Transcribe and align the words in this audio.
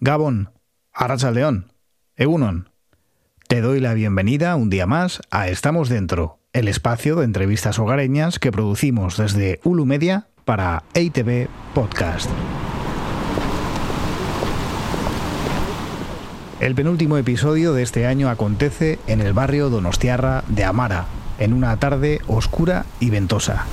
Gabón, 0.00 0.50
Arracha 0.92 1.32
León. 1.32 1.72
Te 3.48 3.60
doy 3.60 3.80
la 3.80 3.94
bienvenida 3.94 4.54
un 4.54 4.70
día 4.70 4.86
más 4.86 5.20
a 5.30 5.48
Estamos 5.48 5.88
Dentro, 5.88 6.38
el 6.52 6.68
espacio 6.68 7.16
de 7.16 7.24
entrevistas 7.24 7.80
hogareñas 7.80 8.38
que 8.38 8.52
producimos 8.52 9.16
desde 9.16 9.58
Ulu 9.64 9.86
Media 9.86 10.28
para 10.44 10.84
EITV 10.94 11.48
Podcast. 11.74 12.30
El 16.60 16.76
penúltimo 16.76 17.16
episodio 17.16 17.72
de 17.72 17.82
este 17.82 18.06
año 18.06 18.28
acontece 18.28 19.00
en 19.08 19.20
el 19.20 19.32
barrio 19.32 19.68
Donostiarra 19.68 20.44
de 20.46 20.64
Amara, 20.64 21.06
en 21.40 21.52
una 21.52 21.76
tarde 21.76 22.20
oscura 22.28 22.86
y 23.00 23.10
ventosa. 23.10 23.66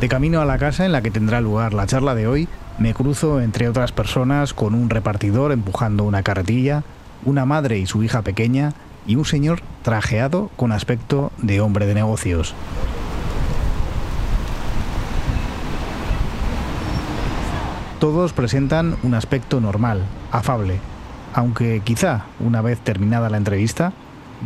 De 0.00 0.10
camino 0.10 0.42
a 0.42 0.44
la 0.44 0.58
casa 0.58 0.84
en 0.84 0.92
la 0.92 1.00
que 1.00 1.10
tendrá 1.10 1.40
lugar 1.40 1.72
la 1.72 1.86
charla 1.86 2.14
de 2.14 2.26
hoy, 2.26 2.48
me 2.78 2.92
cruzo 2.92 3.40
entre 3.40 3.66
otras 3.66 3.92
personas 3.92 4.52
con 4.52 4.74
un 4.74 4.90
repartidor 4.90 5.52
empujando 5.52 6.04
una 6.04 6.22
carretilla, 6.22 6.82
una 7.24 7.46
madre 7.46 7.78
y 7.78 7.86
su 7.86 8.02
hija 8.02 8.20
pequeña 8.20 8.74
y 9.06 9.16
un 9.16 9.24
señor 9.24 9.60
trajeado 9.82 10.50
con 10.56 10.70
aspecto 10.72 11.32
de 11.38 11.62
hombre 11.62 11.86
de 11.86 11.94
negocios. 11.94 12.54
Todos 17.98 18.34
presentan 18.34 18.98
un 19.02 19.14
aspecto 19.14 19.62
normal, 19.62 20.02
afable, 20.30 20.78
aunque 21.32 21.80
quizá, 21.82 22.26
una 22.38 22.60
vez 22.60 22.78
terminada 22.80 23.30
la 23.30 23.38
entrevista, 23.38 23.94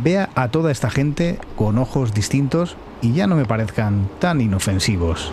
vea 0.01 0.29
a 0.35 0.47
toda 0.47 0.71
esta 0.71 0.89
gente 0.89 1.39
con 1.57 1.77
ojos 1.77 2.13
distintos 2.13 2.77
y 3.01 3.13
ya 3.13 3.27
no 3.27 3.35
me 3.35 3.45
parezcan 3.45 4.07
tan 4.19 4.41
inofensivos. 4.41 5.31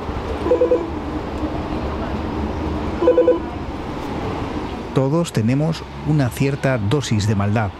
Todos 4.94 5.32
tenemos 5.32 5.84
una 6.08 6.28
cierta 6.28 6.78
dosis 6.78 7.28
de 7.28 7.36
maldad. 7.36 7.70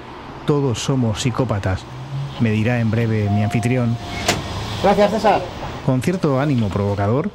Todos 0.47 0.79
somos 0.79 1.23
psicópatas. 1.23 1.83
Me 2.41 2.51
dirá 2.51 2.81
en 2.81 2.91
breve 2.91 3.29
mi 3.31 3.43
anfitrión. 3.43 3.97
Gracias, 4.83 5.11
César. 5.11 5.43
Con 5.85 6.01
cierto 6.01 6.39
ánimo 6.39 6.69
provocador, 6.69 7.31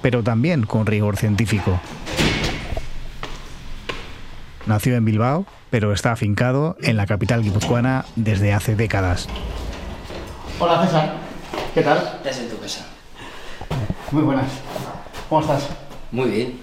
pero 0.00 0.22
también 0.22 0.64
con 0.64 0.86
rigor 0.86 1.16
científico. 1.16 1.78
Nació 4.64 4.96
en 4.96 5.04
Bilbao, 5.04 5.44
pero 5.70 5.92
está 5.92 6.12
afincado 6.12 6.76
en 6.80 6.96
la 6.96 7.06
capital 7.06 7.42
guipuzcoana 7.42 8.06
desde 8.16 8.54
hace 8.54 8.74
décadas. 8.74 9.28
Hola, 10.58 10.84
César. 10.86 11.25
¿Qué 11.74 11.82
tal? 11.82 11.98
Estás 12.16 12.38
en 12.38 12.48
tu 12.48 12.58
casa. 12.58 12.86
Muy 14.10 14.22
buenas. 14.22 14.46
¿Cómo 15.28 15.40
estás? 15.40 15.64
Muy 16.10 16.30
bien. 16.30 16.60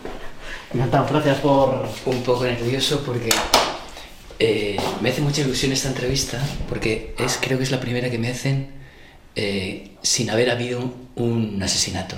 Encantado. 0.73 1.07
Gracias 1.09 1.37
por... 1.39 1.87
Un 2.05 2.23
poco 2.23 2.43
nervioso 2.43 3.03
porque 3.05 3.29
eh, 4.39 4.77
me 5.01 5.09
hace 5.09 5.21
mucha 5.21 5.41
ilusión 5.41 5.71
esta 5.71 5.89
entrevista 5.89 6.39
porque 6.67 7.15
es 7.17 7.37
creo 7.41 7.57
que 7.57 7.63
es 7.63 7.71
la 7.71 7.79
primera 7.79 8.09
que 8.09 8.17
me 8.17 8.29
hacen 8.29 8.71
eh, 9.35 9.91
sin 10.01 10.29
haber 10.29 10.49
habido 10.51 10.93
un 11.15 11.61
asesinato. 11.61 12.15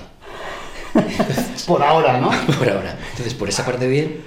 por 1.66 1.82
ahora, 1.82 2.18
¿no? 2.18 2.30
por 2.58 2.68
ahora. 2.68 2.96
Entonces, 3.10 3.34
por 3.34 3.48
esa 3.48 3.64
parte 3.64 3.86
bien, 3.88 4.22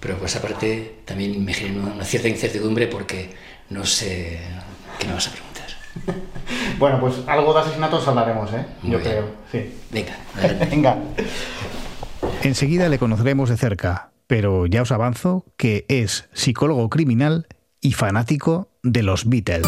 pero 0.00 0.16
por 0.18 0.26
esa 0.26 0.40
parte 0.40 0.96
también 1.04 1.44
me 1.44 1.54
genera 1.54 1.92
una 1.94 2.04
cierta 2.04 2.28
incertidumbre 2.28 2.86
porque 2.86 3.30
no 3.70 3.84
sé 3.86 4.40
qué 4.98 5.06
me 5.06 5.14
vas 5.14 5.28
a 5.28 5.30
preguntar. 5.30 5.53
Bueno, 6.78 6.98
pues 7.00 7.14
algo 7.28 7.54
de 7.54 7.60
asesinatos 7.60 8.06
hablaremos, 8.08 8.52
¿eh? 8.52 8.66
Muy 8.82 8.92
Yo 8.92 8.98
bien. 8.98 9.10
creo. 9.10 9.26
Sí. 9.50 9.74
Venga. 9.92 10.16
Venga. 10.70 10.98
Enseguida 12.42 12.88
le 12.88 12.98
conoceremos 12.98 13.48
de 13.48 13.56
cerca, 13.56 14.10
pero 14.26 14.66
ya 14.66 14.82
os 14.82 14.92
avanzo 14.92 15.44
que 15.56 15.86
es 15.88 16.28
psicólogo 16.32 16.90
criminal 16.90 17.46
y 17.80 17.92
fanático 17.92 18.70
de 18.82 19.02
los 19.02 19.28
Beatles. 19.28 19.66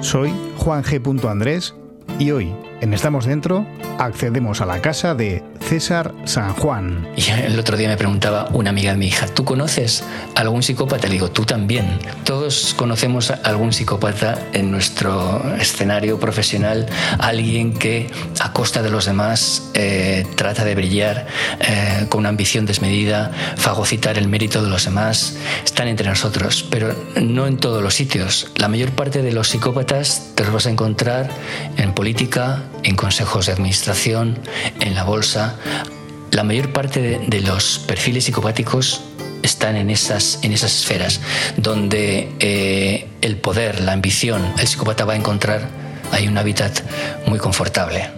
Soy 0.00 0.32
Juan 0.56 0.82
G. 0.84 1.28
Andrés 1.28 1.74
y 2.18 2.30
hoy, 2.30 2.54
en 2.80 2.94
Estamos 2.94 3.26
Dentro, 3.26 3.66
accedemos 3.98 4.60
a 4.60 4.66
la 4.66 4.80
casa 4.80 5.14
de 5.14 5.42
César 5.60 6.14
San 6.24 6.52
Juan. 6.54 7.08
Y 7.16 7.28
el 7.30 7.58
otro 7.58 7.76
día 7.76 7.88
me 7.88 7.96
preguntaba 7.96 8.48
una 8.52 8.70
amiga 8.70 8.92
de 8.92 8.98
mi 8.98 9.06
hija, 9.06 9.26
¿tú 9.26 9.44
conoces 9.44 10.04
algún 10.34 10.62
psicópata? 10.62 11.08
Le 11.08 11.14
digo, 11.14 11.30
tú 11.30 11.44
también. 11.44 11.98
Todos 12.24 12.74
conocemos 12.76 13.30
a 13.30 13.34
algún 13.44 13.72
psicópata 13.72 14.38
en 14.52 14.70
nuestro 14.70 15.42
escenario 15.58 16.18
profesional, 16.18 16.86
alguien 17.18 17.74
que 17.74 18.10
a 18.40 18.52
costa 18.52 18.82
de 18.82 18.90
los 18.90 19.06
demás 19.06 19.70
eh, 19.74 20.26
trata 20.36 20.64
de 20.64 20.74
brillar 20.74 21.26
eh, 21.60 22.06
con 22.08 22.20
una 22.20 22.28
ambición 22.30 22.66
desmedida, 22.66 23.32
fagocitar 23.56 24.18
el 24.18 24.28
mérito 24.28 24.62
de 24.62 24.70
los 24.70 24.84
demás. 24.84 25.36
Están 25.64 25.88
entre 25.88 26.08
nosotros, 26.08 26.66
pero 26.70 26.94
no 27.20 27.46
en 27.46 27.56
todos 27.58 27.82
los 27.82 27.94
sitios. 27.94 28.50
La 28.56 28.68
mayor 28.68 28.90
parte 28.92 29.22
de 29.22 29.32
los 29.32 29.48
psicópatas 29.48 30.32
te 30.34 30.44
los 30.44 30.52
vas 30.52 30.66
a 30.66 30.70
encontrar 30.70 31.28
en 31.76 31.92
política, 31.92 32.62
en 32.82 32.96
consejos 32.96 33.46
de 33.46 33.52
administración, 33.52 34.38
en 34.80 34.94
la 34.94 35.04
bolsa. 35.04 35.56
La 36.30 36.44
mayor 36.44 36.72
parte 36.72 37.20
de, 37.26 37.40
los 37.40 37.78
perfiles 37.78 38.24
psicopáticos 38.24 39.00
están 39.42 39.76
en 39.76 39.90
esas, 39.90 40.40
en 40.42 40.52
esas 40.52 40.74
esferas, 40.74 41.20
donde 41.56 42.32
eh, 42.40 43.08
el 43.20 43.36
poder, 43.36 43.80
la 43.80 43.92
ambición, 43.92 44.52
el 44.58 44.66
psicópata 44.66 45.04
va 45.04 45.14
a 45.14 45.16
encontrar 45.16 45.68
ahí 46.12 46.28
un 46.28 46.36
hábitat 46.36 46.80
muy 47.26 47.38
confortable. 47.38 48.17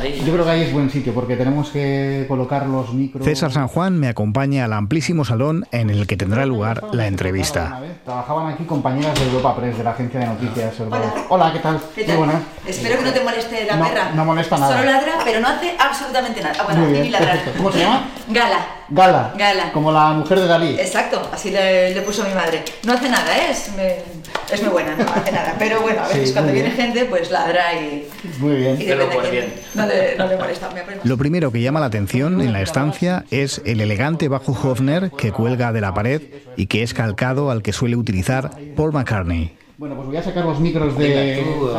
Ahí. 0.00 0.22
yo 0.24 0.32
creo 0.32 0.44
que 0.44 0.50
ahí 0.50 0.62
es 0.62 0.72
buen 0.72 0.90
sitio 0.90 1.12
porque 1.14 1.36
tenemos 1.36 1.70
que 1.70 2.24
colocar 2.28 2.66
los 2.66 2.92
micros... 2.92 3.24
César 3.24 3.52
San 3.52 3.68
Juan 3.68 3.98
me 3.98 4.08
acompaña 4.08 4.64
al 4.64 4.72
amplísimo 4.72 5.24
salón 5.24 5.66
en 5.72 5.90
el 5.90 6.06
que 6.06 6.16
tendrá 6.16 6.44
lugar 6.46 6.82
la 6.92 7.06
entrevista. 7.06 7.80
Trabajaban 8.04 8.52
aquí 8.54 8.64
compañeras 8.64 9.14
de 9.18 9.26
Europa 9.26 9.56
Press, 9.56 9.78
de 9.78 9.84
la 9.84 9.90
agencia 9.90 10.20
de 10.20 10.26
noticias. 10.26 10.74
Hola. 10.80 11.00
Hola, 11.28 11.52
¿qué 11.52 11.58
tal? 11.60 11.80
¿Qué 11.94 12.00
Muy 12.02 12.06
tal? 12.08 12.16
buenas. 12.18 12.42
Espero 12.66 12.98
que 12.98 13.04
no 13.04 13.12
te 13.12 13.20
moleste 13.24 13.66
la 13.66 13.76
No, 13.76 13.84
perra. 13.88 14.10
no 14.14 14.24
molesta 14.24 14.58
nada. 14.58 14.76
Solo 14.78 14.90
ladra, 14.90 15.12
pero 15.24 15.40
no 15.40 15.48
hace 15.48 15.74
absolutamente 15.78 16.40
nada. 16.42 16.54
Ah, 16.58 16.62
bueno, 16.64 16.80
Muy 16.80 16.90
bien, 16.92 17.02
ni 17.04 17.10
ladrar. 17.10 17.30
perfecto. 17.36 17.58
¿Cómo 17.58 17.72
se 17.72 17.78
llama? 17.80 18.04
Gala. 18.28 18.58
Gala. 18.88 19.32
Gala. 19.36 19.72
Como 19.72 19.92
la 19.92 20.08
mujer 20.12 20.40
de 20.40 20.46
Dalí. 20.48 20.74
Exacto, 20.80 21.28
así 21.32 21.50
le, 21.50 21.94
le 21.94 22.02
puso 22.02 22.24
mi 22.24 22.34
madre. 22.34 22.64
No 22.84 22.92
hace 22.94 23.08
nada, 23.08 23.36
¿eh? 23.38 23.50
es, 23.50 23.70
me- 23.76 24.19
es 24.52 24.62
muy 24.62 24.70
buena, 24.72 24.96
no 24.96 25.04
hace 25.10 25.32
nada. 25.32 25.54
Pero 25.58 25.80
bueno, 25.80 26.02
a 26.02 26.08
veces 26.08 26.28
Sí, 26.28 26.34
cuando 26.34 26.52
viene 26.52 26.70
bien. 26.70 26.80
gente, 26.82 27.04
pues 27.06 27.30
ladra 27.30 27.74
y, 27.74 28.08
Muy 28.38 28.52
y 28.52 28.56
bien. 28.56 28.76
Pero 28.78 28.98
depende 29.06 29.06
de 29.06 29.30
quién. 29.30 29.44
guardián. 29.44 29.46
No 29.74 29.86
le, 29.86 30.16
no 30.16 30.26
le 30.26 30.36
molesta. 30.36 30.70
Lo 31.04 31.16
primero 31.16 31.52
que 31.52 31.60
llama 31.60 31.80
la 31.80 31.86
atención 31.86 32.40
en 32.40 32.52
la 32.52 32.62
estancia 32.62 33.24
es 33.30 33.60
el 33.64 33.80
elegante 33.80 34.28
bajo 34.28 34.52
Hofner 34.52 35.10
que 35.10 35.32
cuelga 35.32 35.72
de 35.72 35.80
la 35.80 35.94
pared 35.94 36.22
y 36.56 36.66
que 36.66 36.82
es 36.82 36.94
calcado 36.94 37.50
al 37.50 37.62
que 37.62 37.72
suele 37.72 37.96
utilizar 37.96 38.50
Paul 38.76 38.92
McCartney. 38.92 39.56
Bueno, 39.78 39.94
pues 39.96 40.08
voy 40.08 40.16
a 40.16 40.22
sacar 40.22 40.44
los 40.44 40.60
micros 40.60 40.96
de... 40.98 41.08
Venga, 41.08 41.42
tú, 41.42 41.70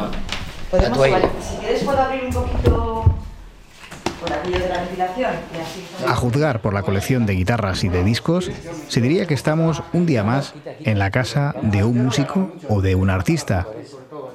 Podemos, 0.72 0.98
vale, 1.00 1.26
si 1.42 1.58
quieres 1.58 1.84
puedo 1.84 2.00
abrir 2.00 2.24
un 2.24 2.32
poquito 2.34 2.81
por 4.22 4.32
aquello 4.32 4.60
de 4.60 4.70
la 4.70 4.78
ventilación 4.82 5.32
y 5.54 5.60
así. 5.60 6.06
A 6.08 6.16
juzgar 6.16 6.62
por 6.62 6.74
la 6.74 6.84
colección 6.84 7.26
de 7.26 7.34
guitarras 7.34 7.84
y 7.84 7.90
de 7.90 8.04
discos, 8.04 8.50
se 8.88 9.02
diría 9.02 9.26
que 9.26 9.34
estamos 9.34 9.82
un 9.94 10.06
día 10.06 10.24
más 10.24 10.54
en 10.80 11.00
la 11.00 11.10
casa 11.12 11.56
de 11.62 11.84
un 11.84 12.04
músico 12.06 12.52
o 12.70 12.82
de 12.82 12.96
un 12.96 13.10
artista. 13.10 13.68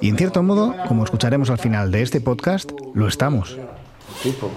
Y 0.01 0.09
en 0.09 0.17
cierto 0.17 0.43
modo, 0.43 0.75
como 0.87 1.03
escucharemos 1.03 1.49
al 1.49 1.57
final 1.57 1.91
de 1.91 2.03
este 2.03 2.21
podcast, 2.21 2.71
lo 2.93 3.07
estamos. 3.07 3.57
Tipo. 4.21 4.51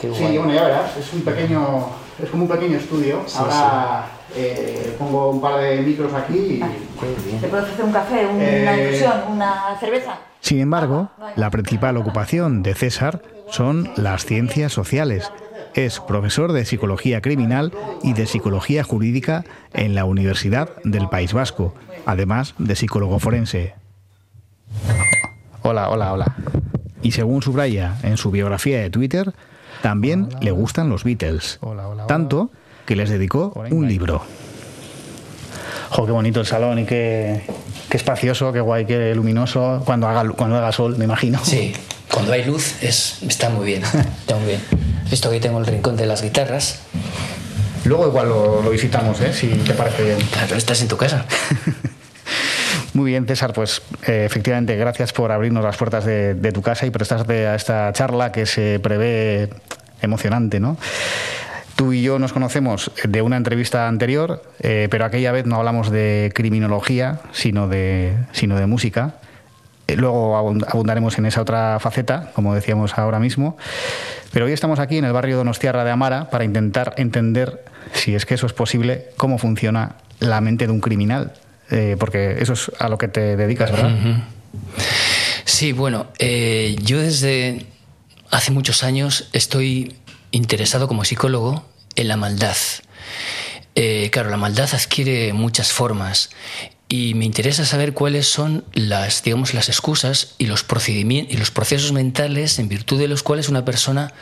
Qué 0.00 0.12
Sí, 0.12 0.36
bueno, 0.36 0.52
ya 0.52 0.64
verás, 0.64 0.96
es 0.96 1.12
un 1.12 1.22
pequeño, 1.22 1.86
es 2.22 2.28
como 2.28 2.42
un 2.44 2.48
pequeño 2.48 2.76
estudio. 2.76 3.20
Ahora 3.38 4.06
eh, 4.34 4.96
pongo 4.98 5.30
un 5.30 5.40
par 5.40 5.60
de 5.60 5.80
micros 5.80 6.12
aquí 6.12 6.36
y... 6.60 7.38
¿Te 7.40 7.46
puedo 7.46 7.62
ofrecer 7.62 7.84
un 7.84 7.92
café, 7.92 8.26
una 8.26 8.44
Eh, 8.44 8.84
infusión, 8.88 9.12
una 9.30 9.76
cerveza? 9.78 10.18
Sin 10.40 10.58
embargo, 10.58 11.08
la 11.36 11.50
principal 11.50 11.96
ocupación 11.96 12.64
de 12.64 12.74
César 12.74 13.22
son 13.52 13.90
las 13.96 14.24
ciencias 14.24 14.72
sociales. 14.72 15.30
Es 15.74 16.00
profesor 16.00 16.52
de 16.52 16.64
psicología 16.64 17.20
criminal 17.20 17.72
y 18.02 18.14
de 18.14 18.26
psicología 18.26 18.82
jurídica 18.82 19.44
en 19.74 19.94
la 19.94 20.04
Universidad 20.04 20.70
del 20.84 21.08
País 21.08 21.32
Vasco, 21.34 21.74
además 22.06 22.54
de 22.58 22.76
psicólogo 22.76 23.18
forense. 23.18 23.74
Hola, 25.62 25.90
hola, 25.90 26.12
hola. 26.12 26.34
Y 27.02 27.12
según 27.12 27.42
subraya 27.42 27.98
en 28.02 28.16
su 28.16 28.30
biografía 28.30 28.80
de 28.80 28.90
Twitter, 28.90 29.32
también 29.82 30.28
le 30.40 30.50
gustan 30.50 30.88
los 30.88 31.04
Beatles. 31.04 31.58
Hola, 31.60 31.88
hola, 31.88 32.04
hola. 32.04 32.06
Tanto 32.06 32.50
que 32.86 32.96
les 32.96 33.10
dedicó 33.10 33.52
un 33.70 33.86
libro. 33.86 34.22
Jo, 35.90 36.06
qué 36.06 36.12
bonito 36.12 36.40
el 36.40 36.46
salón 36.46 36.78
y 36.78 36.84
qué, 36.86 37.42
qué 37.90 37.96
espacioso, 37.98 38.50
qué 38.52 38.60
guay, 38.60 38.86
qué 38.86 39.14
luminoso, 39.14 39.82
cuando 39.84 40.08
haga, 40.08 40.26
cuando 40.30 40.56
haga 40.56 40.72
sol, 40.72 40.96
me 40.96 41.04
imagino. 41.04 41.38
Sí, 41.44 41.74
cuando 42.12 42.32
hay 42.32 42.44
luz 42.44 42.82
es, 42.82 43.18
está 43.22 43.48
muy 43.48 43.66
bien, 43.66 43.82
está 43.82 44.36
muy 44.36 44.46
bien. 44.46 44.60
Visto 45.10 45.30
que 45.30 45.40
tengo 45.40 45.58
el 45.58 45.66
rincón 45.66 45.96
de 45.96 46.06
las 46.06 46.22
guitarras. 46.22 46.80
Luego 47.84 48.06
igual 48.06 48.28
lo, 48.28 48.70
visitamos, 48.70 49.20
¿eh? 49.20 49.32
si 49.32 49.48
te 49.48 49.74
parece 49.74 50.04
bien. 50.04 50.18
Claro, 50.30 50.56
estás 50.56 50.80
en 50.82 50.88
tu 50.88 50.96
casa. 50.96 51.24
Muy 52.94 53.10
bien, 53.10 53.26
César, 53.26 53.54
pues 53.54 53.80
eh, 54.06 54.24
efectivamente 54.26 54.76
gracias 54.76 55.14
por 55.14 55.32
abrirnos 55.32 55.64
las 55.64 55.78
puertas 55.78 56.04
de, 56.04 56.52
tu 56.52 56.60
casa 56.60 56.84
y 56.84 56.90
prestarte 56.90 57.46
a 57.46 57.54
esta 57.54 57.90
charla 57.94 58.30
que 58.30 58.44
se 58.44 58.78
prevé 58.80 59.48
emocionante, 60.02 60.60
¿no? 60.60 60.76
Tú 61.74 61.94
y 61.94 62.02
yo 62.02 62.18
nos 62.18 62.34
conocemos 62.34 62.92
de 63.02 63.22
una 63.22 63.38
entrevista 63.38 63.88
anterior, 63.88 64.42
eh, 64.60 64.88
pero 64.90 65.06
aquella 65.06 65.32
vez 65.32 65.46
no 65.46 65.56
hablamos 65.56 65.90
de 65.90 66.30
criminología, 66.34 67.20
sino 67.32 67.66
de, 67.66 68.14
sino 68.32 68.56
de 68.56 68.66
música. 68.66 69.14
Eh, 69.86 69.96
luego 69.96 70.36
abundaremos 70.36 71.18
en 71.18 71.26
esa 71.26 71.42
otra 71.42 71.78
faceta, 71.80 72.30
como 72.34 72.54
decíamos 72.54 72.96
ahora 72.98 73.18
mismo. 73.18 73.56
Pero 74.32 74.46
hoy 74.46 74.52
estamos 74.52 74.78
aquí 74.78 74.98
en 74.98 75.04
el 75.04 75.12
barrio 75.12 75.36
Donostiarra 75.36 75.84
de 75.84 75.90
Amara 75.90 76.30
para 76.30 76.44
intentar 76.44 76.94
entender, 76.96 77.64
si 77.92 78.14
es 78.14 78.26
que 78.26 78.34
eso 78.34 78.46
es 78.46 78.52
posible, 78.52 79.08
cómo 79.16 79.38
funciona 79.38 79.96
la 80.20 80.40
mente 80.40 80.66
de 80.66 80.72
un 80.72 80.80
criminal. 80.80 81.32
Eh, 81.70 81.96
porque 81.98 82.36
eso 82.40 82.52
es 82.52 82.70
a 82.78 82.88
lo 82.88 82.98
que 82.98 83.08
te 83.08 83.36
dedicas, 83.36 83.72
¿verdad? 83.72 83.90
Sí, 85.44 85.72
bueno, 85.72 86.08
yo 86.18 87.00
desde 87.00 87.66
hace 88.30 88.50
muchos 88.50 88.82
años 88.82 89.28
estoy 89.32 89.96
interesado 90.32 90.88
como 90.88 91.04
psicólogo 91.04 91.64
en 91.96 92.08
la 92.08 92.16
maldad. 92.16 92.56
Eh, 93.74 94.10
claro, 94.12 94.30
la 94.30 94.36
maldad 94.36 94.68
adquiere 94.74 95.32
muchas 95.32 95.72
formas 95.72 96.30
y 96.92 97.14
me 97.14 97.24
interesa 97.24 97.64
saber 97.64 97.94
cuáles 97.94 98.26
son 98.26 98.66
las, 98.74 99.22
digamos, 99.22 99.54
las 99.54 99.70
excusas 99.70 100.34
y 100.36 100.44
los 100.44 100.62
procedimientos 100.62 101.34
y 101.34 101.38
los 101.38 101.50
procesos 101.50 101.90
mentales 101.92 102.58
en 102.58 102.68
virtud 102.68 102.98
de 103.00 103.08
los 103.08 103.22
cuales 103.22 103.48
una 103.48 103.64
persona 103.64 104.12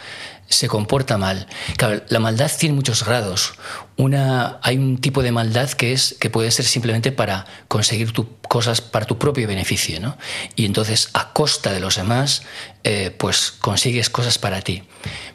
se 0.49 0.69
comporta 0.69 1.19
mal. 1.19 1.49
Claro, 1.77 2.05
la 2.09 2.21
maldad 2.21 2.49
tiene 2.57 2.77
muchos 2.77 3.05
grados. 3.05 3.55
Una, 3.97 4.61
hay 4.63 4.79
un 4.79 4.99
tipo 4.99 5.25
de 5.25 5.33
maldad 5.33 5.69
que 5.71 5.93
es 5.93 6.15
que 6.21 6.31
puede 6.31 6.53
ser 6.53 6.65
simplemente 6.65 7.11
para 7.11 7.45
conseguir 7.67 8.13
tu, 8.13 8.37
cosas 8.43 8.81
para 8.81 9.05
tu 9.05 9.19
propio 9.19 9.49
beneficio, 9.49 9.99
¿no? 9.99 10.17
Y 10.55 10.65
entonces 10.65 11.11
a 11.13 11.33
costa 11.33 11.73
de 11.73 11.81
los 11.81 11.97
demás, 11.97 12.45
eh, 12.85 13.13
pues 13.19 13.51
consigues 13.51 14.11
cosas 14.11 14.39
para 14.39 14.61
ti. 14.61 14.85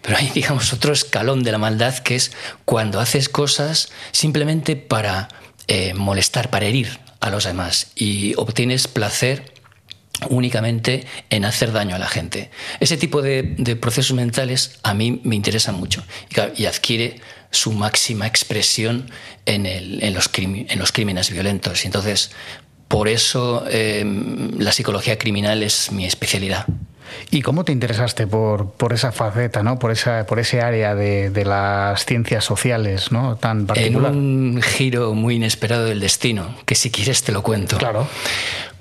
Pero 0.01 0.15
hay, 0.15 0.29
digamos, 0.33 0.71
otro 0.71 0.93
escalón 0.93 1.43
de 1.43 1.51
la 1.51 1.57
maldad 1.57 1.97
que 1.97 2.15
es 2.15 2.31
cuando 2.63 3.01
haces 3.01 3.27
cosas 3.27 3.89
simplemente 4.13 4.77
para 4.77 5.27
eh, 5.67 5.93
molestar, 5.95 6.49
para 6.49 6.67
herir 6.67 7.03
a 7.19 7.29
los 7.29 7.45
demás 7.45 7.91
y 7.95 8.33
obtienes 8.37 8.87
placer 8.87 9.53
únicamente 10.29 11.05
en 11.29 11.45
hacer 11.45 11.71
daño 11.71 11.95
a 11.95 11.99
la 11.99 12.07
gente. 12.07 12.49
Ese 12.79 12.97
tipo 12.97 13.21
de, 13.21 13.43
procesos 13.79 14.15
mentales 14.15 14.79
a 14.83 14.93
mí 14.93 15.21
me 15.23 15.35
interesan 15.35 15.75
mucho 15.75 16.03
y, 16.55 16.65
adquiere 16.65 17.19
su 17.51 17.71
máxima 17.71 18.27
expresión 18.27 19.09
en, 19.45 20.13
los, 20.13 20.29
crímenes 20.29 21.31
violentos. 21.31 21.83
Y 21.83 21.87
entonces, 21.87 22.31
por 22.87 23.07
eso 23.07 23.65
em, 23.69 24.57
la 24.59 24.71
psicología 24.71 25.17
criminal 25.17 25.63
es 25.63 25.91
mi 25.91 26.05
especialidad. 26.05 26.65
¿Y 27.31 27.41
cómo 27.41 27.65
te 27.65 27.71
interesaste 27.71 28.27
por, 28.27 28.73
esa 28.91 29.11
faceta, 29.11 29.63
¿no? 29.63 29.79
por, 29.79 29.91
esa, 29.91 30.25
por 30.25 30.39
ese 30.39 30.61
área 30.61 30.95
de, 30.95 31.45
las 31.45 32.05
ciencias 32.05 32.43
sociales 32.43 33.11
¿no? 33.11 33.35
tan 33.35 33.65
particular? 33.65 34.11
En 34.11 34.17
un 34.17 34.61
giro 34.61 35.13
muy 35.13 35.35
inesperado 35.35 35.85
del 35.85 35.99
destino, 35.99 36.55
que 36.65 36.75
si 36.75 36.91
quieres 36.91 37.23
te 37.23 37.31
lo 37.31 37.43
cuento. 37.43 37.77
Claro. 37.77 38.07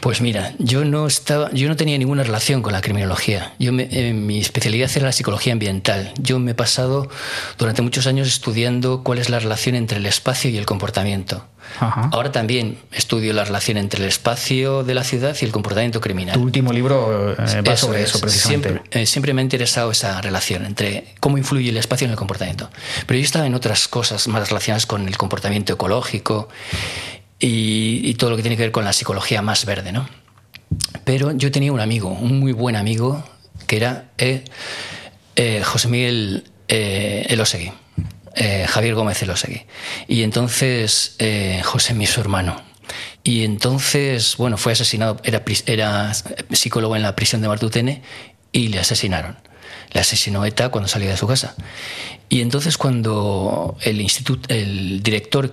Pues 0.05 0.21
mira, 0.21 0.53
yo 0.59 0.85
no 0.85 1.06
estaba, 1.06 1.50
yo 1.53 1.67
no 1.67 1.76
tenía 1.76 1.97
ninguna 1.97 2.25
relación 2.25 2.61
con 2.61 2.75
la 2.75 2.82
criminología. 2.82 3.55
Yo 3.59 3.73
eh, 3.75 4.12
mi 4.12 4.38
especialidad 4.38 4.91
era 4.94 5.06
la 5.06 5.12
psicología 5.12 5.55
ambiental. 5.55 6.12
Yo 6.19 6.38
me 6.38 6.50
he 6.50 6.55
pasado 6.55 7.09
durante 7.56 7.81
muchos 7.81 8.06
años 8.06 8.29
estudiando 8.29 9.03
cuál 9.03 9.19
es 9.19 9.31
la 9.31 9.38
relación 9.38 9.76
entre 9.76 9.97
el 9.97 10.05
espacio 10.05 10.50
y 10.50 10.59
el 10.59 10.67
comportamiento. 10.67 11.47
Ahora 11.81 12.31
también 12.32 12.79
estudio 12.93 13.32
la 13.32 13.44
relación 13.44 13.76
entre 13.76 14.03
el 14.03 14.09
espacio 14.09 14.85
de 14.85 14.94
la 14.94 15.05
ciudad 15.05 15.37
y 15.41 15.44
el 15.44 15.53
comportamiento 15.53 16.00
criminal. 16.00 16.35
Tu 16.35 16.43
último 16.43 16.73
libro 16.73 17.32
eh, 17.32 17.62
va 17.62 17.76
sobre 17.76 18.03
eso, 18.03 18.21
precisamente. 18.21 18.69
Siempre, 18.69 19.00
eh, 19.03 19.06
siempre, 19.06 19.35
me 19.35 19.43
ha 19.43 19.44
interesado 19.44 19.91
esa 19.91 20.21
relación 20.21 20.65
entre 20.65 21.15
cómo 21.21 21.38
influye 21.38 21.71
el 21.71 21.76
espacio 21.76 22.05
en 22.05 22.12
el 22.12 22.17
comportamiento. 22.17 22.71
Pero 23.06 23.19
yo 23.19 23.25
estaba 23.25 23.47
en 23.47 23.55
otras 23.55 23.88
cosas 23.88 24.29
más 24.29 24.49
relacionadas 24.49 24.87
con 24.87 25.09
el 25.09 25.17
comportamiento 25.17 25.73
ecológico 25.73 26.49
y, 27.41 28.15
todo 28.15 28.31
lo 28.31 28.37
que 28.37 28.43
tiene 28.43 28.56
que 28.56 28.62
ver 28.62 28.73
con 28.73 28.85
la 28.85 28.93
psicología 28.93 29.43
más 29.43 29.65
verde, 29.65 29.93
¿no? 29.93 30.09
Pero 31.05 31.32
yo 31.32 31.50
tenía 31.50 31.73
un 31.73 31.81
amigo, 31.81 32.09
un 32.09 32.41
muy 32.41 32.53
buen 32.53 32.76
amigo, 32.76 33.23
que 33.67 33.76
era 33.76 34.11
eh, 34.19 34.44
eh, 35.37 35.62
José 35.65 35.88
Miguel 35.88 36.44
eh, 38.35 38.67
Javier 38.69 38.95
Gómez 38.95 39.23
Elosegui. 39.23 39.63
Y 40.09 40.23
entonces 40.23 41.17
José 41.65 41.95
mi 41.95 42.07
su 42.07 42.21
hermano. 42.21 42.57
Y 43.23 43.45
entonces, 43.45 44.37
bueno, 44.37 44.59
fue 44.59 44.73
asesinado, 44.73 45.19
era, 45.25 45.43
era 45.67 46.13
psicólogo 46.53 46.95
en 46.97 47.03
la 47.03 47.17
prisión 47.17 47.41
de 47.41 47.49
Martutene 47.49 48.03
y 48.53 48.69
le 48.69 48.79
asesinaron. 48.79 49.37
Le 49.93 50.01
asesinó 50.01 50.45
ETA 50.45 50.69
cuando 50.69 50.89
salía 50.89 51.11
de 51.11 51.17
su 51.17 51.27
casa. 51.27 51.55
Y 52.29 52.43
entonces 52.43 52.77
cuando 52.77 53.77
el, 53.83 54.01
instituto, 54.01 54.53
el 54.53 55.03
director 55.03 55.51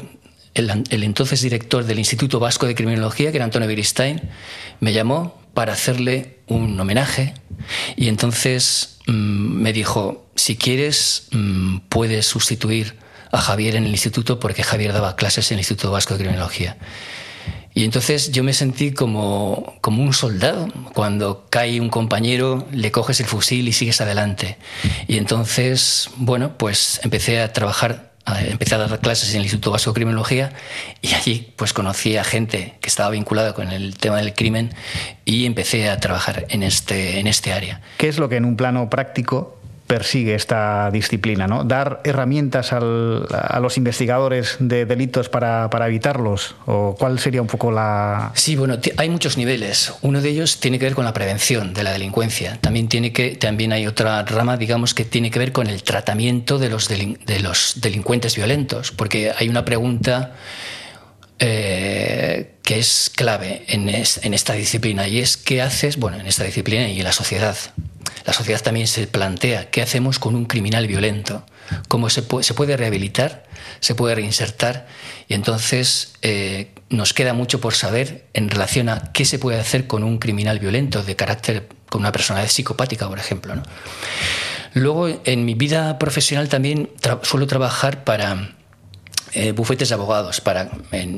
el, 0.53 1.03
entonces 1.03 1.41
director 1.41 1.85
del 1.85 1.99
Instituto 1.99 2.39
Vasco 2.39 2.65
de 2.65 2.75
Criminología, 2.75 3.31
que 3.31 3.37
era 3.37 3.45
Antonio 3.45 3.67
Beristain, 3.67 4.21
me 4.79 4.93
llamó 4.93 5.41
para 5.53 5.73
hacerle 5.73 6.39
un 6.47 6.79
homenaje 6.79 7.33
y 7.95 8.07
entonces 8.07 8.97
mm, 9.07 9.11
me 9.11 9.73
dijo, 9.73 10.29
si 10.35 10.55
quieres, 10.55 11.27
mm, 11.31 11.77
puedes 11.89 12.25
sustituir 12.25 12.97
a 13.31 13.39
Javier 13.39 13.75
en 13.75 13.85
el 13.85 13.91
instituto 13.91 14.39
porque 14.39 14.63
Javier 14.63 14.93
daba 14.93 15.15
clases 15.15 15.51
en 15.51 15.55
el 15.55 15.59
Instituto 15.61 15.91
Vasco 15.91 16.15
de 16.15 16.21
Criminología. 16.21 16.77
Y 17.73 17.85
entonces 17.85 18.31
yo 18.31 18.43
me 18.43 18.51
sentí 18.51 18.91
como, 18.91 19.77
como 19.79 20.03
un 20.03 20.13
soldado. 20.13 20.67
Cuando 20.93 21.47
cae 21.49 21.79
un 21.79 21.89
compañero, 21.89 22.67
le 22.71 22.91
coges 22.91 23.21
el 23.21 23.27
fusil 23.27 23.67
y 23.67 23.71
sigues 23.71 24.01
adelante. 24.01 24.57
Y 25.07 25.17
entonces, 25.17 26.09
bueno, 26.17 26.57
pues 26.57 26.99
empecé 27.03 27.39
a 27.39 27.53
trabajar 27.53 28.10
empecé 28.25 28.75
a 28.75 28.77
dar 28.79 28.99
clases 28.99 29.31
en 29.31 29.37
el 29.37 29.43
Instituto 29.43 29.71
Vasco 29.71 29.91
de 29.91 29.95
Criminología 29.95 30.53
y 31.01 31.13
allí 31.13 31.53
pues 31.55 31.73
conocí 31.73 32.17
a 32.17 32.23
gente 32.23 32.75
que 32.81 32.87
estaba 32.87 33.09
vinculada 33.09 33.53
con 33.53 33.71
el 33.71 33.97
tema 33.97 34.17
del 34.17 34.33
crimen 34.33 34.73
y 35.25 35.45
empecé 35.45 35.89
a 35.89 35.99
trabajar 35.99 36.45
en 36.49 36.63
este, 36.63 37.19
en 37.19 37.27
este 37.27 37.53
área. 37.53 37.81
¿Qué 37.97 38.07
es 38.07 38.17
lo 38.17 38.29
que 38.29 38.37
en 38.37 38.45
un 38.45 38.57
plano 38.57 38.89
práctico 38.89 39.60
persigue 39.91 40.35
esta 40.35 40.89
disciplina, 40.89 41.47
¿no? 41.47 41.65
Dar 41.65 41.99
herramientas 42.05 42.71
a 42.71 42.79
los 43.59 43.75
investigadores 43.75 44.55
de 44.59 44.85
delitos 44.85 45.27
para, 45.27 45.67
evitarlos, 45.85 46.55
o 46.65 46.95
cuál 46.97 47.19
sería 47.19 47.41
un 47.41 47.49
poco 47.49 47.73
la. 47.73 48.31
Sí, 48.33 48.55
bueno, 48.55 48.77
hay 48.95 49.09
muchos 49.09 49.35
niveles. 49.35 49.93
Uno 50.01 50.21
de 50.21 50.29
ellos 50.29 50.61
tiene 50.61 50.79
que 50.79 50.85
ver 50.85 50.95
con 50.95 51.03
la 51.03 51.11
prevención 51.11 51.73
de 51.73 51.83
la 51.83 51.91
delincuencia. 51.91 52.57
También 52.61 52.87
tiene 52.87 53.11
que, 53.11 53.35
también 53.35 53.73
hay 53.73 53.85
otra 53.85 54.23
rama, 54.23 54.55
digamos, 54.55 54.93
que 54.93 55.03
tiene 55.03 55.29
que 55.29 55.39
ver 55.39 55.51
con 55.51 55.67
el 55.67 55.83
tratamiento 55.83 56.57
de 56.57 56.69
los, 56.69 56.87
de 56.87 57.39
los 57.43 57.73
delincuentes 57.81 58.37
violentos, 58.37 58.93
porque 58.93 59.33
hay 59.37 59.49
una 59.49 59.65
pregunta. 59.65 60.35
Eh, 61.43 62.51
que 62.61 62.77
es 62.77 63.11
clave 63.15 63.65
en, 63.67 63.89
en, 63.89 64.33
esta 64.35 64.53
disciplina 64.53 65.07
y 65.07 65.17
es 65.17 65.37
qué 65.37 65.63
haces, 65.63 65.97
bueno, 65.97 66.19
en 66.19 66.27
esta 66.27 66.43
disciplina 66.43 66.87
y 66.87 66.99
en 66.99 67.03
la 67.03 67.11
sociedad, 67.11 67.57
la 68.25 68.33
sociedad 68.33 68.61
también 68.61 68.87
se 68.87 69.07
plantea 69.07 69.69
qué 69.69 69.81
hacemos 69.81 70.19
con 70.19 70.35
un 70.35 70.45
criminal 70.45 70.87
violento, 70.87 71.45
cómo 71.87 72.09
se 72.09 72.21
puede, 72.21 72.43
se 72.43 72.53
puede 72.53 72.77
rehabilitar, 72.77 73.45
se 73.79 73.95
puede 73.95 74.15
reinsertar 74.15 74.87
y 75.27 75.33
entonces 75.33 76.13
eh, 76.21 76.71
nos 76.89 77.13
queda 77.13 77.33
mucho 77.33 77.61
por 77.61 77.73
saber 77.73 78.27
en 78.33 78.49
relación 78.49 78.89
a 78.89 79.11
qué 79.13 79.25
se 79.25 79.39
puede 79.39 79.59
hacer 79.59 79.87
con 79.87 80.03
un 80.03 80.17
criminal 80.19 80.59
violento 80.59 81.03
de 81.03 81.15
carácter, 81.15 81.69
con 81.89 82.01
una 82.01 82.11
personalidad 82.11 82.51
psicopática, 82.51 83.07
por 83.07 83.19
ejemplo. 83.19 83.53
Luego, 84.73 85.09
en 85.25 85.45
mi 85.45 85.53
vida 85.53 85.99
profesional 85.99 86.49
también 86.49 86.89
suelo 87.23 87.47
trabajar 87.47 88.03
para 88.03 88.55
eh, 89.33 89.53
bufetes 89.53 89.89
de 89.89 89.95
abogados 89.95 90.41
para, 90.41 90.69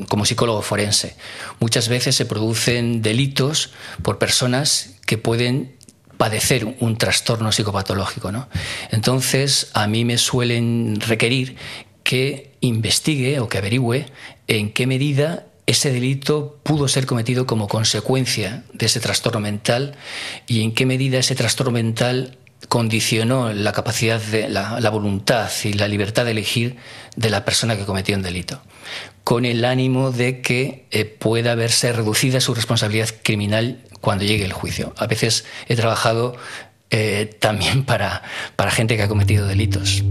como 0.08 0.24
psicólogo 0.24 0.62
forense. 0.62 1.16
Muchas 1.58 1.88
veces 1.88 2.14
se 2.14 2.26
producen 2.26 3.02
delitos 3.02 3.72
por 4.02 4.18
personas 4.18 4.94
que 5.04 5.18
pueden 5.18 5.76
padecer 6.16 6.76
un 6.80 6.96
trastorno 6.96 7.52
psicopatológico. 7.52 8.32
¿no? 8.32 8.48
Entonces, 8.90 9.70
a 9.74 9.86
mí 9.86 10.04
me 10.04 10.18
suelen 10.18 11.00
requerir 11.00 11.56
que 12.02 12.52
investigue 12.60 13.40
o 13.40 13.48
que 13.48 13.58
averigüe 13.58 14.06
en 14.46 14.72
qué 14.72 14.86
medida 14.86 15.46
ese 15.66 15.90
delito 15.90 16.60
pudo 16.62 16.88
ser 16.88 17.06
cometido 17.06 17.46
como 17.46 17.68
consecuencia 17.68 18.64
de 18.72 18.86
ese 18.86 19.00
trastorno 19.00 19.40
mental 19.40 19.96
y 20.46 20.62
en 20.62 20.72
qué 20.72 20.84
medida 20.84 21.18
ese 21.18 21.34
trastorno 21.34 21.72
mental 21.72 22.36
condicionó 22.68 23.52
la 23.52 23.72
capacidad 23.72 24.20
de 24.20 24.48
la, 24.48 24.90
voluntad 24.90 25.50
y 25.64 25.72
la 25.74 25.88
libertad 25.88 26.24
de 26.24 26.32
elegir 26.32 26.76
de 27.16 27.30
la 27.30 27.44
persona 27.44 27.76
que 27.76 27.84
cometió 27.84 28.16
un 28.16 28.22
delito, 28.22 28.60
con 29.24 29.46
el 29.46 29.64
ánimo 29.64 30.12
de 30.12 30.42
que 30.42 30.86
eh, 30.90 31.06
pueda 31.06 31.54
verse 31.54 31.92
reducida 31.92 32.40
su 32.40 32.54
responsabilidad 32.54 33.08
criminal 33.22 33.82
cuando 34.02 34.24
llegue 34.24 34.44
el 34.44 34.52
juicio. 34.52 34.92
A 34.98 35.06
veces 35.06 35.46
he 35.66 35.76
trabajado 35.76 36.36
eh, 36.90 37.34
también 37.40 37.84
para, 37.86 38.22
para 38.54 38.70
gente 38.70 38.96
que 38.96 39.02
ha 39.02 39.08
cometido 39.08 39.46
delitos. 39.46 40.04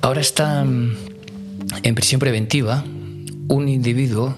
Ahora 0.00 0.20
está 0.20 0.64
mm, 0.64 0.96
en 1.82 1.94
prisión 1.94 2.18
preventiva 2.18 2.82
un 3.48 3.68
individuo 3.68 4.36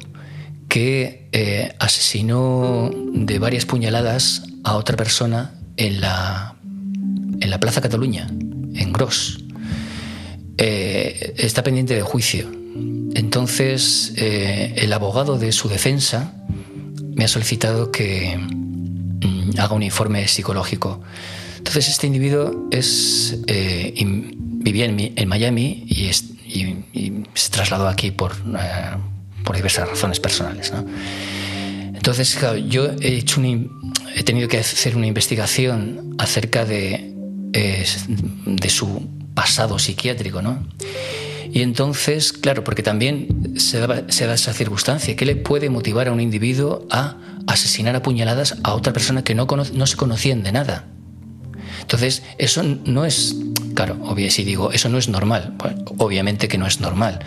que 0.69 1.29
eh, 1.31 1.73
asesinó 1.79 2.91
de 2.93 3.39
varias 3.39 3.65
puñaladas 3.65 4.43
a 4.65 4.77
otra 4.77 4.97
persona 4.97 5.55
en 5.77 6.01
la, 6.01 6.54
en 7.45 7.51
la 7.51 7.61
Plaza 7.61 7.83
Cataluña, 7.83 8.27
en 8.31 8.93
Gros. 8.93 9.39
Eh, 10.57 11.35
está 11.37 11.63
pendiente 11.63 11.95
de 11.95 12.01
juicio. 12.01 12.51
Entonces, 13.15 14.15
eh, 14.17 14.73
el 14.77 14.93
abogado 14.95 15.39
de 15.39 15.53
su 15.53 15.69
defensa 15.69 16.33
me 17.15 17.25
ha 17.25 17.29
solicitado 17.29 17.93
que 17.93 18.39
mm, 18.39 19.61
haga 19.61 19.75
un 19.75 19.83
informe 19.83 20.27
psicológico. 20.27 21.03
Entonces, 21.59 21.89
este 21.91 22.07
individuo 22.07 22.67
es, 22.71 23.39
vivía 23.47 24.87
en, 24.87 25.29
Miami 25.29 25.85
y, 25.87 26.11
se 27.35 27.51
trasladó 27.51 27.89
aquí 27.89 28.11
por, 28.11 28.33
eh, 28.33 28.97
por 29.45 29.55
diversas 29.55 29.89
razones 29.89 30.19
personales. 30.19 30.73
Entonces, 31.95 32.39
yo 32.69 32.87
he, 33.03 33.17
hecho 33.17 33.43
he 33.43 34.23
tenido 34.23 34.49
que 34.49 34.59
hacer 34.59 34.97
una 34.97 35.07
investigación 35.07 36.15
acerca 36.19 36.65
de, 36.65 37.14
de 37.55 38.69
su 38.69 39.09
pasado 39.35 39.79
psiquiátrico. 39.79 40.43
¿no? 40.43 40.63
Y 41.55 41.63
entonces, 41.63 42.33
claro, 42.33 42.65
porque 42.65 42.83
también 42.83 43.55
se 43.61 43.79
da, 43.79 44.05
esa 44.09 44.53
circunstancia, 44.53 45.15
¿qué 45.15 45.25
le 45.25 45.37
puede 45.37 45.71
motivar 45.71 46.09
a 46.09 46.13
un 46.13 46.21
individuo 46.21 46.85
a 46.91 47.17
asesinar 47.47 47.95
a 47.95 48.03
puñaladas 48.03 48.57
a 48.65 48.75
otra 48.75 48.93
persona 48.93 49.23
que 49.23 49.37
no, 49.37 49.47
se 49.87 49.97
conocían 49.97 50.43
de 50.43 50.51
nada? 50.51 50.87
Entonces, 51.81 52.25
eso 52.39 52.65
no 52.65 53.05
es, 53.05 53.37
claro, 53.75 53.99
obvio, 54.03 54.33
si 54.33 54.43
digo, 54.43 54.73
eso 54.73 54.89
no 54.89 54.99
es 54.99 55.09
normal, 55.09 55.55
obviamente 55.99 56.49
que 56.49 56.59
no 56.59 56.67
es 56.67 56.81
normal, 56.81 57.21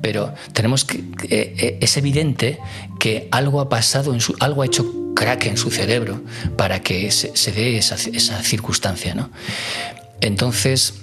pero 0.00 0.32
tenemos 0.52 0.84
que, 0.84 0.98
eh, 0.98 1.54
eh, 1.58 1.78
es 1.80 1.96
evidente 1.96 2.60
que 3.00 3.26
algo 3.32 3.60
ha 3.60 3.68
pasado, 3.68 4.14
en 4.14 4.20
su, 4.20 4.36
algo 4.38 4.62
ha 4.62 4.66
hecho 4.66 5.01
crack 5.14 5.46
en 5.46 5.56
su 5.56 5.70
cerebro 5.70 6.22
para 6.56 6.80
que 6.80 7.10
se, 7.10 7.52
dé 7.52 7.78
esa, 7.78 7.96
circunstancia, 7.96 9.14
¿no? 9.14 9.30
Entonces, 10.20 10.94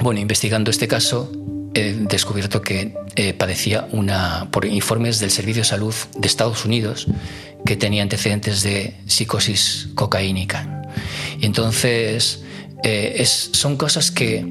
bueno, 0.00 0.20
investigando 0.20 0.70
este 0.70 0.88
caso, 0.88 1.32
he 1.74 1.92
descubierto 1.92 2.62
que 2.62 2.94
eh, 3.16 3.32
padecía 3.32 3.88
una, 3.92 4.48
por 4.50 4.64
informes 4.64 5.18
del 5.18 5.30
Servicio 5.30 5.62
de 5.62 5.68
Salud 5.68 5.94
de 6.16 6.26
Estados 6.26 6.64
Unidos, 6.64 7.06
que 7.64 7.76
tenía 7.76 8.02
antecedentes 8.02 8.62
de 8.62 8.96
psicosis 9.06 9.88
cocaínica. 9.94 10.82
Y 11.40 11.46
entonces 11.46 12.42
eh, 12.82 13.24
son 13.26 13.76
cosas 13.76 14.10
que, 14.10 14.46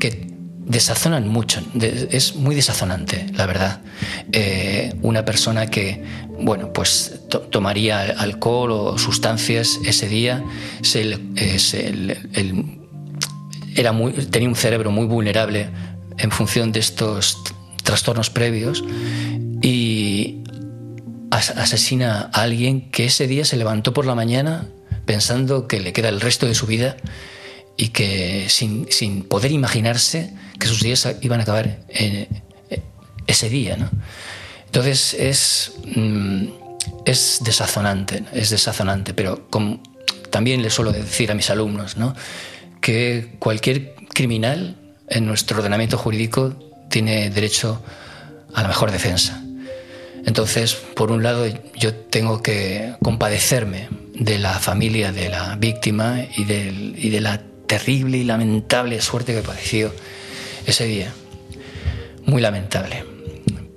que 0.00 0.27
desazonan 0.68 1.26
mucho, 1.28 1.60
es 1.80 2.36
muy 2.36 2.54
desazonante, 2.54 3.26
la 3.34 3.46
verdad. 3.46 3.80
Eh, 4.32 4.94
una 5.02 5.24
persona 5.24 5.68
que, 5.68 6.04
bueno, 6.38 6.72
pues 6.72 7.20
tomaría 7.50 8.00
alcohol 8.02 8.70
o 8.70 8.98
sustancias 8.98 9.78
ese 9.84 10.08
día, 10.08 10.44
era 13.74 13.92
muy, 13.92 14.12
tenía 14.12 14.48
un 14.48 14.56
cerebro 14.56 14.90
muy 14.90 15.06
vulnerable 15.06 15.70
en 16.18 16.30
función 16.30 16.72
de 16.72 16.80
estos 16.80 17.38
trastornos 17.82 18.28
previos 18.28 18.84
y 19.62 20.42
asesina 21.30 22.30
a 22.32 22.42
alguien 22.42 22.90
que 22.90 23.06
ese 23.06 23.26
día 23.26 23.44
se 23.44 23.56
levantó 23.56 23.92
por 23.94 24.04
la 24.04 24.14
mañana 24.14 24.66
pensando 25.06 25.66
que 25.66 25.80
le 25.80 25.92
queda 25.92 26.08
el 26.10 26.20
resto 26.20 26.46
de 26.46 26.54
su 26.54 26.66
vida 26.66 26.96
y 27.78 27.88
que 27.90 28.48
sin, 28.50 29.22
poder 29.22 29.52
imaginarse 29.52 30.34
que 30.58 30.66
sus 30.66 30.82
días 30.82 31.08
iban 31.22 31.40
a 31.40 31.44
acabar 31.44 31.78
ese 33.26 33.48
día. 33.48 33.76
¿no? 33.76 33.88
Entonces 34.66 35.14
es, 35.14 35.72
mm, 35.94 36.46
es 37.06 37.38
desazonante, 37.42 38.24
es 38.34 38.50
desazonante, 38.50 39.14
pero 39.14 39.48
también 40.30 40.60
le 40.60 40.70
suelo 40.70 40.92
decir 40.92 41.30
a 41.30 41.34
mis 41.34 41.48
alumnos 41.50 41.96
¿no? 41.96 42.14
que 42.80 43.36
cualquier 43.38 43.94
criminal 44.12 44.76
en 45.08 45.24
nuestro 45.24 45.58
ordenamiento 45.58 45.96
jurídico 45.96 46.56
tiene 46.90 47.30
derecho 47.30 47.80
a 48.54 48.62
la 48.62 48.68
mejor 48.68 48.90
defensa. 48.90 49.42
Entonces, 50.26 50.74
por 50.74 51.12
un 51.12 51.22
lado, 51.22 51.46
yo 51.76 51.94
tengo 51.94 52.42
que 52.42 52.94
compadecerme 53.02 53.88
de 54.14 54.38
la 54.38 54.58
familia 54.58 55.12
de 55.12 55.28
la 55.28 55.56
víctima 55.56 56.20
y, 56.36 56.44
de 56.44 57.20
la 57.20 57.40
terrible 57.68 58.18
y 58.18 58.24
lamentable 58.24 59.00
suerte 59.00 59.32
que 59.32 59.42
padeció 59.42 59.92
ese 60.66 60.86
día. 60.86 61.12
Muy 62.24 62.42
lamentable. 62.42 63.04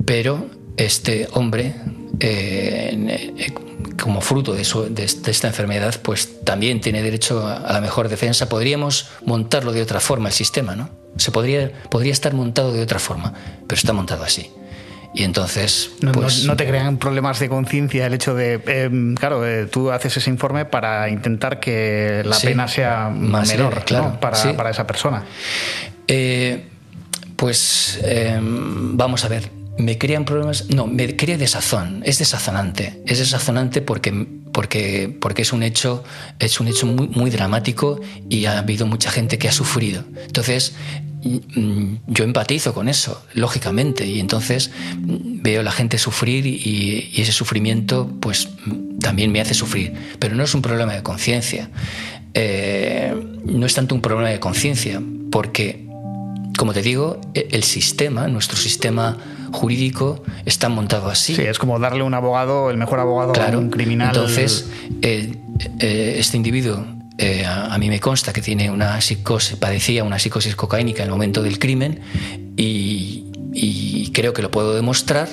Pero 0.04 0.50
este 0.78 1.28
hombre, 1.34 1.76
eh, 2.20 3.36
eh, 3.38 3.54
como 4.02 4.22
fruto 4.22 4.54
de, 4.54 4.62
esta 4.64 5.48
enfermedad, 5.48 5.96
pues 6.02 6.44
también 6.44 6.82
tiene 6.82 7.04
derecho 7.04 7.46
a, 7.48 7.72
la 7.72 7.82
mejor 7.82 8.10
defensa. 8.10 8.50
Podríamos 8.50 9.10
montarlo 9.26 9.72
de 9.72 9.84
otra 9.84 10.00
forma 10.00 10.30
el 10.30 10.34
sistema, 10.34 10.76
¿no? 10.76 10.90
Se 11.18 11.32
podría, 11.32 11.72
podría 11.90 12.14
estar 12.14 12.34
montado 12.34 12.74
de 12.74 12.82
otra 12.82 13.00
forma, 13.00 13.34
pero 13.68 13.78
está 13.78 13.94
montado 13.94 14.24
así. 14.24 14.50
Y 15.14 15.24
entonces. 15.24 15.92
No, 16.02 16.12
pues, 16.14 16.46
no, 16.46 16.56
te 16.56 16.66
crean 16.66 16.98
problemas 16.98 17.40
de 17.40 17.50
conciencia 17.50 18.06
el 18.06 18.14
hecho 18.14 18.34
de. 18.34 18.62
Em, 18.66 19.16
claro, 19.16 19.46
eh, 19.46 19.66
tú 19.66 19.92
haces 19.92 20.16
ese 20.18 20.30
informe 20.30 20.66
para 20.66 21.10
intentar 21.10 21.60
que 21.60 22.22
la 22.26 22.38
pena 22.40 22.68
sea 22.68 23.10
Más 23.10 23.50
menor 23.50 23.84
claro, 23.84 24.20
para, 24.20 24.56
para, 24.56 24.70
esa 24.70 24.88
persona. 24.88 25.24
Eh, 26.08 26.66
pues 27.36 28.00
em, 28.04 28.96
vamos 28.96 29.26
a 29.26 29.28
ver. 29.28 29.50
¿Me 29.78 29.98
crean 29.98 30.26
problemas? 30.26 30.70
No, 30.70 30.86
me 30.86 31.16
crea 31.16 31.38
desazón. 31.38 32.04
Es 32.06 32.20
desazonante. 32.20 33.02
Es 33.08 33.20
desazonante 33.20 33.82
porque, 33.82 34.28
porque, 34.54 35.18
porque 35.20 35.42
es 35.42 35.54
un 35.54 35.64
hecho, 35.64 36.04
es 36.40 36.60
un 36.60 36.68
hecho 36.68 36.86
muy, 36.86 37.08
muy 37.08 37.32
dramático 37.32 38.00
y 38.30 38.46
ha 38.46 38.60
habido 38.60 38.86
mucha 38.86 39.10
gente 39.10 39.38
que 39.38 39.48
ha 39.48 39.52
sufrido. 39.52 40.04
Entonces, 40.26 40.74
yo 41.24 42.24
empatizo 42.24 42.74
con 42.74 42.90
eso, 42.90 43.24
lógicamente, 43.34 44.06
y 44.08 44.20
entonces 44.20 44.72
mm, 44.98 45.42
veo 45.42 45.62
a 45.62 45.64
la 45.64 45.72
gente 45.72 45.98
sufrir 45.98 46.46
y, 46.48 47.12
ese 47.16 47.32
sufrimiento 47.32 48.10
pues 48.20 48.50
mm, 48.66 49.00
también 49.00 49.32
me 49.32 49.40
hace 49.40 49.54
sufrir, 49.54 49.94
pero 50.20 50.36
no 50.36 50.44
es 50.44 50.54
un 50.56 50.62
problema 50.62 50.94
de 50.94 51.04
conciencia, 51.04 51.70
eh, 52.34 53.14
no 53.46 53.66
es 53.66 53.74
tanto 53.74 53.94
un 53.94 54.02
problema 54.02 54.30
de 54.30 54.40
conciencia, 54.40 55.02
porque, 55.32 55.88
como 56.58 56.74
te 56.74 56.82
digo, 56.82 57.20
e, 57.34 57.50
el 57.52 57.64
sistema, 57.64 58.28
nuestro 58.28 58.58
sistema 58.58 59.18
jurídico 59.52 60.24
está 60.46 60.70
montado 60.70 61.10
así. 61.10 61.36
Sí, 61.36 61.42
es 61.42 61.60
como 61.60 61.78
darle 61.78 62.04
un 62.04 62.14
abogado, 62.14 62.72
el 62.72 62.78
mejor 62.78 63.00
abogado 63.00 63.34
a 63.40 63.58
un 63.58 63.70
criminal. 63.70 64.16
Entonces, 64.16 64.70
eh, 65.02 65.34
eh, 65.80 66.16
este 66.18 66.38
individuo 66.38 66.86
eh, 67.22 67.46
a, 67.46 67.78
mí 67.78 67.88
me 67.88 68.00
consta 68.00 68.34
que 68.34 68.42
tiene 68.42 68.72
una 68.72 69.00
psicosis, 69.00 69.56
padecía 69.56 70.04
una 70.04 70.18
psicosis 70.18 70.56
cocaínica 70.56 71.04
en 71.04 71.10
el 71.10 71.12
momento 71.12 71.44
del 71.44 71.60
crimen 71.60 72.02
y, 72.58 74.10
creo 74.12 74.34
que 74.34 74.42
lo 74.42 74.50
puedo 74.50 74.74
demostrar 74.74 75.30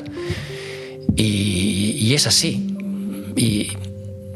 y, 1.17 2.13
es 2.13 2.27
así. 2.27 2.77
Y, 3.37 3.73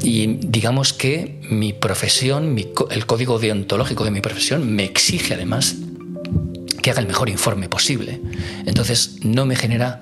digamos 0.03 0.95
que 0.95 1.41
mi 1.51 1.75
profesión, 1.75 2.57
el 2.91 3.07
código 3.07 3.39
deontológico 3.39 4.05
de 4.05 4.11
mi 4.11 4.21
profesión 4.23 4.73
me 4.75 4.85
exige 4.85 5.35
además 5.35 5.77
que 6.81 6.91
haga 6.91 7.01
el 7.01 7.07
mejor 7.07 7.29
informe 7.29 7.69
posible. 7.69 8.21
Entonces 8.65 9.19
no 9.23 9.45
me 9.45 9.57
genera 9.57 10.01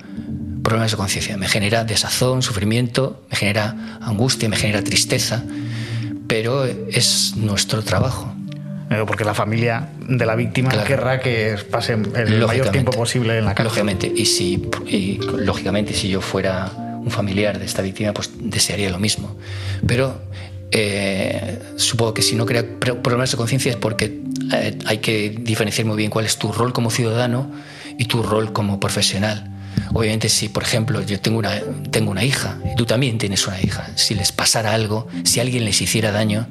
problemas 0.63 0.93
de 0.93 0.97
conciencia, 0.97 1.37
me 1.37 1.49
genera 1.49 1.85
desazón, 1.85 2.43
sufrimiento, 2.43 3.25
me 3.29 3.37
genera 3.37 3.99
angustia, 4.01 4.49
me 4.49 4.57
genera 4.57 4.83
tristeza 4.85 5.45
pero 6.31 6.65
es 6.65 7.35
nuestro 7.37 7.83
trabajo. 7.83 8.33
Porque 9.07 9.25
la 9.25 9.35
familia 9.35 9.89
de 10.09 10.27
la 10.27 10.37
víctima 10.37 10.71
querrá 10.85 11.21
que 11.21 11.57
pase 11.71 11.93
el 11.93 12.47
mayor 12.47 12.71
tiempo 12.71 12.93
posible 12.93 13.39
en 13.39 13.45
la 13.45 13.55
cárcel. 13.55 13.85
Lógicamente, 13.85 14.13
y, 14.15 14.27
si, 14.27 14.69
lógicamente 15.39 15.93
si 15.93 16.09
yo 16.09 16.21
fuera 16.21 16.71
un 16.77 17.11
familiar 17.11 17.59
de 17.59 17.65
esta 17.65 17.83
víctima, 17.83 18.13
pues 18.13 18.31
desearía 18.39 18.91
lo 18.91 18.99
mismo. 18.99 19.37
Pero 19.87 20.21
eh, 20.71 21.59
supongo 21.77 22.15
que 22.15 22.23
si 22.23 22.37
no 22.37 22.47
crea 22.47 22.65
problemas 22.79 23.31
de 23.33 23.37
conciencia 23.37 23.71
es 23.71 23.77
porque 23.77 24.21
eh, 24.53 24.79
hay 24.87 24.99
que 24.99 25.31
diferenciar 25.31 25.87
muy 25.87 25.97
bien 25.97 26.11
cuál 26.11 26.27
es 26.27 26.37
tu 26.37 26.53
rol 26.53 26.73
como 26.73 26.91
ciudadano 26.91 27.51
y 27.99 28.05
tu 28.05 28.23
rol 28.23 28.53
como 28.53 28.79
profesional. 28.79 29.51
Obviamente 29.93 30.29
si, 30.29 30.49
por 30.49 30.63
ejemplo, 30.63 31.03
yo 31.03 31.21
tengo 31.21 31.39
una, 31.39 31.61
tengo 31.91 32.11
una 32.11 32.25
hija, 32.25 32.59
y 32.73 32.77
tú 32.77 32.87
también 32.87 33.19
tienes 33.19 33.47
una 33.47 33.61
hija, 33.61 33.91
si 33.97 34.15
les 34.15 34.33
pasara 34.33 34.75
algo, 34.75 35.09
si 35.25 35.41
alguien 35.41 35.65
les 35.65 35.81
hiciera 35.81 36.13
daño, 36.13 36.47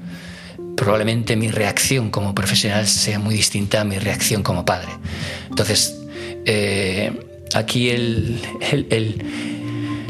probablemente 0.76 1.36
mi 1.36 1.50
reacción 1.50 2.10
como 2.10 2.34
profesional 2.34 2.88
sea 2.88 3.20
muy 3.20 3.36
distinta 3.36 3.82
a 3.82 3.84
mi 3.84 4.00
reacción 4.00 4.44
como 4.44 4.66
padre. 4.66 4.90
Entonces, 5.50 5.96
eh, 6.46 7.12
aquí 7.54 7.90
el, 7.90 8.42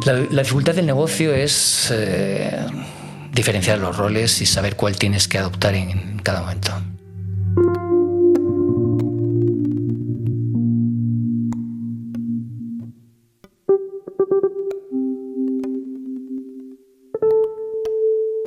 la, 0.06 0.42
dificultad 0.44 0.76
del 0.76 0.86
negocio 0.86 1.34
es 1.34 1.90
eh, 1.92 2.66
diferenciar 3.34 3.80
los 3.80 3.98
roles 3.98 4.42
y 4.42 4.46
saber 4.46 4.76
cuál 4.76 4.96
tienes 4.98 5.28
que 5.28 5.38
adoptar 5.38 5.76
en 5.76 6.20
cada 6.20 6.42
momento. 6.42 6.72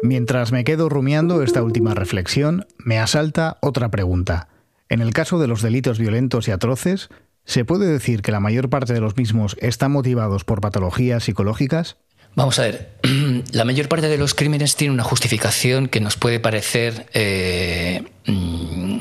Mientras 0.03 0.51
me 0.51 0.65
quedo 0.65 0.89
rumiando 0.89 1.43
esta 1.43 1.63
última 1.63 1.95
reflexión, 1.95 2.67
me 2.79 2.99
asalta 2.99 3.59
otra 3.61 3.89
pregunta. 3.91 4.49
En 4.89 5.01
el 5.01 5.13
caso 5.13 5.39
de 5.39 5.47
los 5.47 5.63
delitos 5.63 5.99
violentos 5.99 6.49
y 6.49 6.51
atroces, 6.51 7.09
¿se 7.45 7.65
puede 7.65 7.87
decir 7.87 8.21
que 8.21 8.33
la 8.33 8.41
mayor 8.41 8.69
parte 8.69 8.93
de 8.93 9.01
los 9.01 9.17
mismos 9.17 9.57
están 9.61 9.93
motivados 9.93 10.45
por 10.45 10.61
patologías 10.61 11.23
psicológicas? 11.23 11.99
Vamos 12.35 12.59
a 12.59 12.63
ver, 12.63 12.91
la 13.53 13.65
mayor 13.65 13.89
parte 13.89 14.09
de 14.09 14.19
los 14.19 14.35
crímenes 14.35 14.75
tiene 14.75 14.93
una 14.93 15.05
justificación 15.05 15.87
que 15.87 16.01
nos 16.01 16.17
puede 16.17 16.41
parecer 16.41 17.07
eh, 17.15 18.03
mm, 18.27 18.99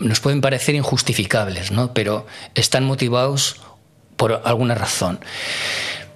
nos 0.00 0.20
pueden 0.20 0.40
parecer 0.40 0.74
injustificables, 0.74 1.70
¿no? 1.70 1.94
Pero 1.94 2.26
están 2.54 2.84
motivados 2.84 3.56
por 4.16 4.42
alguna 4.44 4.74
razón. 4.74 5.18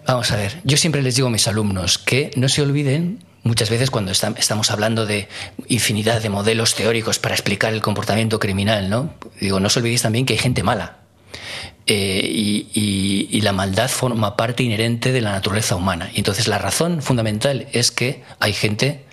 Vamos 0.06 0.30
a 0.30 0.36
ver, 0.36 0.60
yo 0.64 0.76
siempre 0.76 1.02
les 1.02 1.16
digo 1.16 1.28
a 1.28 1.30
mis 1.30 1.48
alumnos 1.48 1.98
que 1.98 2.30
no 2.36 2.48
se 2.48 2.62
olviden 2.62 3.24
muchas 3.46 3.70
veces 3.70 3.90
cuando 3.90 4.12
estamos 4.12 4.70
hablando 4.70 5.06
de 5.06 5.28
infinidad 5.68 6.20
de 6.20 6.28
modelos 6.28 6.74
teóricos 6.74 7.18
para 7.18 7.34
explicar 7.34 7.72
el 7.72 7.80
comportamiento 7.80 8.38
criminal, 8.38 8.90
¿no? 8.90 9.14
Digo, 9.40 9.60
no 9.60 9.68
os 9.68 9.76
olvidéis 9.76 10.02
también 10.02 10.26
que 10.26 10.34
hay 10.34 10.38
gente 10.38 10.62
mala. 10.62 10.98
Eh, 11.86 12.20
y, 12.74 13.40
la 13.42 13.52
maldad 13.52 13.88
forma 13.88 14.36
parte 14.36 14.64
inherente 14.64 15.12
de 15.12 15.20
la 15.20 15.30
naturaleza 15.30 15.76
humana. 15.76 16.10
Y 16.12 16.18
entonces 16.18 16.48
la 16.48 16.58
razón 16.58 17.00
fundamental 17.00 17.68
es 17.72 17.92
que 17.92 18.24
hay 18.40 18.52
gente, 18.52 19.04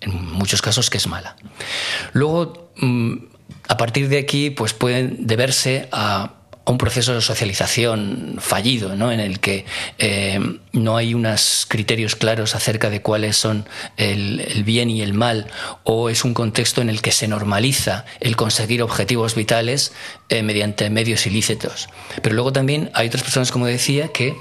en 0.00 0.32
muchos 0.32 0.62
casos, 0.62 0.88
que 0.88 0.96
es 0.96 1.06
mala. 1.06 1.36
Luego, 2.14 2.70
mm, 2.76 3.16
a 3.68 3.76
partir 3.76 4.08
de 4.08 4.18
aquí, 4.18 4.48
pues 4.48 4.72
pueden 4.72 5.26
deberse 5.26 5.86
a 5.92 6.32
un 6.66 6.78
proceso 6.78 7.14
de 7.14 7.20
socialización 7.20 8.36
fallido, 8.38 8.96
¿no? 8.96 9.12
en 9.12 9.20
el 9.20 9.38
que 9.38 9.66
eh, 9.98 10.40
no 10.72 10.96
hay 10.96 11.12
unos 11.12 11.66
criterios 11.68 12.16
claros 12.16 12.54
acerca 12.54 12.88
de 12.88 13.02
cuáles 13.02 13.36
son 13.36 13.68
el, 13.96 14.62
bien 14.64 14.88
y 14.88 15.02
el 15.02 15.12
mal, 15.12 15.46
o 15.82 16.08
es 16.08 16.24
un 16.24 16.32
contexto 16.32 16.80
en 16.80 16.88
el 16.88 17.02
que 17.02 17.12
se 17.12 17.28
normaliza 17.28 18.06
el 18.20 18.36
conseguir 18.36 18.82
objetivos 18.82 19.34
vitales 19.34 19.92
eh, 20.30 20.42
mediante 20.42 20.88
medios 20.88 21.26
ilícitos. 21.26 21.88
Pero 22.22 22.34
luego 22.34 22.52
también 22.52 22.90
hay 22.94 23.08
otras 23.08 23.22
personas, 23.22 23.52
como 23.52 23.66
decía, 23.66 24.08
que 24.08 24.34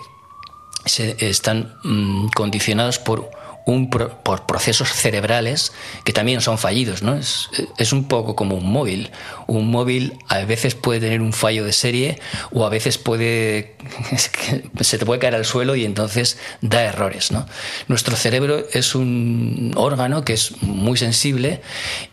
se, 0.86 1.30
están 1.30 1.76
mm, 1.84 2.28
condicionados 2.30 3.00
por 3.00 3.30
por 3.66 4.46
procesos 4.46 4.90
cerebrales 4.90 5.72
que 6.04 6.14
también 6.14 6.42
son 6.42 6.58
fallidos. 6.58 7.02
¿no? 7.02 7.16
Es, 7.16 7.50
es, 7.78 7.94
un 7.94 8.06
poco 8.06 8.36
como 8.36 8.56
un 8.56 8.72
móvil. 8.72 9.12
Un 9.48 9.72
móvil 9.72 10.18
a 10.28 10.40
veces 10.40 10.76
puede 10.76 11.00
tener 11.00 11.22
un 11.22 11.34
fallo 11.34 11.64
de 11.64 11.74
serie 11.74 12.20
o 12.52 12.66
a 12.66 12.70
veces 12.70 12.98
puede 12.98 13.76
se 14.82 14.98
te 14.98 15.06
puede 15.06 15.20
caer 15.20 15.36
al 15.36 15.46
suelo 15.46 15.76
y 15.76 15.86
entonces 15.86 16.38
da 16.62 16.84
errores. 16.84 17.32
¿no? 17.32 17.46
Nuestro 17.88 18.16
cerebro 18.16 18.66
es 18.72 18.96
un 18.96 19.74
órgano 19.76 20.24
que 20.24 20.34
es 20.34 20.62
muy 20.62 20.98
sensible 20.98 21.62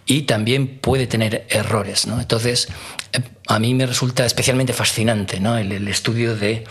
y 0.07 0.23
también 0.23 0.79
puede 0.79 1.07
tener 1.07 1.47
errores. 1.49 2.07
¿no? 2.07 2.21
Entonces, 2.21 2.69
a 3.47 3.59
mí 3.59 3.75
me 3.75 3.87
resulta 3.87 4.25
especialmente 4.25 4.73
fascinante 4.73 5.41
¿no? 5.41 5.59
el, 5.59 5.89
estudio 5.89 6.37
de, 6.37 6.65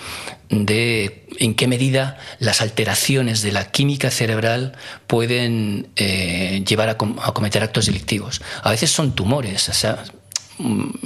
de, 0.50 1.26
en 1.38 1.54
qué 1.56 1.68
medida 1.68 2.18
las 2.40 2.62
alteraciones 2.62 3.42
de 3.42 3.52
la 3.52 3.72
química 3.72 4.12
cerebral 4.12 4.78
pueden 5.08 5.90
eh, 5.98 6.64
llevar 6.66 6.90
a, 6.90 6.98
cometer 6.98 7.64
actos 7.64 7.88
delictivos. 7.88 8.42
A 8.64 8.72
veces 8.72 8.92
son 8.92 9.14
tumores, 9.14 9.68
o 9.68 9.74
sea, 9.74 10.04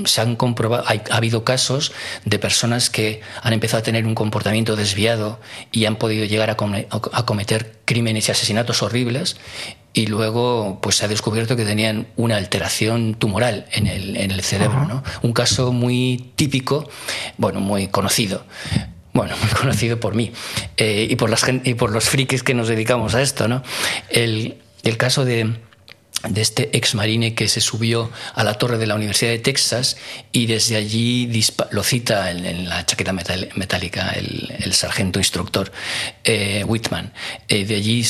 se 0.05 0.21
han 0.21 0.35
comprobado, 0.35 0.83
ha 0.87 1.15
habido 1.15 1.43
casos 1.43 1.91
de 2.25 2.39
personas 2.39 2.89
que 2.89 3.21
han 3.41 3.53
empezado 3.53 3.79
a 3.79 3.83
tener 3.83 4.05
un 4.05 4.15
comportamiento 4.15 4.75
desviado 4.75 5.39
y 5.71 5.85
han 5.85 5.97
podido 5.97 6.25
llegar 6.25 6.49
a, 6.49 6.57
a 6.89 7.25
cometer 7.25 7.79
crímenes 7.85 8.27
y 8.27 8.31
asesinatos 8.31 8.81
horribles 8.81 9.37
y 9.93 10.07
luego 10.07 10.79
pues 10.81 10.97
se 10.97 11.05
ha 11.05 11.07
descubierto 11.07 11.55
que 11.55 11.65
tenían 11.65 12.07
una 12.15 12.37
alteración 12.37 13.13
tumoral 13.13 13.67
en 13.71 13.87
el, 13.87 14.17
en 14.17 14.31
el 14.31 14.41
cerebro. 14.41 14.85
¿no? 14.85 15.03
Un 15.21 15.33
caso 15.33 15.71
muy 15.71 16.31
típico, 16.35 16.89
bueno, 17.37 17.59
muy 17.59 17.87
conocido. 17.87 18.43
Bueno, 19.13 19.35
muy 19.41 19.49
conocido 19.51 19.99
por 19.99 20.15
mí 20.15 20.31
eh, 20.77 21.07
y, 21.09 21.15
por 21.15 21.29
las, 21.29 21.45
y 21.63 21.75
por 21.75 21.91
los 21.91 22.05
frikis 22.09 22.41
que 22.41 22.55
nos 22.55 22.67
dedicamos 22.67 23.13
a 23.13 23.21
esto. 23.21 23.47
¿no? 23.47 23.61
el, 24.09 24.57
el 24.83 24.97
caso 24.97 25.25
de 25.25 25.53
de 26.29 26.41
este 26.41 26.75
ex 26.77 26.95
marine 26.95 27.35
que 27.35 27.47
se 27.47 27.59
subió 27.59 28.09
a 28.33 28.43
la 28.43 28.53
torre 28.53 28.77
de 28.77 28.87
la 28.87 28.95
Universidad 28.95 29.31
de 29.31 29.39
Texas 29.39 29.97
y 30.31 30.45
desde 30.45 30.77
allí 30.77 31.29
lo 31.71 31.83
cita 31.83 32.31
en, 32.31 32.69
la 32.69 32.85
chaqueta 32.85 33.11
metálica 33.11 34.11
el, 34.11 34.73
sargento 34.73 35.19
instructor 35.19 35.71
eh, 36.23 36.63
Whitman. 36.65 37.13
Eh, 37.47 37.65
de 37.65 37.75
allí 37.75 38.05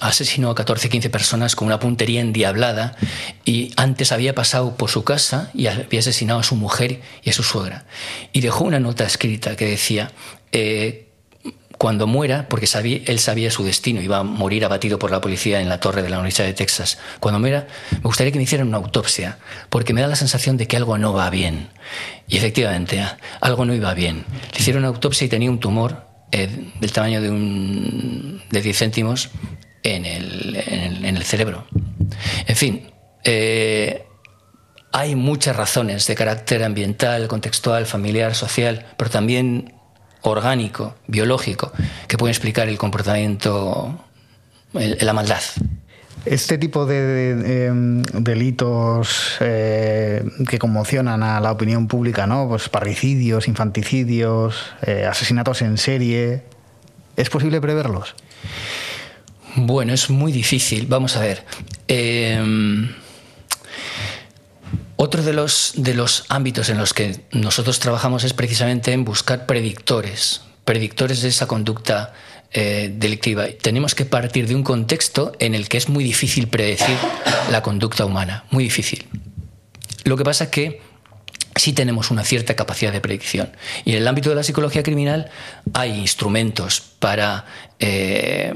asesinó 0.00 0.50
a 0.50 0.54
14, 0.54 0.88
15 0.88 1.10
personas 1.10 1.54
con 1.54 1.66
una 1.66 1.78
puntería 1.78 2.20
endiablada 2.20 2.96
y 3.44 3.72
antes 3.76 4.10
había 4.10 4.34
pasado 4.34 4.76
por 4.76 4.90
su 4.90 5.04
casa 5.04 5.50
y 5.54 5.66
había 5.66 6.00
asesinado 6.00 6.40
a 6.40 6.42
su 6.42 6.56
mujer 6.56 7.00
y 7.22 7.30
a 7.30 7.32
su 7.32 7.42
suegra. 7.42 7.84
Y 8.32 8.40
dejó 8.40 8.64
una 8.64 8.80
nota 8.80 9.04
escrita 9.04 9.56
que 9.56 9.66
decía... 9.66 10.12
Eh, 10.52 11.06
cuando 11.80 12.06
muera, 12.06 12.46
porque 12.46 12.68
él 13.06 13.18
sabía 13.18 13.50
su 13.50 13.64
destino, 13.64 14.02
iba 14.02 14.18
a 14.18 14.22
morir 14.22 14.66
abatido 14.66 14.98
por 14.98 15.10
la 15.10 15.22
policía 15.22 15.62
en 15.62 15.70
la 15.70 15.80
torre 15.80 16.02
de 16.02 16.10
la 16.10 16.18
Universidad 16.18 16.46
de 16.46 16.52
Texas. 16.52 16.98
Cuando 17.20 17.40
muera, 17.40 17.68
me 17.90 18.00
gustaría 18.00 18.30
que 18.30 18.36
me 18.36 18.42
hicieran 18.42 18.68
una 18.68 18.76
autopsia, 18.76 19.38
porque 19.70 19.94
me 19.94 20.02
da 20.02 20.06
la 20.06 20.14
sensación 20.14 20.58
de 20.58 20.68
que 20.68 20.76
algo 20.76 20.98
no 20.98 21.14
va 21.14 21.30
bien. 21.30 21.70
Y 22.28 22.36
efectivamente, 22.36 23.02
algo 23.40 23.64
no 23.64 23.72
iba 23.72 23.94
bien. 23.94 24.26
Le 24.52 24.58
hicieron 24.58 24.80
una 24.80 24.88
autopsia 24.88 25.24
y 25.24 25.28
tenía 25.28 25.48
un 25.48 25.58
tumor 25.58 26.04
eh, 26.32 26.50
del 26.78 26.92
tamaño 26.92 27.22
de, 27.22 27.30
un, 27.30 28.42
de 28.50 28.60
10 28.60 28.76
céntimos 28.76 29.30
en 29.82 30.04
el, 30.04 30.56
en 31.02 31.16
el, 31.16 31.24
cerebro. 31.24 31.66
En 32.46 32.56
fin, 32.56 32.90
eh, 33.24 34.04
hay 34.92 35.14
muchas 35.14 35.56
razones 35.56 36.06
de 36.06 36.14
carácter 36.14 36.62
ambiental, 36.62 37.26
contextual, 37.26 37.86
familiar, 37.86 38.34
social, 38.34 38.84
pero 38.98 39.08
también 39.08 39.79
orgánico, 40.22 40.94
biológico, 41.06 41.72
que 42.08 42.18
puede 42.18 42.32
explicar 42.32 42.68
el 42.68 42.78
comportamiento, 42.78 43.98
la 44.72 45.12
maldad. 45.12 45.40
Este 46.26 46.58
tipo 46.58 46.84
de, 46.84 47.66
em, 47.66 48.02
delitos 48.02 49.36
eh, 49.40 50.22
que 50.46 50.58
conmocionan 50.58 51.22
a 51.22 51.40
la 51.40 51.50
opinión 51.50 51.88
pública, 51.88 52.26
¿no? 52.26 52.46
Pues 52.46 52.68
parricidios, 52.68 53.48
infanticidios, 53.48 54.72
eh, 54.82 55.06
asesinatos 55.08 55.62
en 55.62 55.78
serie, 55.78 56.42
¿es 57.16 57.30
posible 57.30 57.60
preverlos? 57.60 58.14
Bueno, 59.56 59.94
es 59.94 60.10
muy 60.10 60.30
difícil. 60.30 60.86
Vamos 60.86 61.16
a 61.16 61.20
ver. 61.20 61.44
Em, 61.88 62.90
otro 65.02 65.22
de 65.22 65.32
los, 65.32 65.72
de 65.76 65.94
los 65.94 66.26
ámbitos 66.28 66.68
en 66.68 66.76
los 66.76 66.92
que 66.92 67.24
nosotros 67.32 67.80
trabajamos 67.80 68.22
es 68.22 68.34
precisamente 68.34 68.92
en 68.92 69.06
buscar 69.06 69.46
predictores, 69.46 70.42
predictores 70.66 71.22
de 71.22 71.28
esa 71.28 71.46
conducta 71.46 72.12
eh, 72.52 72.92
delictiva. 72.94 73.46
Tenemos 73.62 73.94
que 73.94 74.04
partir 74.04 74.46
de 74.46 74.54
un 74.54 74.62
contexto 74.62 75.32
en 75.38 75.54
el 75.54 75.70
que 75.70 75.78
es 75.78 75.88
muy 75.88 76.04
difícil 76.04 76.48
predecir 76.48 76.98
la 77.50 77.62
conducta 77.62 78.04
humana, 78.04 78.44
muy 78.50 78.64
difícil. 78.64 79.06
Lo 80.04 80.18
que 80.18 80.24
pasa 80.24 80.44
es 80.44 80.50
que 80.50 80.82
sí 81.56 81.72
tenemos 81.72 82.10
una 82.10 82.22
cierta 82.22 82.54
capacidad 82.54 82.92
de 82.92 83.00
predicción. 83.00 83.52
Y 83.86 83.92
en 83.92 83.98
el 83.98 84.06
ámbito 84.06 84.28
de 84.28 84.36
la 84.36 84.42
psicología 84.42 84.82
criminal 84.82 85.30
hay 85.72 85.98
instrumentos 85.98 86.82
para... 86.98 87.46
Eh, 87.78 88.52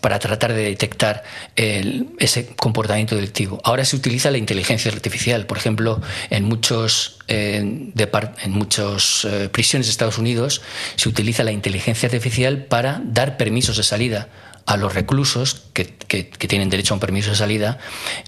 para 0.00 0.18
tratar 0.18 0.52
de 0.52 0.62
detectar 0.62 1.24
ese 1.56 2.46
comportamiento 2.56 3.14
delictivo. 3.14 3.60
Ahora 3.64 3.84
se 3.84 3.96
utiliza 3.96 4.30
la 4.30 4.38
inteligencia 4.38 4.90
artificial. 4.90 5.46
Por 5.46 5.58
ejemplo, 5.58 6.00
en 6.30 6.44
muchos, 6.44 7.18
en 7.28 7.92
muchos 8.48 9.24
eh, 9.24 9.48
prisiones 9.50 9.86
de 9.86 9.90
Estados 9.90 10.18
Unidos 10.18 10.62
se 10.96 11.08
utiliza 11.08 11.44
la 11.44 11.52
inteligencia 11.52 12.06
artificial 12.06 12.64
para 12.64 13.00
dar 13.04 13.36
permisos 13.36 13.76
de 13.76 13.82
salida 13.82 14.28
a 14.68 14.76
los 14.76 14.94
reclusos 14.94 15.62
que, 15.72 15.86
tienen 15.86 16.68
derecho 16.68 16.92
a 16.92 16.96
un 16.96 17.00
permiso 17.00 17.30
de 17.30 17.36
salida 17.36 17.78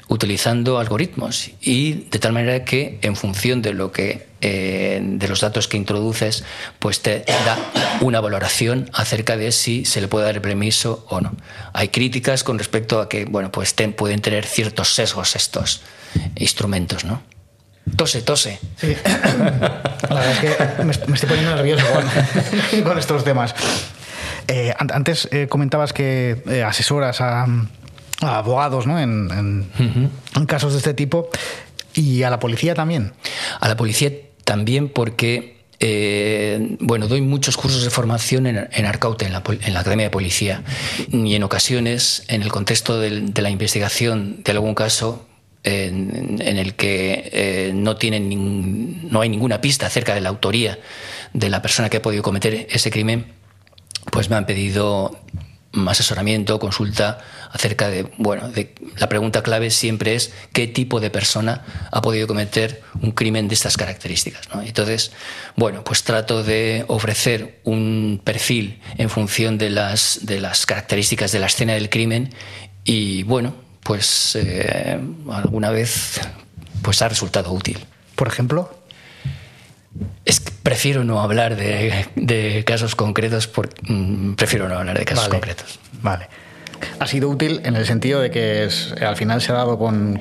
utilizando 0.09 0.79
algoritmos 0.79 1.51
y 1.61 2.07
de 2.11 2.19
tal 2.19 2.33
manera 2.33 2.65
que 2.65 2.99
en 3.03 3.15
función 3.15 3.61
de 3.61 3.75
lo 3.75 3.93
que 3.93 4.30
eh, 4.41 5.01
de 5.03 5.29
los 5.29 5.41
datos 5.41 5.69
que 5.69 5.77
introduces, 5.77 6.45
pues 6.79 7.01
te 7.01 7.25
da 7.27 7.59
una 8.01 8.21
valoración 8.21 8.91
acerca 8.93 9.37
de 9.37 9.53
si 9.53 9.85
se 9.85 10.01
le 10.01 10.09
puede 10.09 10.27
dar 10.27 10.37
el 10.37 10.41
permiso 10.41 11.05
o 11.09 11.21
no. 11.21 11.35
Hay 11.73 11.89
críticas 11.89 12.45
con 12.45 12.59
respecto 12.59 13.01
a 13.01 13.09
que, 13.09 13.25
bueno, 13.25 13.53
pues 13.53 13.75
pueden 13.97 14.21
tener 14.21 14.47
ciertos 14.47 14.95
sesgos 14.95 15.37
estos 15.37 15.83
instrumentos, 16.37 17.05
¿no? 17.05 17.23
Tose, 17.97 18.23
tose. 18.23 18.59
Sí. 18.77 18.97
La 19.05 20.15
verdad 20.15 20.31
es 20.33 20.39
que 20.39 20.85
me, 20.85 20.93
estoy 20.93 21.29
poniendo 21.29 21.55
nervioso 21.57 21.85
con, 22.85 22.99
estos 22.99 23.25
temas. 23.25 23.55
Eh, 24.49 24.75
antes 24.79 25.29
eh, 25.33 25.47
comentabas 25.49 25.93
que 25.93 26.43
eh, 26.49 26.63
asesoras 26.63 27.21
a, 27.21 27.47
abogados 28.21 28.87
¿no? 28.87 28.99
en, 28.99 29.71
casos 30.47 30.73
de 30.73 30.79
este 30.79 30.95
tipo 30.95 31.31
y 31.95 32.23
a 32.23 32.31
la 32.31 32.39
policía 32.39 32.75
también. 32.75 33.13
A 33.61 33.69
la 33.69 33.77
policía 33.77 34.11
también 34.51 34.89
porque 34.89 35.61
bueno, 36.81 37.07
doy 37.07 37.21
muchos 37.21 37.57
cursos 37.57 37.85
de 37.85 37.91
formación 37.91 38.49
en, 38.49 38.69
en 38.73 38.85
Arcaute, 38.85 39.27
en 39.27 39.33
la, 39.33 39.39
Academia 39.81 40.07
de 40.07 40.11
Policía, 40.11 40.65
y 41.11 41.37
en 41.37 41.43
ocasiones, 41.45 42.25
en 42.27 42.43
el 42.43 42.51
contexto 42.51 42.99
de 42.99 43.43
la 43.43 43.49
investigación 43.49 44.43
de 44.43 44.51
algún 44.51 44.75
caso, 44.75 45.25
en, 45.63 46.41
el 46.41 46.75
que 46.75 47.31
eh, 47.33 47.73
no, 47.75 47.97
tienen 47.97 49.09
no 49.09 49.21
hay 49.21 49.29
ninguna 49.29 49.61
pista 49.61 49.87
acerca 49.87 50.17
de 50.17 50.21
la 50.21 50.31
autoría 50.31 50.81
de 51.33 51.49
la 51.49 51.63
persona 51.63 51.89
que 51.89 51.99
ha 51.99 52.03
podido 52.03 52.25
cometer 52.25 52.67
ese 52.71 52.91
crimen, 52.91 53.27
pues 54.11 54.31
me 54.31 54.37
han 54.37 54.47
pedido 54.47 55.17
asesoramiento, 55.89 56.59
consulta 56.59 57.19
acerca 57.53 57.89
de, 57.89 58.11
bueno, 58.19 58.51
la 58.97 59.09
pregunta 59.09 59.43
clave 59.43 59.71
siempre 59.71 60.15
es 60.15 60.33
qué 60.53 60.67
tipo 60.67 61.01
de 61.01 61.11
persona 61.11 61.65
ha 61.91 62.03
podido 62.03 62.27
cometer 62.27 62.83
un 63.01 63.13
crimen 63.13 63.49
de 63.49 63.55
estas 63.55 63.77
características. 63.77 64.49
Entonces, 64.65 65.13
bueno, 65.57 65.85
pues 65.85 66.03
trato 66.03 66.43
de 66.43 66.85
ofrecer 66.89 67.61
un 67.65 68.21
perfil 68.23 68.81
en 68.99 69.11
función 69.11 69.59
de 69.59 69.71
las, 69.71 70.21
de 70.23 70.41
las 70.41 70.67
características 70.67 71.33
de 71.33 71.39
la 71.39 71.47
escena 71.47 71.75
del 71.75 71.89
crimen 71.89 72.35
y, 72.85 73.23
bueno, 73.25 73.55
pues 73.83 74.37
eh, 74.37 75.01
alguna 75.31 75.71
vez 75.71 76.21
pues 76.83 77.03
ha 77.03 77.09
resultado 77.09 77.53
útil. 77.53 77.79
Por 78.17 78.29
ejemplo. 78.29 78.80
Es 80.25 80.41
que 80.41 80.53
prefiero 80.63 81.05
no 81.05 81.21
hablar 81.21 81.57
de, 81.57 82.65
casos 82.67 82.95
concretos, 82.95 83.49
por, 83.49 83.71
mm, 83.89 84.35
prefiero 84.35 84.69
no 84.69 84.77
hablar 84.77 84.99
de 84.99 85.05
casos 85.05 85.29
concretos. 85.29 85.79
Vale 86.03 86.29
ha 86.99 87.07
sido 87.07 87.29
útil 87.29 87.61
en 87.65 87.77
el 87.77 87.87
sentido 87.87 88.21
de 88.21 88.31
que 88.31 88.69
al 89.01 89.17
final 89.17 89.41
se 89.41 89.53
ha 89.53 89.57
dado 89.57 89.79
con, 89.79 90.19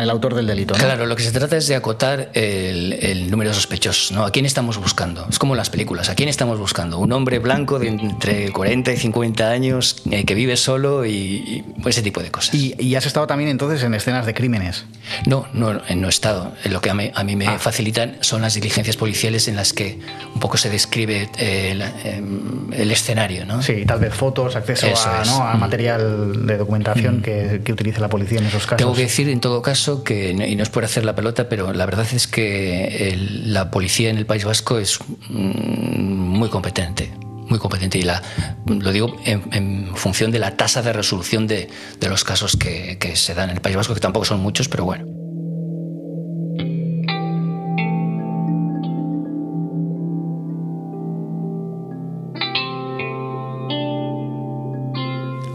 el 0.00 0.10
autor 0.10 0.34
del 0.34 0.46
delito. 0.46 0.74
Claro, 0.74 1.06
lo 1.06 1.16
que 1.16 1.22
se 1.22 1.32
trata 1.32 1.56
es 1.56 1.66
de 1.66 1.76
acotar 1.76 2.30
el, 2.34 3.30
número 3.30 3.50
de 3.50 3.54
sospechosos. 3.54 4.12
¿no? 4.12 4.24
¿A 4.24 4.30
quién 4.30 4.46
estamos 4.46 4.78
buscando? 4.78 5.26
Es 5.28 5.38
como 5.38 5.54
las 5.54 5.70
películas. 5.70 6.08
¿A 6.08 6.14
quién 6.14 6.28
estamos 6.28 6.58
buscando? 6.58 6.98
Un 6.98 7.12
hombre 7.12 7.38
blanco 7.38 7.78
de 7.78 7.88
entre 7.88 8.52
40 8.52 8.92
y 8.92 8.96
50 8.96 9.50
años 9.50 10.02
eh, 10.10 10.24
que 10.24 10.34
vive 10.34 10.56
solo 10.56 11.06
y, 11.06 11.64
ese 11.86 12.02
tipo 12.02 12.22
de 12.22 12.30
cosas. 12.30 12.54
¿Y, 12.54 12.94
has 12.94 13.06
estado 13.06 13.26
también 13.26 13.48
entonces 13.48 13.82
en 13.82 13.94
escenas 13.94 14.26
de 14.26 14.34
crímenes? 14.34 14.84
No, 15.26 15.46
no, 15.54 15.72
no 15.72 16.06
he 16.06 16.10
estado. 16.10 16.52
Lo 16.64 16.80
que 16.80 16.90
a 16.90 16.94
mí, 16.94 17.36
me 17.36 17.46
ah. 17.46 17.58
facilitan 17.58 18.18
son 18.20 18.42
las 18.42 18.54
diligencias 18.54 18.96
policiales 18.96 19.48
en 19.48 19.56
las 19.56 19.72
que 19.72 19.98
un 20.34 20.40
poco 20.40 20.56
se 20.56 20.68
describe 20.68 21.30
eh, 21.38 21.92
em, 22.04 22.72
el, 22.72 22.90
escenario. 22.90 23.46
¿no? 23.46 23.62
Sí, 23.62 23.84
tal 23.86 24.00
vez 24.00 24.14
fotos, 24.14 24.56
acceso 24.56 24.86
a, 24.96 25.52
a 25.52 25.54
mm. 25.54 25.60
Material 25.98 26.46
de 26.46 26.56
documentación 26.56 27.18
mm. 27.18 27.22
que, 27.22 27.60
que, 27.64 27.72
utiliza 27.72 28.00
la 28.00 28.08
policía 28.08 28.38
en 28.38 28.46
esos 28.46 28.64
casos. 28.64 28.78
Tengo 28.78 28.94
que 28.94 29.02
decir 29.02 29.28
en 29.28 29.40
todo 29.40 29.62
caso 29.62 30.04
que, 30.04 30.30
y 30.30 30.56
no 30.56 30.62
es 30.62 30.70
por 30.70 30.84
hacer 30.84 31.04
la 31.04 31.14
pelota, 31.14 31.48
pero 31.48 31.72
la 31.72 31.86
verdad 31.86 32.06
es 32.12 32.26
que 32.26 33.16
la 33.44 33.70
policía 33.70 34.10
en 34.10 34.18
el 34.18 34.26
País 34.26 34.44
Vasco 34.44 34.78
es 34.78 34.98
mm, 35.28 35.34
muy 35.34 36.48
competente 36.48 37.12
muy 37.48 37.58
competente 37.58 37.98
y 37.98 38.02
la, 38.02 38.22
lo 38.64 38.92
digo 38.92 39.16
en, 39.24 39.90
función 39.96 40.30
de 40.30 40.38
la 40.38 40.56
tasa 40.56 40.82
de 40.82 40.92
resolución 40.92 41.48
de, 41.48 41.68
de 41.98 42.08
los 42.08 42.22
casos 42.22 42.56
que, 42.56 42.96
que 42.98 43.16
se 43.16 43.34
dan 43.34 43.50
en 43.50 43.56
el 43.56 43.60
País 43.60 43.74
Vasco, 43.74 43.92
que 43.92 43.98
tampoco 43.98 44.24
son 44.24 44.38
muchos, 44.38 44.68
pero 44.68 44.84
bueno. 44.84 45.19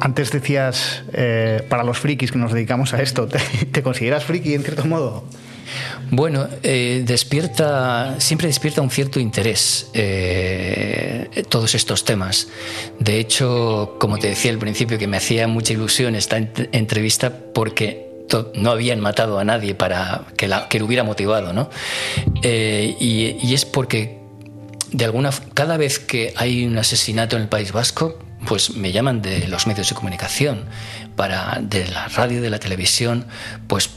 Antes 0.06 0.30
decías, 0.30 1.02
eh, 1.14 1.66
para 1.68 1.84
los 1.84 1.98
frikis 1.98 2.32
que 2.32 2.38
nos 2.38 2.54
dedicamos 2.54 2.94
a 2.94 3.02
esto, 3.02 3.28
¿te, 3.72 3.82
consideras 3.82 4.24
friki 4.24 4.54
en 4.54 4.62
cierto 4.62 4.86
modo? 4.86 5.24
Bueno, 6.12 6.48
eh, 6.62 7.02
despierta, 7.04 8.14
siempre 8.20 8.46
despierta 8.48 8.84
un 8.84 8.92
cierto 8.92 9.20
interés 9.20 9.90
eh, 9.96 11.44
todos 11.50 11.74
estos 11.74 12.06
temas. 12.06 12.50
De 13.00 13.18
hecho, 13.18 13.96
como 14.00 14.20
te 14.20 14.28
decía 14.28 14.52
al 14.52 14.60
principio, 14.60 15.00
que 15.00 15.08
me 15.08 15.18
hacía 15.18 15.48
mucha 15.48 15.74
ilusión 15.74 16.14
esta 16.14 16.38
entrevista 16.38 17.36
porque 17.56 18.08
no 18.54 18.70
habían 18.70 19.00
matado 19.00 19.40
a 19.40 19.44
nadie 19.44 19.74
para 19.74 20.26
que 20.38 20.48
lo 20.48 20.86
hubiera 20.86 21.04
motivado, 21.04 21.52
¿no? 21.52 21.72
y, 22.44 23.38
y 23.42 23.54
es 23.56 23.66
porque 23.66 24.20
de 24.92 25.04
alguna 25.04 25.32
cada 25.56 25.78
vez 25.78 25.98
que 25.98 26.32
hay 26.36 26.64
un 26.64 26.78
asesinato 26.78 27.38
en 27.38 27.42
el 27.42 27.48
País 27.48 27.72
Vasco 27.72 28.20
pues 28.48 28.76
me 28.76 28.92
llaman 28.92 29.22
de 29.22 29.48
los 29.48 29.68
medios 29.68 29.90
de 29.90 29.96
comunicación, 29.96 30.66
para, 31.16 31.60
de 31.62 31.88
la 31.88 32.08
radio, 32.08 32.42
de 32.42 32.50
la 32.50 32.60
televisión, 32.60 33.26
pues 33.68 33.90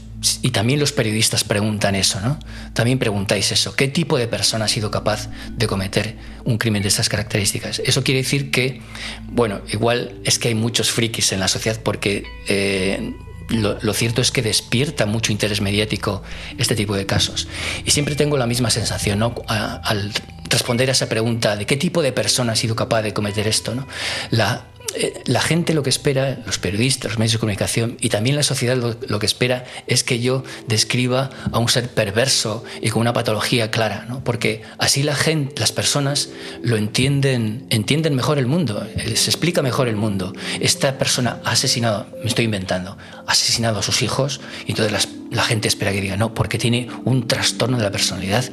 y 0.42 0.50
también 0.50 0.80
los 0.80 0.90
periodistas 0.92 1.44
preguntan 1.44 1.94
eso, 1.94 2.20
¿no? 2.20 2.40
También 2.72 2.98
preguntáis 2.98 3.52
eso. 3.52 3.76
¿Qué 3.76 3.86
tipo 3.86 4.18
de 4.18 4.26
persona 4.26 4.64
ha 4.64 4.68
sido 4.68 4.90
capaz 4.90 5.28
de 5.56 5.66
cometer 5.68 6.16
un 6.44 6.58
crimen 6.58 6.82
de 6.82 6.88
estas 6.88 7.08
características? 7.08 7.80
Eso 7.84 8.02
quiere 8.02 8.22
decir 8.22 8.50
que, 8.50 8.80
bueno, 9.28 9.60
igual 9.70 10.18
es 10.24 10.40
que 10.40 10.48
hay 10.48 10.54
muchos 10.56 10.90
frikis 10.90 11.32
en 11.32 11.40
la 11.40 11.46
sociedad 11.46 11.80
porque 11.84 12.24
eh, 12.48 13.12
lo, 13.48 13.92
cierto 13.94 14.20
es 14.20 14.30
que 14.30 14.42
despierta 14.42 15.06
mucho 15.06 15.32
interés 15.32 15.60
mediático 15.60 16.22
este 16.58 16.74
tipo 16.74 16.94
de 16.94 17.06
casos. 17.06 17.48
Y 17.84 17.90
siempre 17.90 18.14
tengo 18.14 18.36
la 18.36 18.46
misma 18.46 18.70
sensación, 18.70 19.18
¿no? 19.18 19.34
al 19.48 20.12
responder 20.50 20.88
a 20.88 20.92
esa 20.92 21.08
pregunta 21.08 21.56
de 21.56 21.66
qué 21.66 21.76
tipo 21.76 22.02
de 22.02 22.12
persona 22.12 22.52
ha 22.52 22.56
sido 22.56 22.76
capaz 22.76 23.02
de 23.02 23.14
cometer 23.14 23.46
esto. 23.46 23.74
¿no? 23.74 23.86
La, 24.30 24.64
eh, 24.94 25.22
la 25.26 25.40
gente 25.40 25.74
lo 25.74 25.82
que 25.82 25.90
espera, 25.90 26.38
los 26.46 26.58
periodistas, 26.58 27.10
los 27.10 27.18
medios 27.18 27.34
de 27.34 27.38
comunicación 27.38 27.96
y 28.00 28.08
también 28.08 28.36
la 28.36 28.42
sociedad 28.42 28.76
lo, 28.76 29.18
que 29.18 29.26
espera 29.26 29.64
es 29.86 30.02
que 30.02 30.18
yo 30.18 30.44
describa 30.66 31.30
a 31.52 31.58
un 31.58 31.68
ser 31.68 31.90
perverso 31.90 32.64
y 32.80 32.88
con 32.90 33.02
una 33.02 33.12
patología 33.12 33.70
clara, 33.70 34.06
¿no? 34.08 34.24
porque 34.24 34.62
así 34.78 35.02
la 35.02 35.14
gente, 35.14 35.60
las 35.60 35.72
personas 35.72 36.30
lo 36.62 36.76
entienden, 36.76 37.66
entienden 37.68 38.14
mejor 38.14 38.38
el 38.38 38.46
mundo, 38.46 38.86
eh, 38.96 39.16
se 39.16 39.30
explica 39.30 39.60
mejor 39.60 39.88
el 39.88 39.96
mundo. 39.96 40.32
Esta 40.58 40.96
persona 40.96 41.40
ha 41.44 41.50
asesinado, 41.50 42.06
me 42.22 42.28
estoy 42.28 42.46
inventando, 42.46 42.96
ha 43.26 43.30
asesinado 43.30 43.80
a 43.80 43.82
sus 43.82 44.00
hijos 44.00 44.40
y 44.66 44.70
entonces 44.70 45.08
la 45.30 45.42
gente 45.42 45.68
espera 45.68 45.92
que 45.92 46.00
diga 46.00 46.16
no, 46.16 46.32
porque 46.32 46.58
tiene 46.58 46.88
un 47.04 47.28
trastorno 47.28 47.76
de 47.76 47.82
la 47.82 47.90
personalidad 47.90 48.44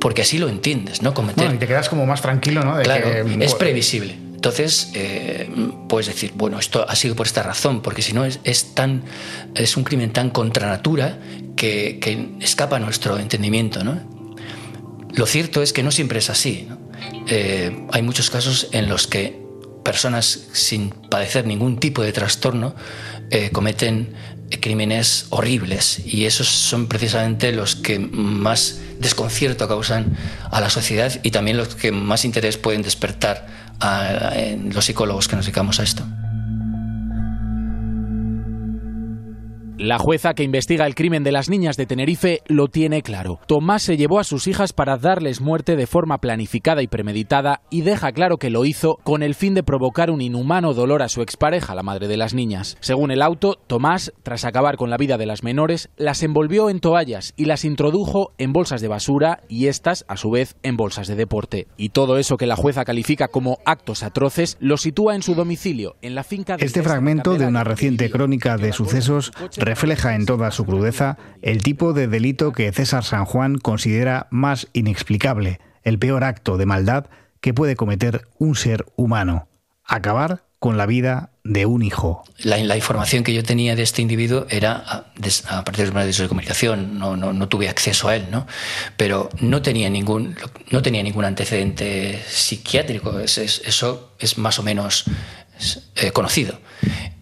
porque 0.00 0.20
así 0.20 0.38
lo 0.38 0.50
entiendes, 0.50 1.00
¿no? 1.00 1.14
Cometer... 1.14 1.50
y 1.52 1.56
te 1.56 1.66
quedas 1.66 1.88
como 1.88 2.04
más 2.04 2.20
tranquilo, 2.20 2.62
¿no? 2.62 2.78
claro, 2.82 3.08
es 3.08 3.54
previsible. 3.54 4.18
Entonces, 4.44 4.90
eh, 4.92 5.48
puedes 5.88 6.06
decir, 6.06 6.32
bueno, 6.34 6.58
esto 6.58 6.84
ha 6.86 6.94
sido 6.96 7.16
por 7.16 7.26
esta 7.26 7.42
razón, 7.42 7.80
porque 7.80 8.02
si 8.02 8.12
no 8.12 8.26
es, 8.26 8.40
es, 8.44 8.74
tan, 8.74 9.02
es 9.54 9.78
un 9.78 9.84
crimen 9.84 10.12
tan 10.12 10.28
contra 10.28 10.68
natura 10.68 11.18
que, 11.56 11.98
que, 11.98 12.28
escapa 12.42 12.76
a 12.76 12.78
nuestro 12.78 13.16
entendimiento, 13.16 13.82
¿no? 13.82 14.02
Lo 15.14 15.24
cierto 15.24 15.62
es 15.62 15.72
que 15.72 15.82
no 15.82 15.90
siempre 15.90 16.18
es 16.18 16.28
así. 16.28 16.68
Eh, 17.26 17.86
hay 17.90 18.02
muchos 18.02 18.28
casos 18.28 18.68
en 18.72 18.90
los 18.90 19.06
que 19.06 19.42
personas 19.82 20.48
sin 20.52 20.90
padecer 20.90 21.46
ningún 21.46 21.78
tipo 21.78 22.02
de 22.02 22.12
trastorno 22.12 22.74
eh, 23.30 23.48
cometen 23.50 24.12
crímenes 24.60 25.26
horribles 25.30 26.02
y 26.04 26.26
esos 26.26 26.48
son 26.48 26.86
precisamente 26.86 27.50
los 27.50 27.76
que 27.76 27.98
más 27.98 28.78
desconcierto 29.00 29.66
causan 29.68 30.16
a 30.50 30.60
la 30.60 30.68
sociedad 30.68 31.18
y 31.22 31.30
también 31.30 31.56
los 31.56 31.74
que 31.74 31.92
más 31.92 32.26
interés 32.26 32.58
pueden 32.58 32.82
despertar 32.82 33.63
a, 33.80 34.30
los 34.72 34.84
psicólogos 34.84 35.28
que 35.28 35.36
nos 35.36 35.46
dedicamos 35.46 35.80
a 35.80 35.82
esto. 35.82 36.04
La 39.76 39.98
jueza 39.98 40.34
que 40.34 40.44
investiga 40.44 40.86
el 40.86 40.94
crimen 40.94 41.24
de 41.24 41.32
las 41.32 41.50
niñas 41.50 41.76
de 41.76 41.86
Tenerife 41.86 42.42
lo 42.46 42.68
tiene 42.68 43.02
claro. 43.02 43.40
Tomás 43.48 43.82
se 43.82 43.96
llevó 43.96 44.20
a 44.20 44.24
sus 44.24 44.46
hijas 44.46 44.72
para 44.72 44.98
darles 44.98 45.40
muerte 45.40 45.74
de 45.74 45.88
forma 45.88 46.18
planificada 46.18 46.80
y 46.80 46.86
premeditada 46.86 47.62
y 47.70 47.80
deja 47.80 48.12
claro 48.12 48.36
que 48.36 48.50
lo 48.50 48.64
hizo 48.64 48.98
con 49.02 49.24
el 49.24 49.34
fin 49.34 49.52
de 49.52 49.64
provocar 49.64 50.12
un 50.12 50.20
inhumano 50.20 50.74
dolor 50.74 51.02
a 51.02 51.08
su 51.08 51.22
expareja, 51.22 51.74
la 51.74 51.82
madre 51.82 52.06
de 52.06 52.16
las 52.16 52.34
niñas. 52.34 52.76
Según 52.78 53.10
el 53.10 53.20
auto, 53.20 53.56
Tomás, 53.66 54.12
tras 54.22 54.44
acabar 54.44 54.76
con 54.76 54.90
la 54.90 54.96
vida 54.96 55.18
de 55.18 55.26
las 55.26 55.42
menores, 55.42 55.90
las 55.96 56.22
envolvió 56.22 56.70
en 56.70 56.78
toallas 56.78 57.34
y 57.36 57.46
las 57.46 57.64
introdujo 57.64 58.32
en 58.38 58.52
bolsas 58.52 58.80
de 58.80 58.86
basura 58.86 59.40
y 59.48 59.66
estas, 59.66 60.04
a 60.06 60.16
su 60.16 60.30
vez, 60.30 60.54
en 60.62 60.76
bolsas 60.76 61.08
de 61.08 61.16
deporte. 61.16 61.66
Y 61.76 61.88
todo 61.88 62.18
eso 62.18 62.36
que 62.36 62.46
la 62.46 62.54
jueza 62.54 62.84
califica 62.84 63.26
como 63.26 63.58
actos 63.64 64.04
atroces 64.04 64.56
lo 64.60 64.76
sitúa 64.76 65.16
en 65.16 65.22
su 65.22 65.34
domicilio, 65.34 65.96
en 66.00 66.14
la 66.14 66.22
finca 66.22 66.56
de 66.56 66.64
Este 66.64 66.84
fragmento 66.84 67.34
de 67.34 67.46
una 67.46 67.64
reciente 67.64 68.08
crónica 68.08 68.56
de 68.56 68.72
sucesos 68.72 69.32
refleja 69.64 70.14
en 70.14 70.26
toda 70.26 70.50
su 70.50 70.64
crudeza 70.64 71.16
el 71.42 71.62
tipo 71.62 71.92
de 71.92 72.08
delito 72.08 72.52
que 72.52 72.72
César 72.72 73.04
San 73.04 73.24
Juan 73.24 73.58
considera 73.58 74.28
más 74.30 74.68
inexplicable, 74.72 75.60
el 75.82 75.98
peor 75.98 76.24
acto 76.24 76.56
de 76.56 76.66
maldad 76.66 77.06
que 77.40 77.54
puede 77.54 77.76
cometer 77.76 78.26
un 78.38 78.56
ser 78.56 78.86
humano, 78.96 79.48
acabar 79.84 80.44
con 80.58 80.78
la 80.78 80.86
vida 80.86 81.30
de 81.44 81.66
un 81.66 81.82
hijo. 81.82 82.24
La, 82.38 82.58
información 82.58 83.22
que 83.22 83.34
yo 83.34 83.42
tenía 83.42 83.76
de 83.76 83.82
este 83.82 84.00
individuo 84.00 84.46
era 84.48 84.76
a, 84.76 85.64
partir 85.64 85.84
de 85.84 85.86
los 85.86 85.94
medios 85.94 86.16
de 86.16 86.26
comunicación, 86.26 86.98
no, 86.98 87.16
no, 87.16 87.48
tuve 87.48 87.68
acceso 87.68 88.08
a 88.08 88.16
él, 88.16 88.28
¿no? 88.30 88.46
pero 88.96 89.28
no 89.40 89.60
tenía 89.60 89.90
ningún, 89.90 90.36
no 90.70 90.80
tenía 90.80 91.02
ningún 91.02 91.26
antecedente 91.26 92.22
psiquiátrico, 92.26 93.20
eso 93.20 94.14
es 94.18 94.38
más 94.38 94.58
o 94.58 94.62
menos 94.62 95.04
eh, 95.96 96.12
conocido. 96.12 96.58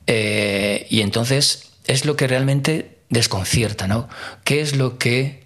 Eh, 0.07 0.87
y 0.89 1.01
entonces 1.01 1.72
es 1.87 2.05
lo 2.05 2.17
que 2.17 2.27
realmente 2.27 2.99
desconcierta, 3.09 3.87
¿no? 3.87 4.09
¿Qué 4.45 4.61
es 4.61 4.77
lo 4.77 4.99
que 4.99 5.43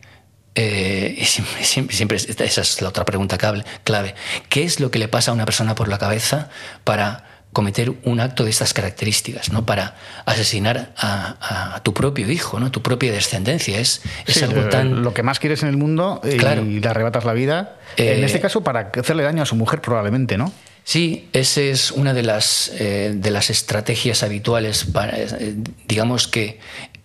eh, 0.59 1.23
siempre, 1.61 2.17
esa 2.17 2.61
es 2.63 2.81
la 2.81 2.89
otra 2.89 3.05
pregunta 3.05 3.37
clave. 3.37 4.15
¿Qué 4.49 4.65
es 4.65 4.81
lo 4.81 4.91
que 4.91 4.99
le 4.99 5.07
pasa 5.07 5.31
a 5.31 5.35
una 5.35 5.45
persona 5.45 5.75
por 5.75 5.89
la 5.89 5.99
cabeza 5.99 6.49
para 6.83 7.25
cometer 7.53 7.93
un 8.05 8.21
acto 8.21 8.45
de 8.45 8.51
estas 8.51 8.73
características, 8.73 9.53
¿no? 9.53 9.67
Para 9.67 9.97
asesinar 10.25 10.93
a, 10.97 11.81
tu 11.83 11.93
propio 11.93 12.31
hijo, 12.31 12.59
¿no? 12.59 12.71
Tu 12.71 12.83
propia 12.83 13.13
descendencia. 13.13 13.79
Es, 13.79 14.03
es 14.27 14.43
algo 14.43 14.69
tan... 14.69 15.03
Lo 15.03 15.13
que 15.13 15.23
más 15.23 15.39
quieres 15.39 15.63
en 15.63 15.69
el 15.69 15.77
mundo 15.77 16.23
y, 16.25 16.39
le 16.39 16.89
arrebatas 16.89 17.25
la 17.25 17.35
vida. 17.35 17.77
en 17.97 18.25
este 18.25 18.41
caso, 18.41 18.63
para 18.63 18.91
hacerle 18.99 19.23
daño 19.23 19.43
a 19.43 19.47
su 19.47 19.57
mujer, 19.57 19.83
probablemente, 19.83 20.39
¿no? 20.39 20.53
Sí, 20.87 21.29
esa 21.33 21.63
es 21.63 21.91
una 21.91 22.15
de 22.15 22.23
las, 22.23 22.71
eh, 22.79 23.13
de 23.13 23.31
las 23.33 23.51
estrategias 23.51 24.23
habituales. 24.23 24.85
Para, 24.85 25.19
eh, 25.19 25.57
digamos 25.89 26.29
que 26.29 26.61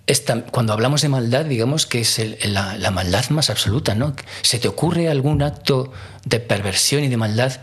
esta, 0.05 0.43
cuando 0.43 0.73
hablamos 0.73 1.01
de 1.01 1.09
maldad, 1.09 1.45
digamos 1.45 1.87
que 1.87 2.01
es 2.01 2.21
la, 2.43 2.91
maldad 2.91 3.27
más 3.31 3.49
absoluta, 3.49 3.95
¿no? 3.95 4.15
¿Se 4.43 4.59
te 4.59 4.67
ocurre 4.67 5.09
algún 5.09 5.41
acto 5.41 5.91
de 6.25 6.39
perversión 6.39 7.03
y 7.03 7.07
de 7.07 7.17
maldad 7.17 7.53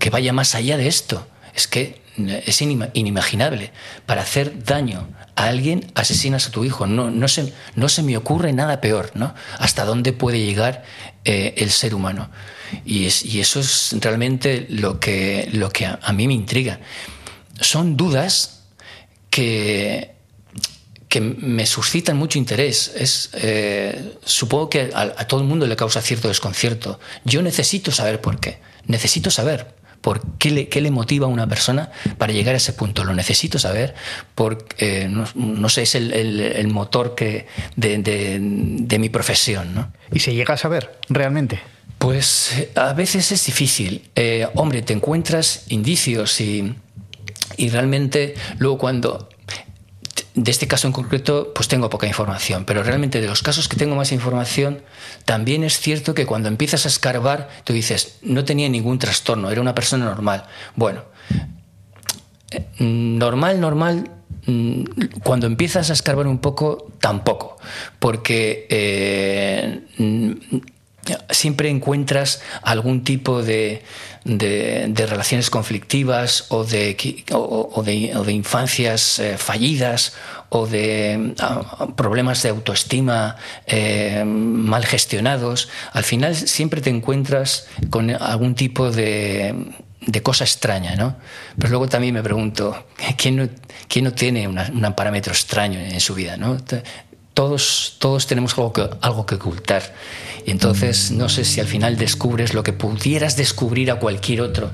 que 0.00 0.10
vaya 0.10 0.32
más 0.32 0.56
allá 0.56 0.76
de 0.76 0.88
esto? 0.88 1.28
Es 1.54 1.68
que 1.68 2.02
es 2.44 2.60
inimaginable. 2.60 3.70
Para 4.04 4.22
hacer 4.22 4.64
daño 4.64 5.06
a 5.36 5.44
alguien, 5.44 5.92
asesinas 5.94 6.48
a 6.48 6.50
tu 6.50 6.64
hijo. 6.64 6.88
No, 6.88 7.12
no, 7.12 7.28
se, 7.28 7.52
no 7.76 7.88
se 7.88 8.02
me 8.02 8.16
ocurre 8.16 8.52
nada 8.52 8.80
peor, 8.80 9.12
¿no? 9.14 9.32
Hasta 9.60 9.84
dónde 9.84 10.12
puede 10.12 10.44
llegar 10.44 10.82
eh, 11.24 11.54
el 11.58 11.70
ser 11.70 11.94
humano. 11.94 12.30
Y, 12.84 13.06
eso 13.06 13.60
es 13.60 13.94
realmente 14.00 14.66
lo 14.70 15.00
que, 15.00 15.48
lo 15.52 15.70
que 15.70 15.86
a, 15.86 16.12
mí 16.12 16.26
me 16.26 16.34
intriga. 16.34 16.80
Son 17.60 17.96
dudas 17.96 18.64
que, 19.30 20.14
que 21.08 21.20
me 21.20 21.66
suscitan 21.66 22.16
mucho 22.16 22.38
interés. 22.38 22.92
Es, 22.96 23.30
eh, 23.34 24.14
supongo 24.24 24.70
que 24.70 24.90
a, 24.94 25.26
todo 25.26 25.40
el 25.40 25.46
mundo 25.46 25.66
le 25.66 25.76
causa 25.76 26.00
cierto 26.02 26.28
desconcierto. 26.28 27.00
Yo 27.24 27.42
necesito 27.42 27.90
saber 27.90 28.20
por 28.20 28.40
qué. 28.40 28.58
Necesito 28.86 29.30
saber 29.30 29.74
por 30.00 30.22
qué 30.38 30.50
le, 30.50 30.68
qué 30.68 30.80
le 30.80 30.90
motiva 30.90 31.26
a 31.26 31.28
una 31.28 31.48
persona 31.48 31.90
para 32.18 32.32
llegar 32.32 32.54
a 32.54 32.58
ese 32.58 32.72
punto. 32.72 33.04
Lo 33.04 33.14
necesito 33.14 33.58
saber 33.58 33.94
porque, 34.34 35.02
eh, 35.02 35.08
no, 35.08 35.68
sé, 35.68 35.82
es 35.82 35.94
el, 35.94 36.12
el, 36.12 36.68
motor 36.68 37.14
que, 37.14 37.46
de, 37.76 37.98
de, 37.98 38.38
de 38.40 38.98
mi 38.98 39.08
profesión. 39.08 39.74
¿no? 39.74 39.92
¿Y 40.12 40.20
se 40.20 40.34
llega 40.34 40.54
a 40.54 40.56
saber 40.56 40.98
realmente? 41.08 41.60
Pues 41.98 42.68
a 42.74 42.92
veces 42.92 43.32
es 43.32 43.44
difícil. 43.46 44.08
Eh, 44.14 44.48
hombre, 44.54 44.82
te 44.82 44.92
encuentras 44.92 45.64
indicios 45.68 46.40
y, 46.40 46.74
y 47.56 47.68
realmente 47.70 48.34
luego 48.58 48.78
cuando 48.78 49.28
de 50.44 50.50
este 50.50 50.68
caso 50.68 50.86
en 50.86 50.92
concreto, 50.92 51.52
pues 51.54 51.66
tengo 51.68 51.90
poca 51.90 52.06
información, 52.06 52.64
pero 52.64 52.82
realmente 52.82 53.20
de 53.20 53.26
los 53.26 53.42
casos 53.42 53.68
que 53.68 53.76
tengo 53.76 53.96
más 53.96 54.12
información, 54.12 54.82
también 55.24 55.64
es 55.64 55.80
cierto 55.80 56.14
que 56.14 56.26
cuando 56.26 56.48
empiezas 56.48 56.84
a 56.84 56.88
escarbar, 56.88 57.48
tú 57.64 57.72
dices, 57.72 58.18
no 58.22 58.44
tenía 58.44 58.68
ningún 58.68 58.98
trastorno, 58.98 59.50
era 59.50 59.60
una 59.60 59.74
persona 59.74 60.04
normal. 60.04 60.44
Bueno, 60.76 61.02
eh, 62.52 62.66
normal, 62.78 63.60
normal, 63.60 64.10
mm, 64.46 64.84
cuando 65.24 65.46
empiezas 65.46 65.90
a 65.90 65.92
escarbar 65.92 66.28
un 66.28 66.38
poco, 66.38 66.92
tampoco, 67.00 67.56
porque 67.98 68.66
eh, 68.70 69.80
siempre 71.30 71.70
encuentras 71.70 72.42
algún 72.62 73.04
tipo 73.04 73.42
de, 73.42 73.82
de, 74.24 75.06
relaciones 75.06 75.50
conflictivas 75.50 76.46
o 76.48 76.64
de, 76.64 77.24
o, 77.32 77.82
de, 77.82 78.32
infancias 78.32 79.18
eh, 79.18 79.38
fallidas 79.38 80.14
o 80.50 80.66
de 80.66 81.34
ah, 81.40 81.88
problemas 81.96 82.42
de 82.42 82.50
autoestima 82.50 83.36
eh, 83.66 84.24
mal 84.24 84.84
gestionados, 84.84 85.68
al 85.92 86.04
final 86.04 86.34
siempre 86.34 86.80
te 86.80 86.90
encuentras 86.90 87.66
con 87.90 88.10
algún 88.10 88.54
tipo 88.54 88.90
de, 88.90 89.54
de 90.00 90.22
cosa 90.22 90.44
extraña, 90.44 90.96
¿no? 90.96 91.16
Pero 91.56 91.70
luego 91.70 91.88
también 91.88 92.14
me 92.14 92.22
pregunto, 92.22 92.86
¿quién 93.16 93.36
no, 93.36 93.48
quién 93.88 94.04
no 94.04 94.12
tiene 94.12 94.48
un 94.48 94.94
parámetro 94.96 95.32
extraño 95.32 95.78
en 95.78 96.00
su 96.00 96.14
vida, 96.14 96.36
¿no? 96.36 96.56
Todos, 97.38 97.94
todos 98.00 98.26
tenemos 98.26 98.58
algo 98.58 98.72
que, 98.72 98.90
algo 99.00 99.24
que 99.24 99.36
ocultar. 99.36 99.94
Y 100.44 100.50
entonces 100.50 101.12
no 101.12 101.28
sé 101.28 101.44
si 101.44 101.60
al 101.60 101.68
final 101.68 101.96
descubres 101.96 102.52
lo 102.52 102.64
que 102.64 102.72
pudieras 102.72 103.36
descubrir 103.36 103.92
a 103.92 104.00
cualquier 104.00 104.40
otro 104.40 104.72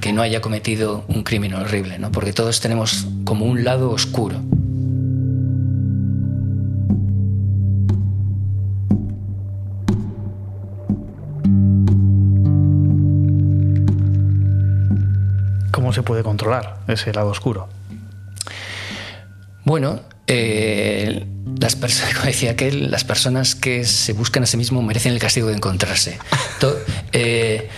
que 0.00 0.12
no 0.12 0.22
haya 0.22 0.40
cometido 0.40 1.04
un 1.08 1.24
crimen 1.24 1.54
horrible, 1.54 1.98
¿no? 1.98 2.12
Porque 2.12 2.32
todos 2.32 2.60
tenemos 2.60 3.08
como 3.24 3.46
un 3.46 3.64
lado 3.64 3.90
oscuro. 3.90 4.36
¿Cómo 15.72 15.92
se 15.92 16.04
puede 16.04 16.22
controlar 16.22 16.78
ese 16.86 17.12
lado 17.12 17.30
oscuro? 17.30 17.68
Bueno, 19.64 20.13
eh, 20.26 21.26
las 21.60 21.76
personas, 21.76 22.14
como 22.14 22.26
decía 22.26 22.52
aquel, 22.52 22.90
las 22.90 23.04
personas 23.04 23.54
que 23.54 23.84
se 23.84 24.12
buscan 24.12 24.42
a 24.42 24.46
sí 24.46 24.56
mismos 24.56 24.82
merecen 24.84 25.12
el 25.12 25.18
castigo 25.18 25.48
de 25.48 25.54
encontrarse. 25.54 26.18
Eh, 27.12 27.68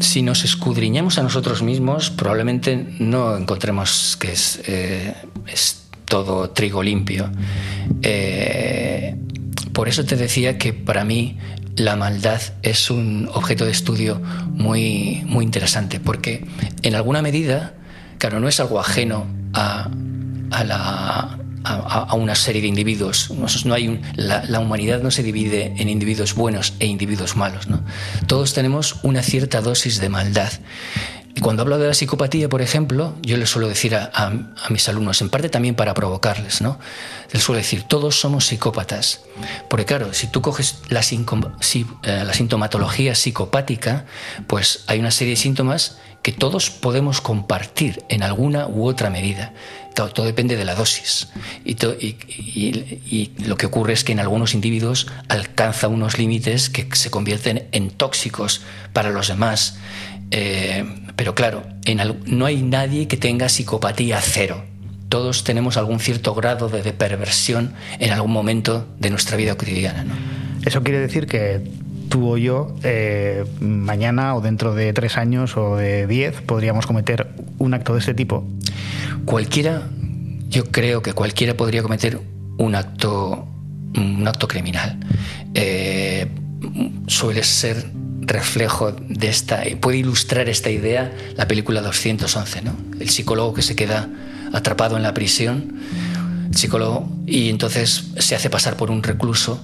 si 0.00 0.22
nos 0.22 0.44
escudriñamos 0.44 1.18
a 1.18 1.22
nosotros 1.22 1.62
mismos, 1.62 2.10
probablemente 2.10 2.86
no 2.98 3.36
encontremos 3.36 4.16
que 4.18 4.32
es, 4.32 4.60
eh, 4.66 5.14
es 5.46 5.82
todo 6.06 6.50
trigo 6.50 6.82
limpio. 6.82 7.30
por 9.74 9.88
eso 9.88 10.04
te 10.06 10.16
decía 10.16 10.56
que 10.56 10.72
para 10.72 11.04
mí 11.04 11.36
la 11.76 11.96
maldad 11.96 12.40
es 12.62 12.90
un 12.90 13.28
objeto 13.32 13.66
de 13.66 13.72
estudio 13.72 14.20
muy, 14.48 15.22
muy 15.26 15.44
interesante, 15.44 16.00
porque 16.00 16.44
en 16.82 16.94
alguna 16.94 17.20
medida, 17.20 17.74
claro, 18.18 18.40
no 18.40 18.48
es 18.48 18.58
algo 18.58 18.80
ajeno 18.80 19.26
a 19.52 19.90
a, 20.52 21.38
una 22.14 22.34
serie 22.34 22.62
de 22.62 22.68
individuos. 22.68 23.30
No 23.64 23.74
hay 23.74 24.00
la, 24.16 24.60
humanidad 24.60 25.00
no 25.02 25.10
se 25.10 25.22
divide 25.22 25.74
en 25.76 25.88
individuos 25.88 26.34
buenos 26.34 26.74
e 26.80 26.86
individuos 26.86 27.36
malos. 27.36 27.68
Todos 28.26 28.52
tenemos 28.52 28.96
una 29.02 29.22
cierta 29.22 29.60
dosis 29.60 30.00
de 30.00 30.08
maldad. 30.08 30.52
Y 31.34 31.40
cuando 31.40 31.62
hablo 31.62 31.78
de 31.78 31.86
la 31.88 31.94
psicopatía, 31.94 32.50
por 32.50 32.60
ejemplo, 32.60 33.14
yo 33.22 33.38
les 33.38 33.48
suelo 33.48 33.66
decir 33.66 33.94
a, 33.94 34.32
mis 34.68 34.88
alumnos, 34.88 35.22
en 35.22 35.30
parte 35.30 35.48
también 35.48 35.74
para 35.74 35.94
provocarles, 35.94 36.60
¿no? 36.60 36.78
Les 37.32 37.42
suelo 37.42 37.56
decir, 37.56 37.84
todos 37.84 38.20
somos 38.20 38.46
psicópatas. 38.46 39.22
Porque 39.70 39.86
claro, 39.86 40.12
si 40.12 40.26
tú 40.26 40.42
coges 40.42 40.80
la, 40.90 41.00
eh, 41.00 42.24
la 42.24 42.34
sintomatología 42.34 43.14
psicopática, 43.14 44.04
pues 44.46 44.84
hay 44.88 44.98
una 44.98 45.10
serie 45.10 45.32
de 45.34 45.40
síntomas 45.40 45.96
que 46.22 46.32
todos 46.32 46.70
podemos 46.70 47.20
compartir 47.20 48.04
en 48.08 48.22
alguna 48.22 48.68
u 48.68 48.86
otra 48.86 49.10
medida. 49.10 49.52
Todo, 49.94 50.24
depende 50.24 50.56
de 50.56 50.64
la 50.64 50.74
dosis. 50.74 51.28
Y, 51.64 51.76
lo 53.44 53.56
que 53.56 53.66
ocurre 53.66 53.92
es 53.92 54.04
que 54.04 54.12
en 54.12 54.20
algunos 54.20 54.54
individuos 54.54 55.08
alcanza 55.28 55.88
unos 55.88 56.18
límites 56.18 56.70
que 56.70 56.86
se 56.94 57.10
convierten 57.10 57.68
en 57.72 57.90
tóxicos 57.90 58.62
para 58.92 59.10
los 59.10 59.28
demás. 59.28 59.76
Eh, 60.30 60.84
pero 61.16 61.34
claro, 61.34 61.64
no 62.26 62.46
hay 62.46 62.62
nadie 62.62 63.06
que 63.06 63.16
tenga 63.16 63.48
psicopatía 63.48 64.20
cero. 64.22 64.64
Todos 65.08 65.44
tenemos 65.44 65.76
algún 65.76 66.00
cierto 66.00 66.34
grado 66.34 66.70
de, 66.70 66.90
perversión 66.94 67.74
en 67.98 68.12
algún 68.12 68.32
momento 68.32 68.88
de 68.98 69.10
nuestra 69.10 69.36
vida 69.36 69.56
cotidiana. 69.56 70.06
Eso 70.64 70.82
quiere 70.82 71.00
decir 71.00 71.26
que 71.26 71.60
tú 72.12 72.28
o 72.28 72.36
yo, 72.36 72.76
eh, 72.82 73.42
mañana 73.60 74.36
o 74.36 74.42
dentro 74.42 74.74
de 74.74 74.92
tres 74.92 75.16
años 75.16 75.56
o 75.56 75.78
de 75.78 76.06
diez, 76.06 76.42
podríamos 76.42 76.86
cometer 76.86 77.28
un 77.56 77.72
acto 77.72 77.94
de 77.94 78.00
este 78.00 78.12
tipo? 78.12 78.46
Cualquiera, 79.24 79.88
yo 80.50 80.66
creo 80.66 81.00
que 81.00 81.14
cualquiera 81.14 81.54
podría 81.54 81.82
cometer 81.82 82.20
un 82.58 82.74
acto, 82.74 83.46
un 83.96 84.28
acto 84.28 84.46
criminal. 84.46 85.00
Eh, 85.54 86.28
suele 87.06 87.42
ser 87.44 87.86
reflejo 88.20 88.92
de 88.92 89.28
esta, 89.28 89.62
puede 89.80 89.96
ilustrar 89.96 90.50
esta 90.50 90.68
idea 90.68 91.10
la 91.34 91.48
película 91.48 91.80
211, 91.80 92.60
¿no? 92.60 92.76
El 93.00 93.08
psicólogo 93.08 93.54
que 93.54 93.62
se 93.62 93.74
queda 93.74 94.10
atrapado 94.52 94.98
en 94.98 95.02
la 95.02 95.14
prisión 95.14 95.80
psicólogo, 96.50 97.08
y 97.26 97.48
entonces 97.48 98.10
se 98.18 98.34
hace 98.34 98.50
pasar 98.50 98.76
por 98.76 98.90
un 98.90 99.02
recluso 99.02 99.62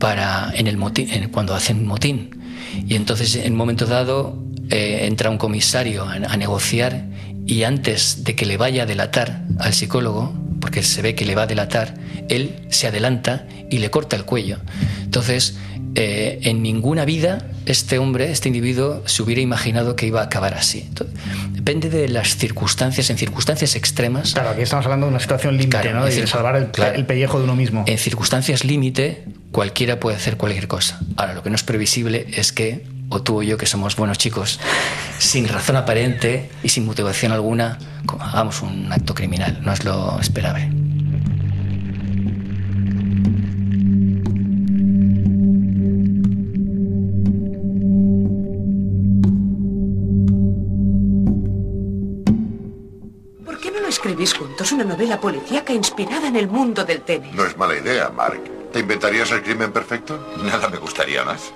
para 0.00 0.50
en 0.54 0.66
el 0.66 0.76
motín, 0.76 1.08
cuando 1.30 1.54
hacen 1.54 1.86
motín. 1.86 2.30
Y 2.88 2.96
entonces 2.96 3.36
en 3.36 3.52
un 3.52 3.58
momento 3.58 3.86
dado 3.86 4.42
eh, 4.70 5.06
entra 5.06 5.30
un 5.30 5.38
comisario 5.38 6.04
a, 6.04 6.14
a, 6.14 6.36
negociar 6.36 7.04
y 7.46 7.62
antes 7.62 8.24
de 8.24 8.34
que 8.34 8.46
le 8.46 8.56
vaya 8.56 8.82
a 8.82 8.86
delatar 8.86 9.44
al 9.58 9.72
psicólogo, 9.72 10.34
porque 10.60 10.82
se 10.82 11.02
ve 11.02 11.14
que 11.14 11.24
le 11.24 11.36
va 11.36 11.42
a 11.42 11.46
delatar, 11.46 11.94
él 12.28 12.56
se 12.70 12.88
adelanta 12.88 13.46
y 13.70 13.78
le 13.78 13.90
corta 13.90 14.16
el 14.16 14.24
cuello. 14.24 14.58
Entonces, 15.02 15.56
eh, 15.96 16.38
en 16.42 16.62
ninguna 16.62 17.04
vida 17.04 17.38
este 17.66 17.98
hombre, 17.98 18.30
este 18.30 18.48
individuo, 18.48 19.02
se 19.06 19.22
hubiera 19.22 19.40
imaginado 19.40 19.96
que 19.96 20.06
iba 20.06 20.20
a 20.20 20.24
acabar 20.24 20.54
así. 20.54 20.88
depende 21.50 21.90
de 21.90 22.08
las 22.08 22.36
circunstancias, 22.36 23.10
en 23.10 23.18
circunstancias 23.18 23.74
extremas. 23.74 24.32
Claro, 24.32 24.50
aquí 24.50 24.62
estamos 24.62 24.84
hablando 24.86 25.06
de 25.06 25.10
una 25.10 25.20
situación 25.20 25.56
límite, 25.56 25.92
¿no? 25.92 26.04
de 26.04 26.26
salvar 26.26 26.56
el, 26.56 26.70
el, 26.94 27.06
pellejo 27.06 27.38
de 27.38 27.44
uno 27.44 27.56
mismo. 27.56 27.84
En 27.86 27.98
circunstancias 27.98 28.64
límite, 28.64 29.24
cualquiera 29.52 30.00
puede 30.00 30.16
hacer 30.16 30.36
cualquier 30.36 30.68
cosa. 30.68 31.00
Ahora, 31.16 31.34
lo 31.34 31.42
que 31.42 31.50
no 31.50 31.56
es 31.56 31.62
previsible 31.62 32.26
es 32.34 32.52
que, 32.52 32.86
o 33.08 33.22
tú 33.22 33.38
o 33.38 33.42
yo, 33.42 33.56
que 33.56 33.66
somos 33.66 33.96
buenos 33.96 34.18
chicos, 34.18 34.60
sin 35.18 35.48
razón 35.48 35.76
aparente 35.76 36.50
y 36.62 36.68
sin 36.68 36.86
motivación 36.86 37.32
alguna, 37.32 37.78
hagamos 38.20 38.62
un 38.62 38.92
acto 38.92 39.14
criminal. 39.14 39.58
No 39.62 39.72
es 39.72 39.84
lo 39.84 40.20
esperable. 40.20 40.70
escribís 53.90 54.32
juntos 54.32 54.72
una 54.72 54.84
novela 54.84 55.20
policíaca 55.20 55.72
inspirada 55.72 56.28
en 56.28 56.36
el 56.36 56.48
mundo 56.48 56.84
del 56.84 57.02
tenis. 57.02 57.34
No 57.34 57.44
es 57.44 57.56
mala 57.56 57.76
idea, 57.76 58.08
Mark. 58.08 58.59
¿Te 58.72 58.78
inventarías 58.78 59.30
el 59.32 59.42
crimen 59.42 59.72
perfecto? 59.72 60.34
Nada 60.42 60.68
me 60.68 60.78
gustaría 60.78 61.24
más. 61.24 61.52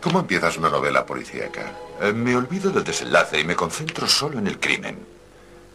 ¿Cómo 0.00 0.20
empiezas 0.20 0.58
una 0.58 0.68
novela 0.68 1.06
policíaca? 1.06 1.72
Eh, 2.00 2.12
me 2.12 2.36
olvido 2.36 2.70
del 2.70 2.84
desenlace 2.84 3.40
y 3.40 3.44
me 3.44 3.56
concentro 3.56 4.06
solo 4.06 4.38
en 4.38 4.46
el 4.46 4.60
crimen. 4.60 4.98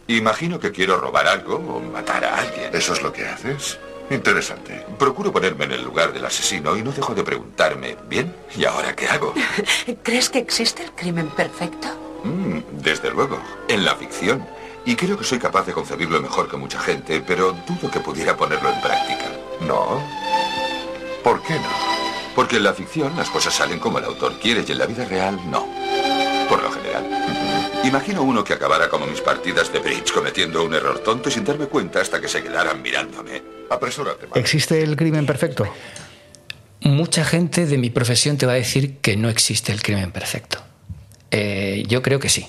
Imagino 0.08 0.60
que 0.60 0.70
quiero 0.70 0.98
robar 0.98 1.26
algo 1.26 1.56
o 1.56 1.80
matar 1.80 2.24
a 2.24 2.38
alguien. 2.38 2.70
¿Eso 2.72 2.92
es 2.92 3.02
lo 3.02 3.12
que 3.12 3.26
haces? 3.26 3.78
Interesante. 4.10 4.86
Procuro 4.96 5.32
ponerme 5.32 5.64
en 5.64 5.72
el 5.72 5.82
lugar 5.82 6.12
del 6.12 6.24
asesino 6.24 6.76
y 6.76 6.82
no 6.82 6.92
dejo 6.92 7.14
de 7.14 7.24
preguntarme, 7.24 7.96
¿bien? 8.08 8.32
¿Y 8.56 8.64
ahora 8.64 8.94
qué 8.94 9.08
hago? 9.08 9.34
¿Crees 10.04 10.30
que 10.30 10.38
existe 10.38 10.84
el 10.84 10.92
crimen 10.92 11.28
perfecto? 11.30 11.88
Mm, 12.22 12.60
desde 12.80 13.10
luego. 13.10 13.40
En 13.66 13.84
la 13.84 13.96
ficción. 13.96 14.46
Y 14.84 14.94
creo 14.94 15.18
que 15.18 15.24
soy 15.24 15.40
capaz 15.40 15.66
de 15.66 15.72
concebirlo 15.72 16.22
mejor 16.22 16.48
que 16.48 16.56
mucha 16.56 16.78
gente, 16.78 17.20
pero 17.26 17.52
dudo 17.66 17.90
que 17.90 17.98
pudiera 17.98 18.36
ponerlo 18.36 18.70
en 18.70 18.80
práctica. 18.80 19.32
¿No? 19.66 20.00
¿Por 21.26 21.42
qué 21.42 21.54
no? 21.54 21.68
Porque 22.36 22.58
en 22.58 22.62
la 22.62 22.72
ficción 22.72 23.16
las 23.16 23.28
cosas 23.30 23.52
salen 23.52 23.80
como 23.80 23.98
el 23.98 24.04
autor 24.04 24.38
quiere 24.38 24.64
y 24.64 24.70
en 24.70 24.78
la 24.78 24.86
vida 24.86 25.04
real 25.06 25.36
no. 25.50 25.66
Por 26.48 26.62
lo 26.62 26.70
general. 26.70 27.04
Imagino 27.82 28.22
uno 28.22 28.44
que 28.44 28.52
acabara 28.52 28.88
como 28.88 29.06
mis 29.06 29.20
partidas 29.20 29.72
de 29.72 29.80
bridge 29.80 30.12
cometiendo 30.12 30.64
un 30.64 30.72
error 30.72 31.00
tonto 31.00 31.28
y 31.28 31.32
sin 31.32 31.44
darme 31.44 31.66
cuenta 31.66 32.00
hasta 32.00 32.20
que 32.20 32.28
se 32.28 32.44
quedaran 32.44 32.80
mirándome. 32.80 33.42
Apresúrate. 33.68 34.28
¿Existe 34.36 34.80
el 34.80 34.94
crimen 34.94 35.26
perfecto? 35.26 35.66
Mucha 36.82 37.24
gente 37.24 37.66
de 37.66 37.76
mi 37.76 37.90
profesión 37.90 38.38
te 38.38 38.46
va 38.46 38.52
a 38.52 38.54
decir 38.54 38.98
que 38.98 39.16
no 39.16 39.28
existe 39.28 39.72
el 39.72 39.82
crimen 39.82 40.12
perfecto. 40.12 40.58
Eh, 41.32 41.82
yo 41.88 42.02
creo 42.02 42.20
que 42.20 42.28
sí 42.28 42.46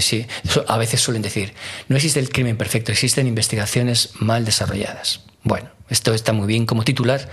sí, 0.00 0.26
a 0.66 0.78
veces 0.78 1.00
suelen 1.00 1.22
decir, 1.22 1.54
no 1.88 1.96
existe 1.96 2.20
el 2.20 2.30
crimen 2.30 2.56
perfecto, 2.56 2.92
existen 2.92 3.26
investigaciones 3.26 4.10
mal 4.18 4.44
desarrolladas. 4.44 5.20
Bueno, 5.42 5.68
esto 5.90 6.14
está 6.14 6.32
muy 6.32 6.46
bien 6.46 6.64
como 6.64 6.82
titular, 6.82 7.28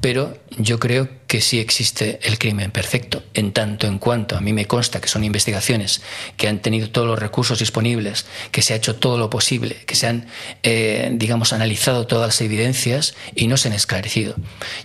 pero 0.00 0.38
yo 0.56 0.78
creo 0.78 1.08
que 1.26 1.40
sí 1.40 1.58
existe 1.58 2.20
el 2.22 2.38
crimen 2.38 2.70
perfecto, 2.70 3.24
en 3.34 3.52
tanto 3.52 3.88
en 3.88 3.98
cuanto 3.98 4.36
a 4.36 4.40
mí 4.40 4.52
me 4.52 4.66
consta 4.66 5.00
que 5.00 5.08
son 5.08 5.24
investigaciones 5.24 6.02
que 6.36 6.46
han 6.46 6.60
tenido 6.60 6.88
todos 6.88 7.08
los 7.08 7.18
recursos 7.18 7.58
disponibles, 7.58 8.26
que 8.52 8.62
se 8.62 8.72
ha 8.72 8.76
hecho 8.76 8.94
todo 8.94 9.18
lo 9.18 9.28
posible, 9.28 9.74
que 9.86 9.96
se 9.96 10.06
han, 10.06 10.28
eh, 10.62 11.10
digamos, 11.14 11.52
analizado 11.52 12.06
todas 12.06 12.28
las 12.28 12.40
evidencias 12.40 13.16
y 13.34 13.48
no 13.48 13.56
se 13.56 13.68
han 13.68 13.74
esclarecido. 13.74 14.36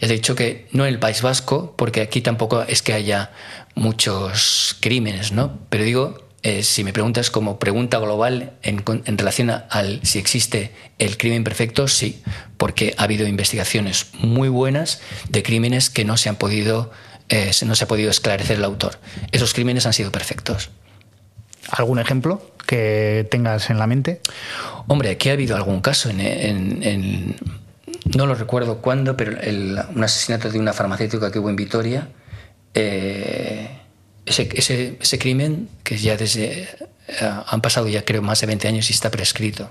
Ya 0.02 0.08
te 0.08 0.14
he 0.14 0.18
dicho 0.18 0.34
que 0.34 0.68
no 0.72 0.88
en 0.88 0.94
el 0.94 1.00
País 1.00 1.22
Vasco, 1.22 1.76
porque 1.78 2.02
aquí 2.02 2.22
tampoco 2.22 2.64
es 2.64 2.82
que 2.82 2.94
haya 2.94 3.32
muchos 3.76 4.78
crímenes, 4.80 5.32
¿no? 5.32 5.60
Pero 5.70 5.84
digo 5.84 6.31
eh, 6.44 6.64
si 6.64 6.84
me 6.84 6.92
preguntas 6.92 7.30
como 7.30 7.60
pregunta 7.60 8.00
global 8.00 8.54
en, 8.64 8.84
relación 9.18 9.52
al 9.52 10.00
si 10.04 10.18
existe 10.18 10.72
el 10.98 11.18
crimen 11.18 11.44
perfecto, 11.44 11.88
sí, 11.88 12.24
porque 12.58 12.96
ha 12.98 13.04
habido 13.04 13.28
investigaciones 13.28 14.08
muy 14.20 14.50
buenas 14.50 15.02
de 15.30 15.44
crímenes 15.44 15.92
que 15.92 16.04
no 16.04 16.18
se 16.18 16.30
han 16.30 16.38
podido, 16.38 16.92
eh, 17.30 17.52
no 17.66 17.76
se 17.76 17.84
ha 17.84 17.88
podido 17.88 18.10
esclarecer 18.10 18.58
el 18.58 18.64
autor. 18.64 18.98
Esos 19.32 19.54
crímenes 19.54 19.86
han 19.86 19.94
sido 19.94 20.12
perfectos. 20.12 20.72
¿Algún 21.70 22.00
ejemplo 22.00 22.42
que 22.66 23.28
tengas 23.30 23.70
en 23.70 23.78
la 23.78 23.86
mente? 23.86 24.22
Hombre, 24.88 25.12
aquí 25.12 25.30
ha 25.30 25.34
habido 25.34 25.56
algún 25.56 25.82
caso 25.82 26.10
en, 26.10 27.36
no 28.16 28.26
lo 28.26 28.34
recuerdo 28.34 28.80
cuándo, 28.80 29.16
pero 29.16 29.38
un 29.94 30.04
asesinato 30.04 30.50
de 30.50 30.58
una 30.58 30.74
farmacéutica 30.74 31.32
que 31.32 31.38
hubo 31.38 31.52
en 31.52 31.56
Vitoria. 31.56 32.10
Eh, 32.74 33.81
ese, 34.26 34.98
ese, 35.00 35.20
crimen, 35.20 35.70
que 35.84 35.98
ya 35.98 36.18
desde. 36.18 36.64
Eh, 37.08 37.30
han 37.48 37.62
pasado 37.62 37.88
ya 37.88 38.06
creo 38.06 38.22
más 38.22 38.42
de 38.42 38.48
20 38.48 38.68
años 38.68 38.90
y 38.90 38.94
está 38.94 39.12
prescrito. 39.12 39.70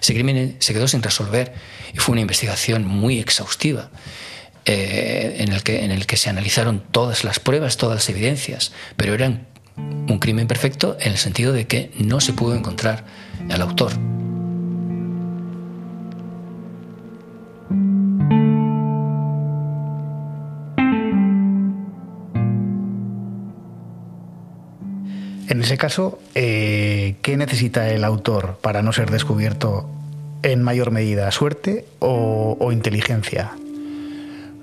Ese 0.00 0.14
crimen 0.14 0.56
se 0.58 0.74
quedó 0.74 0.88
sin 0.88 1.02
resolver 1.02 1.52
y 1.94 1.98
fue 1.98 2.12
una 2.12 2.20
investigación 2.20 2.84
muy 2.84 3.18
exhaustiva. 3.18 3.90
Eh, 4.68 5.36
en, 5.38 5.52
el 5.52 5.62
que, 5.62 5.84
en 5.84 5.92
el 5.92 6.06
que 6.06 6.16
se 6.16 6.28
analizaron 6.28 6.82
todas 6.90 7.22
las 7.22 7.38
pruebas, 7.38 7.76
todas 7.76 7.94
las 7.94 8.08
evidencias, 8.08 8.72
pero 8.96 9.14
era 9.14 9.28
un 9.76 10.18
crimen 10.18 10.48
perfecto 10.48 10.96
en 11.00 11.12
el 11.12 11.18
sentido 11.18 11.52
de 11.52 11.68
que 11.68 11.92
no 11.98 12.20
se 12.20 12.32
pudo 12.32 12.56
encontrar 12.56 13.04
al 13.48 13.62
autor. 13.62 13.92
En 25.48 25.62
ese 25.62 25.78
caso, 25.78 26.18
eh, 26.34 27.16
¿qué 27.22 27.36
necesita 27.36 27.88
el 27.90 28.04
autor 28.04 28.58
para 28.60 28.82
no 28.82 28.92
ser 28.92 29.10
descubierto 29.10 29.88
en 30.42 30.62
mayor 30.62 30.90
medida? 30.90 31.30
¿Suerte 31.30 31.84
o, 32.00 32.70
inteligencia? 32.72 33.52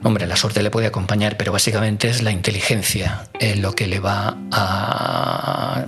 Hombre, 0.03 0.27
la 0.27 0.35
suerte 0.35 0.61
le 0.61 0.69
puede 0.69 0.87
acompañar, 0.87 1.37
pero 1.37 1.53
básicamente 1.53 2.09
es 2.09 2.21
la 2.21 2.31
inteligencia 2.31 3.29
eh, 3.39 3.55
lo 3.55 3.73
que 3.73 3.87
le 3.87 4.01
va 4.01 4.37
a 4.51 5.85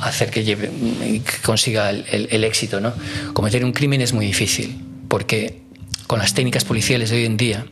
hacer 0.00 0.30
que, 0.30 0.44
lleve, 0.44 0.68
que 0.68 1.42
consiga 1.42 1.88
el, 1.88 2.44
éxito. 2.44 2.80
¿no? 2.80 2.92
Cometer 3.32 3.64
un 3.64 3.72
crimen 3.72 4.02
es 4.02 4.12
muy 4.12 4.26
difícil, 4.26 4.78
porque 5.08 5.62
con 6.06 6.18
las 6.18 6.34
técnicas 6.34 6.64
policiales 6.64 7.08
de 7.08 7.16
hoy 7.16 7.24
en 7.24 7.38
día, 7.38 7.66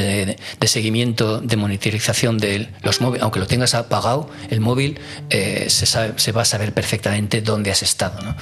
de, 0.00 0.66
seguimiento, 0.66 1.40
de 1.40 1.56
monitorización 1.56 2.38
de 2.38 2.68
los 2.82 3.00
móviles, 3.00 3.22
aunque 3.22 3.40
lo 3.40 3.46
tengas 3.46 3.74
apagado, 3.74 4.28
el 4.50 4.60
móvil 4.60 4.98
eh, 5.30 5.66
se, 5.68 6.32
va 6.32 6.42
a 6.42 6.44
saber 6.44 6.74
perfectamente 6.74 7.40
dónde 7.40 7.70
has 7.70 7.82
estado. 7.82 8.36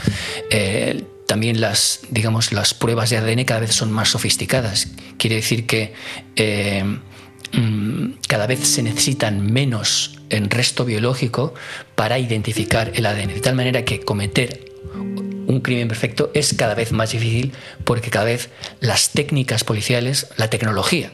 Eh, 0.51 1.05
también 1.27 1.61
las, 1.61 2.01
digamos, 2.11 2.53
las 2.53 2.75
pruebas 2.75 3.11
de 3.11 3.19
ADN 3.19 3.45
cada 3.45 3.61
vez 3.61 3.75
son 3.75 3.93
más 3.93 4.11
sofisticadas. 4.11 4.89
Quiere 5.19 5.37
decir 5.37 5.67
que 5.67 5.95
eh, 6.37 6.85
mm, 7.53 8.13
cada 8.29 8.47
vez 8.47 8.61
se 8.61 8.83
necesitan 8.83 9.53
menos 9.53 10.19
en 10.31 10.51
resto 10.51 10.85
biológico 10.85 11.55
para 11.95 12.19
identificar 12.19 12.93
el 12.95 13.07
ADN, 13.07 13.29
de 13.29 13.41
tal 13.41 13.55
manera 13.55 13.85
que 13.85 14.01
cometer 14.01 14.73
un 15.47 15.61
crimen 15.61 15.89
perfecto 15.89 16.31
es 16.35 16.55
cada 16.55 16.75
vez 16.75 16.93
más 16.93 17.13
difícil 17.13 17.53
porque 17.85 18.11
cada 18.11 18.25
vez 18.25 18.51
las 18.81 19.11
técnicas 19.11 19.65
policiales, 19.65 20.29
la 20.37 20.49
tecnología, 20.49 21.13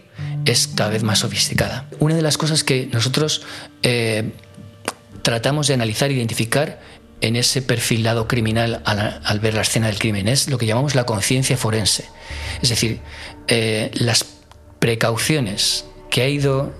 es 0.49 0.67
cada 0.69 0.91
vez 0.91 1.03
más 1.03 1.21
sofisticada. 1.21 1.89
Una 1.99 2.15
de 2.15 2.23
las 2.23 2.39
cosas 2.39 2.65
que 2.65 2.89
nosotros 2.93 3.43
eh, 3.83 4.33
tratamos 5.23 5.67
de 5.67 5.75
analizar 5.75 6.11
e 6.11 6.15
identificar 6.15 6.81
en 7.21 7.37
ese 7.37 7.63
perfilado 7.63 8.29
criminal 8.29 8.81
al, 8.85 9.41
ver 9.41 9.55
la 9.55 9.63
escena 9.63 9.89
del 9.89 9.99
crimen 9.99 10.29
es 10.29 10.49
lo 10.49 10.57
que 10.57 10.67
llamamos 10.67 10.95
la 10.95 11.05
conciencia 11.05 11.57
forense. 11.57 12.07
Es 12.63 12.71
decir, 12.71 13.01
eh, 13.49 13.91
las 13.95 14.25
precauciones 14.79 15.85
que 16.11 16.23
ha 16.23 16.29
ido 16.29 16.73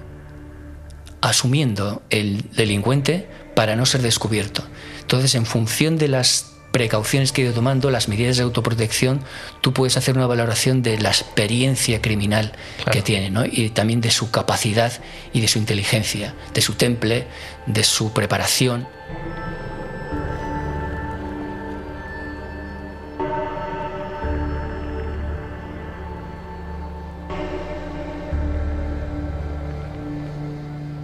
asumiendo 1.21 2.03
el 2.11 2.51
delincuente 2.53 3.29
para 3.55 3.77
no 3.77 3.85
ser 3.85 4.03
descubierto. 4.03 4.65
Entonces, 5.01 5.35
en 5.35 5.45
función 5.45 5.99
de 5.99 6.09
las 6.09 6.58
precauciones 6.71 7.33
que 7.33 7.43
he 7.43 7.45
ido 7.45 7.55
tomando, 7.55 7.91
las 7.91 8.09
medidas 8.09 8.37
de 8.37 8.43
autoprotección, 8.43 9.21
tú 9.61 9.73
puedes 9.73 9.97
hacer 9.97 10.17
una 10.17 10.27
valoración 10.27 10.83
de 10.83 10.99
la 10.99 11.09
experiencia 11.09 12.01
criminal 12.01 12.53
que 12.91 13.03
tiene, 13.03 13.31
¿no? 13.31 13.45
Y 13.47 13.71
también 13.71 14.01
de 14.01 14.11
su 14.11 14.31
capacidad 14.31 14.93
y 15.33 15.41
de 15.41 15.49
su 15.49 15.59
inteligencia, 15.59 16.35
de 16.55 16.61
su 16.61 16.75
temple, 16.75 17.27
de 17.67 17.85
su 17.85 18.13
preparación. 18.13 18.87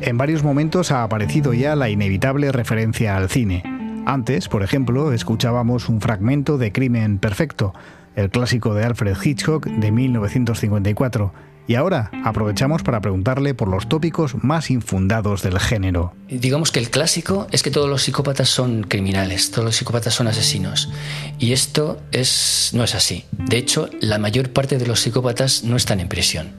En 0.01 0.19
varios 0.19 0.43
momentos 0.43 0.91
ha 0.91 1.03
aparecido 1.03 1.55
ya 1.55 1.75
la 1.75 1.89
inevitable 1.89 2.53
referencia 2.53 3.17
al 3.17 3.31
cine. 3.31 3.74
Antes, 4.07 4.49
por 4.49 4.63
ejemplo, 4.63 5.13
escuchábamos 5.13 5.89
un 5.89 6.01
fragmento 6.01 6.59
de 6.59 6.73
Crimen 6.73 7.19
Perfecto, 7.19 7.73
el 8.17 8.29
clásico 8.29 8.75
de 8.75 8.85
Alfred 8.85 9.17
Hitchcock 9.23 9.67
de 9.67 9.91
1954. 9.91 11.33
Y 11.67 11.77
ahora 11.77 12.11
aprovechamos 12.23 12.83
para 12.83 13.01
preguntarle 13.01 13.55
por 13.55 13.69
los 13.69 13.89
tópicos 13.89 14.35
más 14.45 14.71
infundados 14.71 15.43
del 15.43 15.59
género. 15.59 16.13
Digamos 16.29 16.71
que 16.71 16.81
el 16.81 16.91
clásico 16.91 17.47
es 17.51 17.63
que 17.63 17.71
todos 17.71 17.89
los 17.89 18.03
psicópatas 18.03 18.51
son 18.51 18.83
criminales, 18.83 19.51
todos 19.51 19.65
los 19.65 19.77
psicópatas 19.77 20.13
son 20.13 20.29
asesinos. 20.29 20.93
Y 21.39 21.55
esto 21.55 21.99
es, 22.13 22.73
no 22.75 22.85
es 22.85 22.95
así. 22.95 23.25
De 23.33 23.57
hecho, 23.57 23.89
la 24.03 24.19
mayor 24.19 24.51
parte 24.51 24.77
de 24.77 24.87
los 24.87 25.01
psicópatas 25.01 25.65
no 25.65 25.77
están 25.77 26.01
en 26.01 26.09
prisión. 26.09 26.51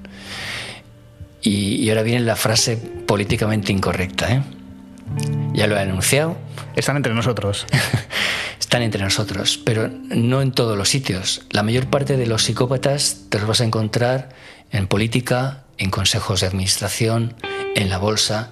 Y, 1.44 1.76
y 1.76 1.90
ahora 1.90 2.02
viene 2.02 2.22
la 2.22 2.36
frase 2.36 2.76
políticamente 2.76 3.72
incorrecta. 3.72 4.34
¿eh? 4.34 4.42
Ya 5.54 5.68
lo 5.68 5.78
he 5.78 5.82
anunciado. 5.82 6.36
Están 6.76 6.98
entre 6.98 7.14
nosotros. 7.14 7.66
Están 8.60 8.82
entre 8.82 9.02
nosotros, 9.02 9.60
pero 9.64 9.90
no 9.90 10.42
en 10.42 10.52
todos 10.52 10.78
los 10.78 10.90
sitios. 10.90 11.44
La 11.52 11.64
mayor 11.64 11.88
parte 11.88 12.18
de 12.18 12.26
los 12.26 12.44
psicópatas 12.44 13.22
te 13.30 13.40
los 13.40 13.48
vas 13.48 13.62
a 13.62 13.66
encontrar 13.66 14.30
en 14.72 14.88
política, 14.88 15.64
en 15.78 15.90
consejos 15.90 16.42
de 16.42 16.48
administración, 16.48 17.36
en 17.76 17.90
la 17.90 17.98
bolsa. 17.98 18.52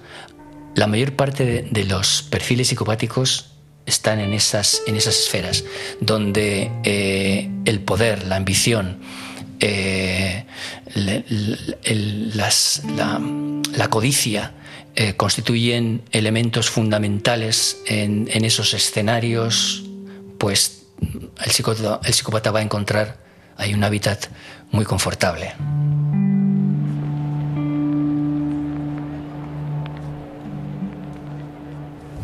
La 0.74 0.86
mayor 0.86 1.14
parte 1.14 1.68
de, 1.70 1.84
los 1.84 2.22
perfiles 2.22 2.68
psicopáticos 2.68 3.50
están 3.86 4.18
en 4.20 4.32
esas, 4.32 4.82
en 4.86 4.96
esas 4.96 5.18
esferas, 5.18 5.64
donde 6.00 6.70
eh, 6.84 7.50
el 7.64 7.80
poder, 7.80 8.26
la 8.26 8.36
ambición, 8.36 9.00
eh, 9.60 10.46
la, 13.76 13.88
codicia 13.88 14.52
eh, 14.96 15.14
constituyen 15.16 16.02
elementos 16.12 16.70
fundamentales 16.70 17.82
en, 17.86 18.28
en, 18.32 18.44
esos 18.44 18.74
escenarios, 18.74 19.84
pues 20.38 20.86
el 21.44 21.50
psicópata, 21.50 22.00
el 22.04 22.14
psicópata 22.14 22.50
va 22.50 22.60
a 22.60 22.62
encontrar 22.62 23.18
ahí 23.56 23.74
un 23.74 23.84
hábitat 23.84 24.26
muy 24.70 24.84
confortable. 24.84 25.52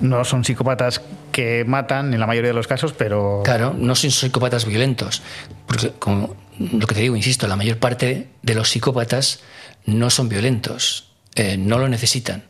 no 0.00 0.24
son 0.24 0.44
psicópatas 0.44 1.02
que 1.32 1.64
matan 1.66 2.12
en 2.14 2.20
la 2.20 2.26
mayoría 2.26 2.50
de 2.50 2.54
los 2.54 2.66
casos, 2.66 2.92
pero... 2.92 3.42
Claro, 3.44 3.74
no 3.76 3.94
son 3.94 4.10
psicópatas 4.10 4.64
violentos. 4.64 5.22
Porque, 5.66 5.92
como 5.98 6.36
lo 6.58 6.86
que 6.86 6.94
te 6.94 7.00
digo, 7.02 7.16
insisto, 7.16 7.46
la 7.46 7.56
mayor 7.56 7.78
parte 7.78 8.28
de 8.42 8.54
los 8.54 8.70
psicópatas 8.70 9.40
no 9.86 10.10
son 10.10 10.28
violentos, 10.28 11.12
eh, 11.34 11.56
no 11.56 11.78
lo 11.78 11.88
necesitan, 11.88 12.44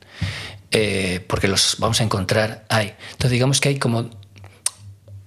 eh, 0.71 1.25
porque 1.27 1.49
los 1.49 1.77
vamos 1.79 2.01
a 2.01 2.05
encontrar 2.05 2.65
ahí. 2.69 2.95
Entonces 3.13 3.31
digamos 3.31 3.61
que 3.61 3.71
hay 3.71 3.79
como... 3.79 4.11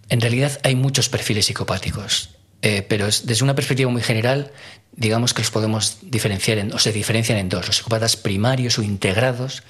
En 0.10 0.22
realidad 0.22 0.60
hay 0.64 0.76
muchos 0.76 1.10
perfiles 1.10 1.48
psicopáticos, 1.48 2.32
eh, 2.62 2.82
pero 2.84 3.08
es, 3.08 3.26
desde 3.26 3.44
una 3.44 3.56
perspectiva 3.56 3.89
muy 3.89 4.04
general, 4.04 4.52
digamos 4.91 5.34
que 5.34 5.41
los 5.41 5.50
podemos 5.52 5.98
diferenciar, 6.04 6.60
en, 6.60 6.74
o 6.74 6.80
se 6.80 6.91
diferencian 6.91 7.38
en 7.39 7.50
dos, 7.50 7.66
los 7.66 7.78
psicópatas 7.78 8.16
primarios 8.16 8.78
o 8.78 8.84
integrados, 8.84 9.64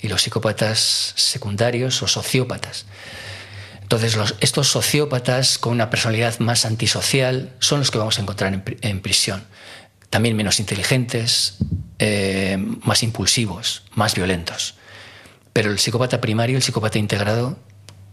y 0.00 0.08
los 0.08 0.22
psicópatas 0.22 1.14
secundarios 1.16 2.02
o 2.02 2.08
sociópatas. 2.08 2.86
Entonces, 3.80 4.18
estos 4.40 4.68
sociópatas 4.68 5.58
con 5.58 5.72
una 5.72 5.90
personalidad 5.90 6.38
más 6.40 6.66
antisocial 6.66 7.54
son 7.60 7.78
los 7.78 7.90
que 7.90 7.98
vamos 7.98 8.18
a 8.18 8.22
encontrar 8.22 8.52
en, 8.52 8.62
en 8.82 9.00
prisión. 9.00 9.44
También 10.16 10.34
menos 10.34 10.60
inteligentes, 10.60 11.58
eh, 11.98 12.56
más 12.84 13.02
impulsivos, 13.02 13.82
más 13.96 14.14
violentos. 14.14 14.74
Pero 15.52 15.70
el 15.70 15.78
psicópata 15.78 16.22
primario, 16.22 16.56
el 16.56 16.62
psicópata 16.62 16.98
integrado, 16.98 17.58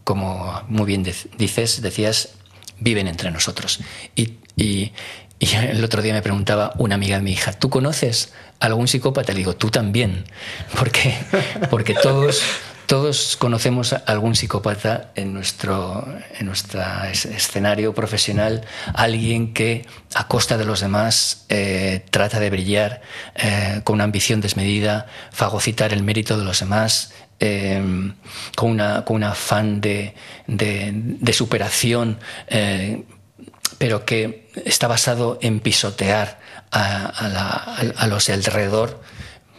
como 0.04 0.64
muy 0.68 0.86
bien 0.86 1.10
dices, 1.38 1.82
decías, 1.82 2.32
viven 2.78 3.08
entre 3.08 3.32
nosotros. 3.32 3.80
Y, 4.18 4.92
el 5.40 5.82
otro 5.82 6.02
día 6.02 6.12
me 6.12 6.22
preguntaba 6.22 6.74
una 6.78 6.96
amiga 6.96 7.16
de 7.16 7.24
mi 7.24 7.32
hija, 7.32 7.54
¿tú 7.54 7.70
conoces 7.70 8.34
algún 8.60 8.90
psicópata? 8.90 9.32
Le 9.32 9.38
digo, 9.38 9.56
tú 9.56 9.70
también. 9.70 10.26
Porque 11.70 11.94
todos, 11.94 12.44
todos 12.94 13.38
conocemos 13.38 13.92
a 13.92 14.04
algún 14.06 14.36
psicópata 14.36 15.10
en 15.16 15.34
nuestro, 15.34 16.08
en 16.38 16.48
escenario 16.48 17.96
profesional, 17.96 18.68
alguien 18.94 19.52
que 19.52 19.88
a 20.14 20.28
costa 20.28 20.60
de 20.60 20.66
los 20.66 20.82
demás 20.82 21.48
eh, 21.50 22.06
trata 22.12 22.40
de 22.40 22.52
brillar 22.52 23.02
eh, 23.34 23.82
con 23.84 23.96
una 23.96 24.04
ambición 24.04 24.42
desmedida, 24.42 25.08
fagocitar 25.32 25.92
el 25.92 26.04
mérito 26.04 26.38
de 26.38 26.44
los 26.46 26.60
demás, 26.60 27.16
eh, 27.40 27.82
con, 28.56 28.70
una, 28.70 29.04
con 29.06 29.16
un 29.16 29.24
afán 29.24 29.82
de, 29.82 30.14
de, 30.46 31.34
superación, 31.34 32.20
eh, 32.48 33.06
pero 33.80 34.06
que 34.06 34.52
está 34.66 34.88
basado 34.88 35.40
en 35.42 35.62
pisotear 35.62 36.40
a, 36.70 37.08
a, 37.98 38.06
los 38.06 38.28
de 38.28 38.34
alrededor. 38.34 39.02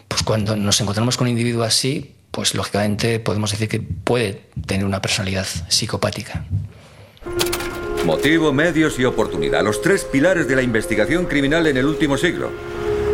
Pues 0.07 0.23
cuando 0.23 0.55
nos 0.55 0.81
encontramos 0.81 1.17
con 1.17 1.25
un 1.25 1.31
individuo 1.31 1.65
así, 1.65 2.14
pues 2.35 2.55
lógicamente 2.55 3.21
podemos 3.21 3.53
decir 3.53 3.69
que 3.69 3.81
puede 3.81 4.43
tener 4.67 4.85
una 4.85 5.01
personalidad 5.01 5.47
psicopática. 5.69 6.45
Motivo, 8.05 8.53
medios 8.53 8.99
y 8.99 9.05
oportunidad, 9.05 9.63
los 9.63 9.81
tres 9.81 10.05
pilares 10.05 10.49
de 10.49 10.57
la 10.57 10.63
investigación 10.63 11.27
criminal 11.27 11.67
en 11.69 11.77
el 11.77 11.87
último 11.87 12.19
siglo. 12.19 12.51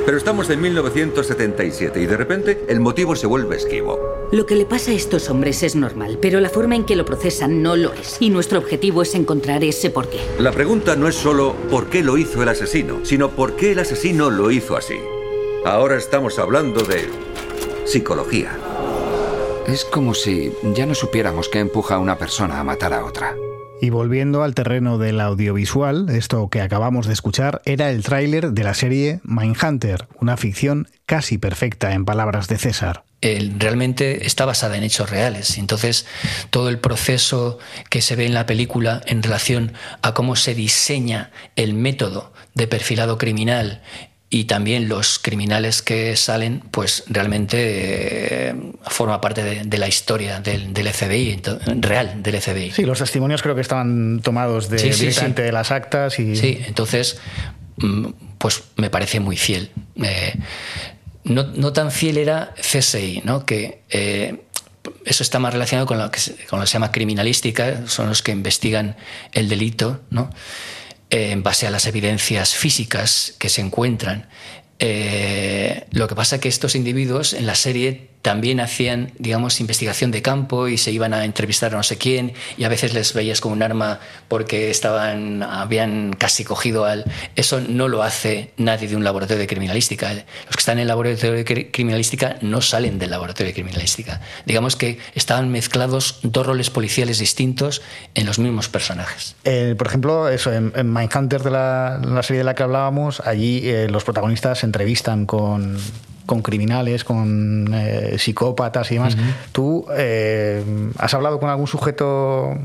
Pero 0.07 0.17
estamos 0.17 0.49
en 0.49 0.63
1977 0.63 2.01
y 2.01 2.07
de 2.07 2.17
repente 2.17 2.65
el 2.69 2.81
motivo 2.81 3.15
se 3.15 3.27
vuelve 3.27 3.57
esquivo. 3.57 4.29
Lo 4.33 4.47
que 4.47 4.57
le 4.57 4.65
pasa 4.65 4.91
a 4.91 4.95
estos 4.95 5.29
hombres 5.29 5.63
es 5.63 5.77
normal, 5.77 6.19
pero 6.21 6.41
la 6.41 6.49
forma 6.49 6.75
en 6.75 6.85
que 6.85 6.97
lo 6.97 7.05
procesan 7.05 7.63
no 7.63 7.77
lo 7.77 7.93
es. 7.93 8.17
Y 8.21 8.31
nuestro 8.31 8.59
objetivo 8.59 9.03
es 9.03 9.15
encontrar 9.15 9.63
ese 9.63 9.91
porqué. 9.91 10.21
La 10.39 10.51
pregunta 10.51 10.97
no 10.97 11.07
es 11.07 11.15
solo 11.15 11.55
por 11.71 11.91
qué 11.91 12.03
lo 12.03 12.17
hizo 12.17 12.43
el 12.43 12.49
asesino, 12.49 13.05
sino 13.05 13.31
por 13.31 13.55
qué 13.55 13.73
el 13.73 13.81
asesino 13.81 14.31
lo 14.31 14.51
hizo 14.51 14.77
así. 14.77 14.99
Ahora 15.67 15.97
estamos 15.97 16.39
hablando 16.39 16.83
de 16.83 17.09
psicología. 17.85 18.57
Es 19.67 19.85
como 19.85 20.15
si 20.15 20.53
ya 20.75 20.87
no 20.87 20.95
supiéramos 20.95 21.49
qué 21.49 21.61
empuja 21.61 21.97
a 21.97 21.99
una 21.99 22.19
persona 22.19 22.59
a 22.59 22.65
matar 22.65 22.93
a 22.93 23.05
otra. 23.05 23.35
Y 23.81 23.91
volviendo 23.91 24.43
al 24.43 24.55
terreno 24.55 24.99
del 24.99 25.21
audiovisual, 25.21 26.09
esto 26.11 26.49
que 26.51 26.61
acabamos 26.61 27.07
de 27.07 27.15
escuchar 27.15 27.63
era 27.65 27.91
el 27.91 28.03
tráiler 28.03 28.53
de 28.53 28.65
la 28.65 28.75
serie 28.75 29.21
Mindhunter, 29.25 30.07
una 30.21 30.37
ficción 30.37 30.89
casi 31.07 31.39
perfecta 31.39 31.93
en 31.95 32.05
palabras 32.05 32.47
de 32.49 32.59
César. 32.59 33.05
El, 33.23 33.59
realmente 33.59 34.27
está 34.27 34.45
basada 34.45 34.77
en 34.77 34.83
hechos 34.83 35.09
reales. 35.09 35.57
Entonces, 35.57 36.07
todo 36.51 36.69
el 36.69 36.79
proceso 36.79 37.59
que 37.89 38.03
se 38.03 38.17
ve 38.17 38.27
en 38.27 38.35
la 38.35 38.47
película 38.47 39.03
en 39.07 39.23
relación 39.23 39.73
a 40.03 40.15
cómo 40.15 40.37
se 40.37 40.55
diseña 40.55 41.31
el 41.57 41.75
método 41.75 42.33
de 42.55 42.67
perfilado 42.67 43.19
criminal 43.19 43.83
y 44.33 44.45
también 44.45 44.89
los 44.89 45.19
criminales 45.19 45.83
que 45.83 46.15
salen, 46.15 46.63
pues 46.71 47.03
realmente 47.09 47.57
eh, 48.51 48.55
forma 48.83 49.21
parte 49.21 49.43
de, 49.43 49.65
de, 49.65 49.79
la 49.79 49.89
historia 49.89 50.41
del, 50.41 50.73
del 50.73 50.89
FBI, 50.89 51.43
real 51.81 52.23
del 52.23 52.41
FBI. 52.41 52.71
Sí, 52.71 52.83
los 52.83 53.01
testimonios 53.01 53.43
creo 53.43 53.57
que 53.57 53.61
estaban 53.61 54.21
tomados 54.23 54.71
de, 54.71 54.79
sí, 54.79 54.93
sí, 54.93 55.01
directamente 55.01 55.43
sí. 55.43 55.47
de 55.47 55.53
las 55.53 55.73
actas 55.73 56.21
y... 56.21 56.37
Sí, 56.37 56.61
entonces, 56.65 57.19
pues 58.39 58.63
me 58.77 58.89
parece 58.89 59.19
muy 59.19 59.37
fiel. 59.37 59.73
Eh, 60.01 60.35
no, 61.25 61.43
no, 61.43 61.73
tan 61.73 61.91
fiel 61.91 62.17
era 62.17 62.55
CSI, 62.55 63.23
¿no? 63.25 63.45
que 63.45 63.83
eh, 63.91 64.45
eso 65.05 65.25
está 65.25 65.41
más 65.41 65.53
relacionado 65.53 65.89
con 65.89 65.99
lo, 65.99 66.09
que 66.13 66.21
con 66.49 66.61
lo 66.61 66.65
que 66.65 66.69
se 66.69 66.75
llama 66.75 66.93
criminalística, 66.93 67.87
son 67.89 68.09
los 68.09 68.23
que 68.23 68.31
investigan 68.31 68.97
el 69.33 69.49
delito, 69.49 70.01
¿no? 70.11 70.31
Eh, 71.11 71.33
en 71.33 71.43
base 71.43 71.67
a 71.67 71.71
las 71.71 71.87
evidencias 71.87 72.55
físicas 72.55 73.35
que 73.39 73.49
se 73.49 73.61
encuentran. 73.61 74.29
Eh, 74.79 75.85
lo 75.91 76.09
que 76.09 76.15
pasa 76.15 76.37
es 76.37 76.43
que 76.43 76.49
estos 76.49 76.75
individuos 76.75 77.33
en 77.33 77.47
la 77.47 77.55
serie 77.55 78.10
también 78.23 78.61
hacían, 78.61 79.13
digamos, 79.19 79.61
investigación 79.61 80.11
de 80.11 80.21
campo 80.23 80.69
y 80.69 80.77
se 80.77 80.91
iban 80.93 81.15
a 81.15 81.25
entrevistar 81.25 81.73
a 81.73 81.77
no 81.77 81.83
sé 81.83 81.97
quién 81.97 82.35
y 82.59 82.65
a 82.65 82.69
veces 82.69 82.93
les 82.93 83.15
veías 83.15 83.41
con 83.41 83.53
un 83.53 83.63
arma 83.63 84.01
porque 84.29 84.71
estaban, 84.71 85.43
habían 85.43 86.13
casi 86.13 86.45
cogido 86.45 86.85
al... 86.85 87.05
Eso 87.37 87.61
no 87.61 87.89
lo 87.89 88.03
hace 88.03 88.53
nadie 88.59 88.89
de 88.89 88.97
un 88.97 89.05
laboratorio 89.05 89.41
de 89.41 89.47
criminalística. 89.47 90.13
Los 90.13 90.57
que 90.57 90.61
están 90.61 90.79
en 90.79 90.83
el 90.83 90.89
laboratorio 90.89 91.33
de 91.33 91.71
criminalística 91.71 92.37
no 92.43 92.61
salen 92.61 92.99
del 92.99 93.11
laboratorio 93.11 93.49
de 93.49 93.55
criminalística. 93.55 94.21
Digamos 94.45 94.77
que 94.77 94.99
estaban 95.15 95.51
mezclados 95.51 96.19
dos 96.23 96.47
roles 96.47 96.69
policiales 96.71 97.19
distintos 97.19 97.81
en 98.15 98.27
los 98.27 98.39
mismos 98.39 98.69
personajes. 98.69 99.37
Eh, 99.45 99.75
por 99.79 99.87
ejemplo, 99.87 100.29
eso, 100.29 100.53
en, 100.53 100.73
en 100.77 100.93
Mindhunter, 100.93 101.43
de 101.43 101.51
la, 101.51 102.01
la, 102.05 102.23
serie 102.23 102.39
de 102.39 102.45
la 102.45 102.55
que 102.55 102.63
hablábamos, 102.63 103.21
allí 103.21 103.63
eh, 103.65 103.89
los 103.89 104.05
protagonistas 104.05 104.59
se 104.59 104.67
entrevistan 104.67 105.25
con 105.27 105.79
con 106.31 106.43
criminales, 106.43 107.03
con 107.03 107.69
eh, 107.75 108.15
psicópatas 108.17 108.89
y 108.93 108.95
demás. 108.95 109.17
Uh 109.17 109.19
-huh. 109.19 109.35
¿Tú 109.51 109.87
eh, 109.97 110.63
has 110.97 111.13
hablado 111.13 111.41
con 111.41 111.51
algún 111.51 111.67
sujeto 111.67 112.57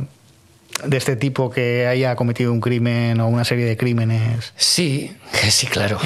de 0.86 0.98
este 0.98 1.16
tipo 1.16 1.50
que 1.50 1.88
haya 1.88 2.16
cometido 2.16 2.54
un 2.54 2.62
crimen 2.62 3.20
o 3.22 3.28
una 3.28 3.44
serie 3.44 3.66
de 3.66 3.76
crímenes? 3.76 4.54
Sí, 4.56 5.18
sí, 5.50 5.66
claro. 5.66 5.98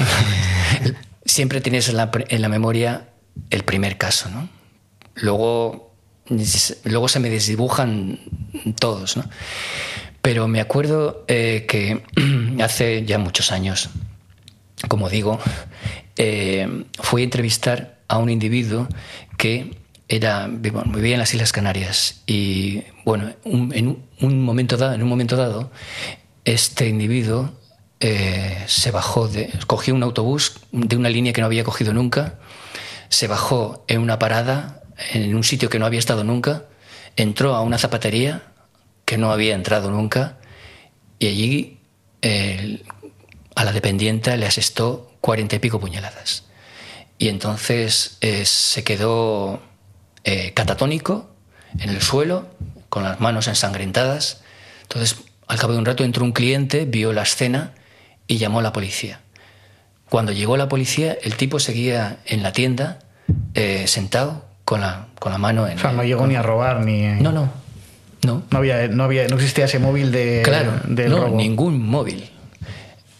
Siempre 1.26 1.60
tienes 1.60 1.90
en 1.90 1.98
la, 1.98 2.10
en 2.28 2.40
la, 2.40 2.48
memoria 2.48 3.08
el 3.50 3.62
primer 3.62 3.98
caso, 3.98 4.30
¿no? 4.30 4.48
luego, 5.16 5.92
luego 6.84 7.08
se 7.08 7.20
me 7.20 7.28
desdibujan 7.28 8.20
todos, 8.78 9.18
¿no? 9.18 9.24
Pero 10.22 10.48
me 10.48 10.62
acuerdo 10.62 11.26
eh, 11.28 11.66
que 11.68 12.04
hace 12.64 13.04
ya 13.04 13.18
muchos 13.18 13.52
años, 13.52 13.90
como 14.88 15.10
digo, 15.10 15.38
eh, 16.22 16.84
fui 17.00 17.22
a 17.22 17.24
entrevistar 17.24 17.96
a 18.06 18.18
un 18.18 18.28
individuo 18.28 18.86
que 19.38 19.74
era, 20.06 20.48
vivía 20.48 21.14
en 21.14 21.18
las 21.18 21.32
Islas 21.32 21.50
Canarias 21.50 22.20
y 22.26 22.82
bueno, 23.06 23.32
en 23.42 24.04
un 24.20 24.44
momento 24.44 24.76
dado, 24.76 24.92
en 24.92 25.02
un 25.02 25.08
momento 25.08 25.36
dado, 25.36 25.70
este 26.44 26.88
individuo 26.88 27.54
eh, 28.00 28.64
se 28.66 28.90
bajó, 28.90 29.28
de, 29.28 29.48
cogió 29.66 29.94
un 29.94 30.02
autobús 30.02 30.60
de 30.72 30.94
una 30.96 31.08
línea 31.08 31.32
que 31.32 31.40
no 31.40 31.46
había 31.46 31.64
cogido 31.64 31.94
nunca, 31.94 32.38
se 33.08 33.26
bajó 33.26 33.86
en 33.88 34.02
una 34.02 34.18
parada, 34.18 34.82
en 35.14 35.34
un 35.34 35.42
sitio 35.42 35.70
que 35.70 35.78
no 35.78 35.86
había 35.86 36.00
estado 36.00 36.22
nunca, 36.22 36.66
entró 37.16 37.54
a 37.54 37.62
una 37.62 37.78
zapatería 37.78 38.42
que 39.06 39.16
no 39.16 39.32
había 39.32 39.54
entrado 39.54 39.90
nunca 39.90 40.36
y 41.18 41.28
allí 41.28 41.78
a 43.54 43.64
la 43.64 43.72
dependiente 43.72 44.36
le 44.36 44.44
asestó 44.44 45.09
cuarenta 45.20 45.56
y 45.56 45.58
pico 45.58 45.80
puñaladas. 45.80 46.44
Y 47.18 47.28
entonces 47.28 48.16
eh, 48.20 48.44
se 48.44 48.82
quedó 48.82 49.60
eh, 50.24 50.52
catatónico 50.54 51.30
en 51.78 51.90
el 51.90 52.00
suelo, 52.00 52.48
con 52.88 53.02
las 53.04 53.20
manos 53.20 53.46
ensangrentadas. 53.46 54.42
Entonces, 54.82 55.16
al 55.46 55.58
cabo 55.58 55.72
de 55.72 55.78
un 55.78 55.84
rato 55.84 56.02
entró 56.02 56.24
un 56.24 56.32
cliente, 56.32 56.84
vio 56.84 57.12
la 57.12 57.22
escena 57.22 57.72
y 58.26 58.38
llamó 58.38 58.60
a 58.60 58.62
la 58.62 58.72
policía. 58.72 59.20
Cuando 60.08 60.32
llegó 60.32 60.56
la 60.56 60.68
policía, 60.68 61.16
el 61.22 61.36
tipo 61.36 61.60
seguía 61.60 62.18
en 62.26 62.42
la 62.42 62.52
tienda, 62.52 62.98
eh, 63.54 63.86
sentado, 63.86 64.44
con 64.64 64.80
la, 64.80 65.06
con 65.18 65.30
la 65.30 65.38
mano 65.38 65.68
en... 65.68 65.78
O 65.78 65.80
sea, 65.80 65.92
no 65.92 66.02
llegó 66.02 66.26
ni 66.26 66.34
a 66.34 66.42
robar 66.42 66.80
ni... 66.80 67.02
No, 67.02 67.32
no. 67.32 67.52
No. 68.22 68.42
No, 68.50 68.58
había, 68.58 68.88
no, 68.88 69.04
había, 69.04 69.26
no 69.28 69.36
existía 69.36 69.64
ese 69.64 69.78
móvil 69.78 70.12
de, 70.12 70.42
claro, 70.44 70.80
del 70.84 71.10
no, 71.10 71.28
ningún 71.28 71.82
móvil. 71.82 72.30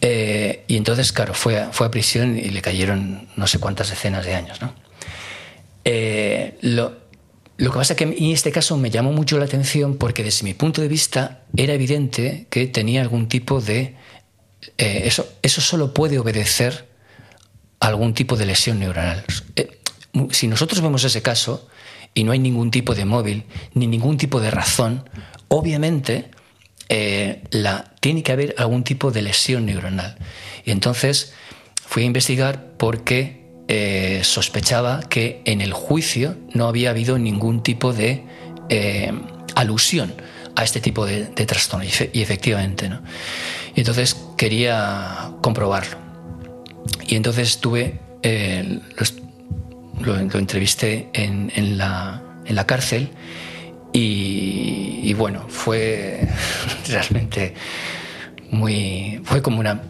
Eh, 0.01 0.65
y 0.67 0.77
entonces, 0.77 1.13
claro, 1.13 1.35
fue 1.35 1.59
a, 1.59 1.73
fue 1.73 1.87
a 1.87 1.91
prisión 1.91 2.39
y 2.39 2.51
le 2.51 2.63
cayeron 2.63 3.29
no 3.37 3.47
sé 3.47 3.59
cuántas 3.59 3.91
decenas 3.91 4.25
de 4.25 4.35
años. 4.35 4.61
¿no? 4.63 4.73
Eh, 5.85 6.59
lo, 6.63 6.97
lo 7.57 7.71
que 7.71 7.77
pasa 7.77 7.93
es 7.93 7.97
que 7.99 8.05
en 8.05 8.33
este 8.33 8.53
caso 8.53 8.77
me 8.79 8.91
llamó 8.91 9.13
mucho 9.13 9.39
la 9.39 9.45
atención 9.45 9.97
porque 9.97 10.23
desde 10.25 10.45
mi 10.45 10.55
punto 10.55 10.81
de 10.81 10.89
vista 10.89 11.43
era 11.57 11.75
evidente 11.75 12.47
que 12.49 12.67
tenía 12.67 13.03
algún 13.03 13.29
tipo 13.29 13.61
de 13.61 13.97
eh, 14.79 15.03
eso, 15.05 15.29
eso 15.43 15.61
solo 15.61 15.95
puede 15.95 16.19
obedecer 16.19 16.89
a 17.81 17.89
algún 17.89 18.15
tipo 18.15 18.37
de 18.37 18.47
lesión 18.47 18.79
neuronal. 18.79 19.25
Si 20.31 20.49
nosotros 20.49 20.81
vemos 20.81 21.05
ese 21.05 21.23
caso 21.23 21.69
y 22.15 22.25
no 22.25 22.33
hay 22.33 22.39
ningún 22.39 22.71
tipo 22.71 22.95
de 22.95 23.05
móvil 23.05 23.45
ni 23.75 23.87
ningún 23.87 24.17
tipo 24.17 24.41
de 24.41 24.51
razón, 24.51 25.09
obviamente 25.49 26.31
eh, 26.91 27.43
la, 27.51 27.93
tiene 28.01 28.23
que 28.23 28.33
haber 28.33 28.55
algún 28.59 28.85
tipo 28.85 29.11
de 29.11 29.23
lesión 29.23 29.65
neuronal. 29.65 30.17
Y 30.67 30.73
entonces 30.73 31.33
fui 31.87 32.03
a 32.03 32.07
investigar 32.07 32.73
porque 32.77 33.41
sospechaba 34.25 35.01
que 35.09 35.43
en 35.45 35.61
el 35.61 35.73
juicio 35.73 36.37
no 36.53 36.67
había 36.67 36.91
habido 36.91 37.21
ningún 37.21 37.63
tipo 37.63 37.93
de 37.93 38.25
alusión 39.55 40.13
a 40.57 40.65
este 40.65 40.81
tipo 40.81 41.07
de, 41.07 41.25
trastorno. 41.47 41.85
Y, 41.85 42.21
efectivamente, 42.21 42.89
¿no? 42.89 43.01
Y 43.75 43.81
entonces 43.81 44.17
quería 44.37 45.33
comprobarlo. 45.43 45.97
Y 47.07 47.17
entonces 47.17 47.49
estuve, 47.49 48.01
eh, 48.23 48.81
lo, 50.01 50.39
entrevisté 50.39 51.09
en, 51.13 51.53
en, 51.55 51.79
la, 51.79 52.23
en, 52.45 52.55
la, 52.55 52.67
cárcel 52.67 53.11
y, 53.93 55.13
bueno, 55.15 55.45
fue 55.49 56.29
realmente 56.89 57.55
muy, 58.51 59.21
fue 59.25 59.43
como 59.43 59.61
una 59.61 59.83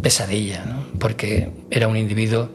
pesadilla, 0.00 0.64
¿no? 0.64 0.86
porque 0.98 1.50
era 1.70 1.88
un 1.88 1.96
individuo 1.96 2.50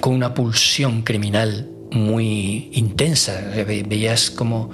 con 0.00 0.14
una 0.14 0.34
pulsión 0.34 1.02
criminal 1.02 1.70
muy 1.90 2.70
intensa. 2.72 3.40
Veías 3.66 4.30
como 4.30 4.70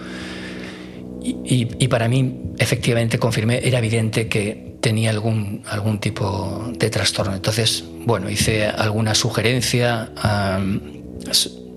y, 1.23 1.89
para 1.89 2.09
mí, 2.09 2.53
efectivamente, 2.59 3.19
confirmé, 3.19 3.61
era 3.63 3.79
evidente 3.79 4.29
que 4.29 4.77
tenía 4.81 5.11
algún, 5.11 5.63
algún 5.67 5.99
tipo 5.99 6.73
de 6.79 6.89
trastorno. 6.89 7.35
Entonces, 7.35 7.85
bueno, 8.07 8.31
hice 8.31 8.67
alguna 8.67 9.15
sugerencia, 9.15 10.13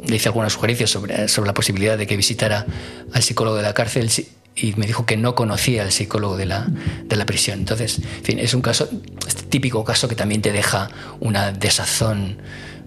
le 0.07 0.15
hice 0.15 0.29
alguna 0.29 0.49
sugerencia 0.49 0.87
sobre, 0.87 1.27
sobre 1.27 1.47
la 1.47 1.53
posibilidad 1.53 1.97
de 1.97 2.07
que 2.07 2.17
visitara 2.17 2.65
al 3.13 3.23
psicólogo 3.23 3.57
de 3.57 3.63
la 3.63 3.73
cárcel 3.73 4.09
y 4.55 4.73
me 4.75 4.85
dijo 4.85 5.05
que 5.05 5.17
no 5.17 5.35
conocía 5.35 5.83
al 5.83 5.91
psicólogo 5.91 6.37
de 6.37 6.45
la, 6.45 6.67
de 7.05 7.15
la 7.15 7.25
prisión. 7.25 7.59
Entonces, 7.59 7.99
en 7.99 8.23
fin, 8.23 8.39
es 8.39 8.53
un 8.53 8.61
caso, 8.61 8.89
este 9.27 9.43
típico 9.43 9.83
caso 9.83 10.07
que 10.07 10.15
también 10.15 10.41
te 10.41 10.51
deja 10.51 10.89
una 11.19 11.51
desazón 11.51 12.37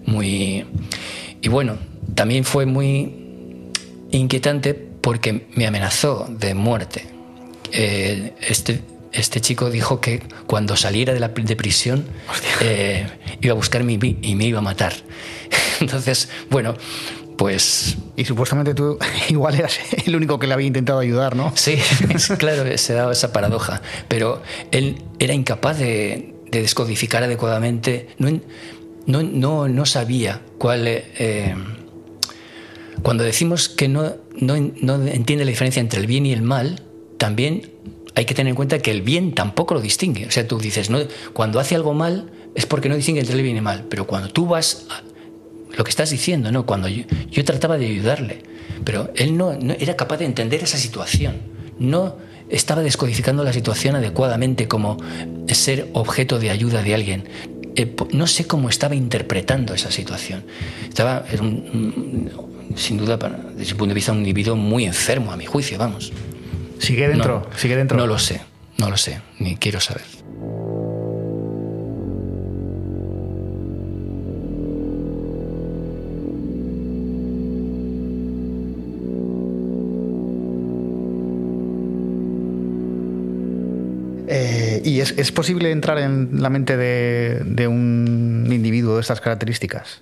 muy... 0.04 0.64
Y 1.42 1.48
bueno, 1.48 1.78
también 2.14 2.44
fue 2.44 2.66
muy 2.66 3.26
inquietante 4.10 4.74
porque 4.74 5.48
me 5.54 5.66
amenazó 5.66 6.26
de 6.28 6.54
muerte. 6.54 7.06
Eh, 7.72 8.34
este, 8.40 8.82
este 9.12 9.40
chico 9.40 9.70
dijo 9.70 10.00
que 10.00 10.22
cuando 10.46 10.76
saliera 10.76 11.12
de, 11.12 11.20
la, 11.20 11.28
de 11.28 11.56
prisión 11.56 12.06
eh, 12.60 13.06
iba 13.40 13.52
a 13.52 13.56
buscarme 13.56 13.98
y 14.22 14.34
me 14.34 14.44
iba 14.44 14.60
a 14.60 14.62
matar. 14.62 14.94
Entonces, 15.80 16.28
bueno, 16.50 16.74
pues... 17.36 17.96
Y 18.16 18.24
supuestamente 18.24 18.74
tú 18.74 18.98
igual 19.28 19.54
eras 19.56 19.78
el 20.04 20.16
único 20.16 20.38
que 20.38 20.46
le 20.46 20.54
había 20.54 20.66
intentado 20.66 20.98
ayudar, 20.98 21.36
¿no? 21.36 21.52
Sí, 21.54 21.76
claro, 22.38 22.76
se 22.78 22.94
daba 22.94 23.12
esa 23.12 23.32
paradoja. 23.32 23.82
Pero 24.08 24.42
él 24.70 25.02
era 25.18 25.34
incapaz 25.34 25.78
de, 25.78 26.34
descodificar 26.50 27.22
adecuadamente, 27.22 28.08
no, 28.18 28.40
no, 29.06 29.22
no, 29.22 29.68
no 29.68 29.86
sabía 29.86 30.42
cuál... 30.58 30.86
Eh, 30.86 31.54
cuando 33.02 33.24
decimos 33.24 33.68
que 33.68 33.88
no, 33.88 34.16
no, 34.40 34.54
entiende 34.56 35.44
la 35.44 35.50
diferencia 35.50 35.80
entre 35.80 36.00
el 36.00 36.06
bien 36.06 36.26
y 36.26 36.32
el 36.32 36.42
mal, 36.42 36.82
también 37.18 37.70
hay 38.14 38.24
que 38.24 38.34
tener 38.34 38.50
en 38.50 38.56
cuenta 38.56 38.78
que 38.78 38.90
el 38.90 39.02
bien 39.02 39.34
tampoco 39.34 39.74
lo 39.74 39.80
distingue. 39.80 40.26
O 40.26 40.30
sea, 40.30 40.48
tú 40.48 40.58
dices, 40.58 40.90
no, 40.90 40.98
cuando 41.32 41.60
hace 41.60 41.74
algo 41.74 41.94
mal 41.94 42.30
es 42.54 42.66
porque 42.66 42.88
no 42.88 42.96
distingue 42.96 43.20
entre 43.20 43.36
el 43.36 43.42
bien 43.42 43.56
y 43.56 43.58
el 43.58 43.64
mal. 43.64 43.84
Pero 43.88 44.06
cuando 44.06 44.30
tú 44.30 44.46
vas, 44.46 44.86
lo 45.76 45.84
que 45.84 45.90
estás 45.90 46.10
diciendo, 46.10 46.50
¿no? 46.50 46.66
Cuando 46.66 46.88
yo, 46.88 47.04
trataba 47.44 47.78
de 47.78 47.86
ayudarle, 47.86 48.42
pero 48.84 49.10
él 49.14 49.36
no, 49.36 49.52
era 49.52 49.96
capaz 49.96 50.18
de 50.18 50.24
entender 50.24 50.62
esa 50.62 50.78
situación. 50.78 51.36
No 51.78 52.16
estaba 52.48 52.82
descodificando 52.82 53.44
la 53.44 53.52
situación 53.52 53.96
adecuadamente 53.96 54.68
como 54.68 54.96
ser 55.48 55.88
objeto 55.92 56.38
de 56.38 56.50
ayuda 56.50 56.82
de 56.82 56.94
alguien. 56.94 57.28
Eh, 57.76 57.94
no 58.12 58.26
sé 58.26 58.46
cómo 58.46 58.70
estaba 58.70 58.94
interpretando 58.94 59.74
esa 59.74 59.90
situación. 59.90 60.44
Estaba, 60.88 61.24
era 61.30 61.42
un, 61.42 62.30
sin 62.74 62.96
duda, 62.96 63.18
desde 63.18 63.62
ese 63.62 63.74
punto 63.74 63.88
de 63.88 63.94
vista, 63.94 64.12
un 64.12 64.18
individuo 64.18 64.56
muy 64.56 64.84
enfermo, 64.84 65.30
a 65.30 65.36
mi 65.36 65.44
juicio, 65.44 65.76
vamos. 65.78 66.12
¿Sigue 66.78 67.08
dentro? 67.08 67.48
¿Sigue 67.56 67.76
dentro? 67.76 67.98
No 67.98 68.06
lo 68.06 68.18
sé, 68.18 68.40
no 68.78 68.88
lo 68.88 68.96
sé, 68.96 69.20
ni 69.38 69.56
quiero 69.56 69.80
saber. 69.80 70.15
Es, 85.26 85.32
posible 85.32 85.70
entrar 85.70 85.98
en 85.98 86.42
la 86.42 86.50
mente 86.50 86.76
de, 86.76 87.42
de 87.44 87.68
un 87.68 88.48
individuo 88.50 88.94
de 88.94 89.00
estas 89.00 89.20
características? 89.20 90.00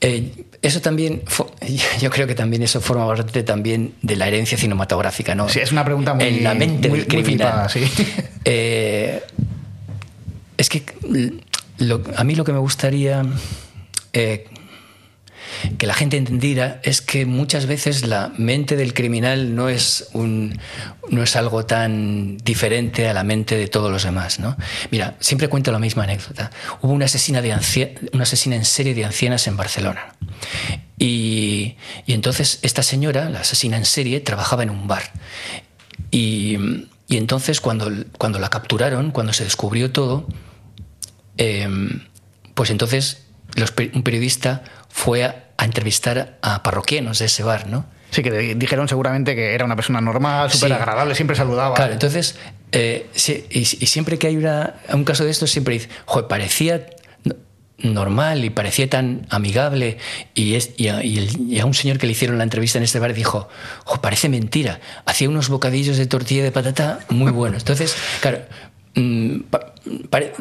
Eh, 0.00 0.44
eso 0.60 0.82
también, 0.82 1.22
yo 2.00 2.10
creo 2.10 2.26
que 2.26 2.34
también 2.34 2.62
eso 2.62 2.80
forma 2.80 3.06
parte 3.06 3.42
también 3.42 3.94
de 4.02 4.16
la 4.16 4.28
herencia 4.28 4.58
cinematográfica, 4.58 5.34
¿no? 5.34 5.48
Sí, 5.48 5.60
es 5.60 5.72
una 5.72 5.84
pregunta 5.84 6.12
muy 6.12 6.24
En 6.24 6.44
la 6.44 6.54
mente 6.54 6.90
muy, 6.90 7.00
del 7.00 7.08
criminal. 7.08 7.70
sí. 7.70 7.84
Eh, 8.46 9.22
es 10.58 10.68
que 10.68 10.82
a 12.14 12.24
mí 12.24 12.34
lo 12.34 12.44
que 12.44 12.52
me 12.52 12.58
gustaría 12.58 13.24
eh, 14.12 14.46
que 15.78 15.86
la 15.86 15.94
gente 15.94 16.16
entendiera 16.16 16.80
es 16.82 17.00
que 17.00 17.26
muchas 17.26 17.66
veces 17.66 18.06
la 18.06 18.32
mente 18.36 18.76
del 18.76 18.94
criminal 18.94 19.54
no 19.54 19.68
es, 19.68 20.08
un, 20.12 20.58
no 21.08 21.22
es 21.22 21.36
algo 21.36 21.66
tan 21.66 22.36
diferente 22.38 23.08
a 23.08 23.14
la 23.14 23.24
mente 23.24 23.56
de 23.56 23.68
todos 23.68 23.90
los 23.90 24.04
demás. 24.04 24.40
¿no? 24.40 24.56
Mira, 24.90 25.16
siempre 25.20 25.48
cuento 25.48 25.72
la 25.72 25.78
misma 25.78 26.04
anécdota. 26.04 26.50
Hubo 26.82 26.92
una 26.92 27.06
asesina, 27.06 27.42
de 27.42 27.54
una 28.12 28.22
asesina 28.22 28.56
en 28.56 28.64
serie 28.64 28.94
de 28.94 29.04
ancianas 29.04 29.46
en 29.46 29.56
Barcelona. 29.56 30.14
Y, 30.98 31.76
y, 32.06 32.14
entonces 32.14 32.60
esta 32.62 32.82
señora, 32.82 33.28
la 33.28 33.40
asesina 33.40 33.76
en 33.76 33.84
serie, 33.84 34.20
trabajaba 34.20 34.62
en 34.62 34.70
un 34.70 34.86
bar. 34.86 35.02
Y, 36.10 36.56
y 37.08 37.16
entonces 37.16 37.60
cuando, 37.60 37.90
cuando 38.18 38.38
la 38.38 38.48
capturaron, 38.48 39.10
cuando 39.10 39.32
se 39.32 39.44
descubrió 39.44 39.90
todo, 39.90 40.26
eh, 41.36 41.68
pues 42.54 42.70
entonces 42.70 43.24
un 43.92 44.02
periodista 44.02 44.62
fue 44.88 45.24
a, 45.24 45.43
a 45.64 45.66
entrevistar 45.66 46.38
a 46.42 46.62
parroquianos 46.62 47.18
de 47.18 47.26
ese 47.26 47.42
bar, 47.42 47.66
¿no? 47.66 47.86
Sí, 48.10 48.22
que 48.22 48.54
dijeron 48.54 48.86
seguramente 48.86 49.34
que 49.34 49.54
era 49.54 49.64
una 49.64 49.74
persona 49.74 50.00
normal, 50.00 50.50
súper 50.50 50.72
agradable, 50.72 51.16
siempre 51.16 51.34
saludaba. 51.34 51.74
Claro, 51.74 51.94
entonces, 51.94 52.36
eh, 52.70 53.08
y, 53.50 53.64
siempre 53.64 54.18
que 54.18 54.28
hay 54.28 54.36
una, 54.36 54.74
un 54.92 55.04
caso 55.04 55.24
de 55.24 55.30
esto, 55.30 55.48
siempre 55.48 55.74
dice, 55.74 55.88
joder, 56.04 56.28
parecía 56.28 56.86
normal 57.78 58.44
y 58.44 58.50
parecía 58.50 58.88
tan 58.88 59.26
amigable 59.30 59.98
y, 60.32 60.54
es, 60.54 60.70
y, 60.76 60.88
a, 60.88 61.66
un 61.66 61.74
señor 61.74 61.98
que 61.98 62.06
le 62.06 62.12
hicieron 62.12 62.38
la 62.38 62.44
entrevista 62.44 62.78
en 62.78 62.84
este 62.84 63.00
bar 63.00 63.14
dijo, 63.14 63.48
joder, 63.84 64.00
parece 64.00 64.28
mentira, 64.28 64.78
hacía 65.06 65.28
unos 65.28 65.48
bocadillos 65.48 65.96
de 65.96 66.06
tortilla 66.06 66.44
de 66.44 66.52
patata 66.52 67.00
muy 67.08 67.32
buenos. 67.32 67.62
Entonces, 67.62 67.96
claro, 68.20 68.42
mm, 68.94 69.38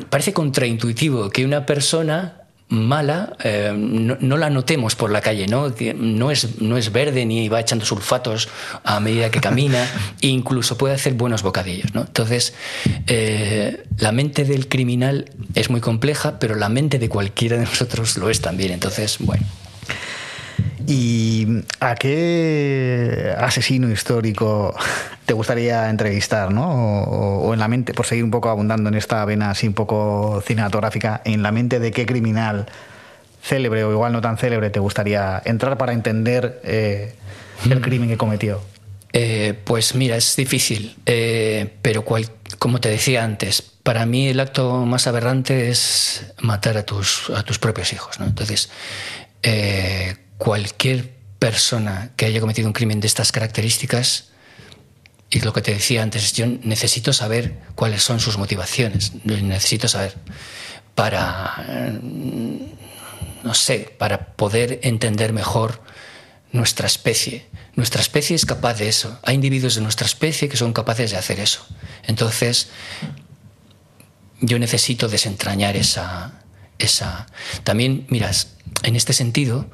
parece 0.09 0.31
contraintuitivo 0.31 1.31
que 1.31 1.43
una 1.43 1.65
persona 1.65 2.42
mala 2.73 3.35
eh, 3.43 3.73
no, 3.75 4.37
la 4.37 4.49
notemos 4.49 4.95
por 4.95 5.11
la 5.11 5.21
calle, 5.21 5.47
¿no? 5.47 5.73
No 5.95 6.31
es, 6.31 6.61
no 6.61 6.77
es 6.77 6.91
verde 6.91 7.25
ni 7.25 7.47
va 7.47 7.59
echando 7.59 7.85
sulfatos 7.85 8.49
a 8.83 8.99
medida 8.99 9.29
que 9.29 9.39
camina, 9.39 9.87
e 10.21 10.27
incluso 10.27 10.77
puede 10.77 10.95
hacer 10.95 11.13
buenos 11.13 11.43
bocadillos, 11.43 11.93
¿no? 11.93 12.01
Entonces, 12.01 12.53
eh, 13.07 13.83
la 13.97 14.11
mente 14.11 14.43
del 14.43 14.67
criminal 14.67 15.29
es 15.55 15.69
muy 15.69 15.81
compleja, 15.81 16.39
pero 16.39 16.55
la 16.55 16.69
mente 16.69 16.99
de 16.99 17.09
cualquiera 17.09 17.57
de 17.57 17.65
nosotros 17.65 18.17
lo 18.17 18.29
es 18.29 18.41
también. 18.41 18.71
Entonces, 18.71 19.17
bueno. 19.19 19.45
¿Y 20.87 21.63
a 21.79 21.95
qué 21.95 23.33
asesino 23.37 23.89
histórico 23.89 24.75
te 25.25 25.33
gustaría 25.33 25.89
entrevistar, 25.89 26.51
¿no? 26.51 27.03
O, 27.03 27.53
en 27.53 27.59
la 27.59 27.67
mente, 27.67 27.93
por 27.93 28.05
seguir 28.05 28.23
un 28.23 28.31
poco 28.31 28.49
abundando 28.49 28.89
en 28.89 28.95
esta 28.95 29.23
vena 29.25 29.51
así 29.51 29.67
un 29.67 29.73
poco 29.73 30.41
cinematográfica, 30.45 31.21
en 31.23 31.41
la 31.41 31.51
mente 31.51 31.79
de 31.79 31.91
qué 31.91 32.05
criminal 32.05 32.65
célebre 33.41 33.83
o 33.83 33.91
igual 33.91 34.13
no 34.13 34.21
tan 34.21 34.37
célebre 34.37 34.69
te 34.69 34.79
gustaría 34.79 35.41
entrar 35.45 35.77
para 35.77 35.93
entender 35.93 36.61
eh, 36.63 37.13
el 37.69 37.81
crimen 37.81 38.09
que 38.09 38.17
cometió? 38.17 38.61
Eh, 39.13 39.53
pues 39.63 39.95
mira, 39.95 40.17
es 40.17 40.35
difícil, 40.35 40.95
eh, 41.05 41.71
pero 41.81 42.03
como 42.57 42.79
te 42.81 42.89
decía 42.89 43.23
antes, 43.23 43.61
para 43.61 44.05
mí 44.05 44.29
el 44.29 44.39
acto 44.39 44.85
más 44.85 45.07
aberrante 45.07 45.69
es 45.69 46.33
matar 46.39 46.77
a 46.77 46.83
tus, 46.83 47.29
a 47.29 47.43
tus 47.43 47.59
propios 47.59 47.93
hijos. 47.93 48.19
¿no? 48.19 48.25
Entonces, 48.25 48.69
cualquier 50.37 51.13
persona 51.39 52.11
que 52.15 52.25
haya 52.25 52.39
cometido 52.39 52.67
un 52.67 52.73
crimen 52.73 52.99
de 52.99 53.07
estas 53.07 53.31
características, 53.31 54.29
y 55.29 55.39
lo 55.41 55.51
que 55.51 55.61
te 55.61 55.73
decía 55.73 56.03
antes, 56.03 56.33
yo 56.33 56.45
necesito 56.45 57.11
saber 57.11 57.59
cuáles 57.75 58.03
son 58.03 58.19
sus 58.19 58.37
motivaciones, 58.37 59.13
necesito 59.25 59.87
saber 59.87 60.15
para, 60.93 61.99
no 63.43 63.53
sé, 63.53 63.93
para 63.97 64.35
poder 64.35 64.79
entender 64.83 65.33
mejor 65.33 65.81
nuestra 66.51 66.85
especie. 66.85 67.47
Nuestra 67.75 67.99
especie 67.99 68.35
es 68.35 68.45
capaz 68.45 68.75
de 68.75 68.87
eso. 68.87 69.19
Hay 69.23 69.33
individuos 69.33 69.73
de 69.73 69.81
nuestra 69.81 70.05
especie 70.05 70.49
que 70.49 70.57
son 70.57 70.71
capaces 70.71 71.09
de 71.09 71.17
hacer 71.17 71.39
eso. 71.39 71.65
Entonces, 72.03 72.69
yo 74.39 74.59
necesito 74.59 75.07
desentrañar 75.07 75.75
esa... 75.75 76.43
esa... 76.77 77.25
También, 77.63 78.05
miras, 78.09 78.49
en 78.83 78.95
este 78.95 79.13
sentido, 79.13 79.67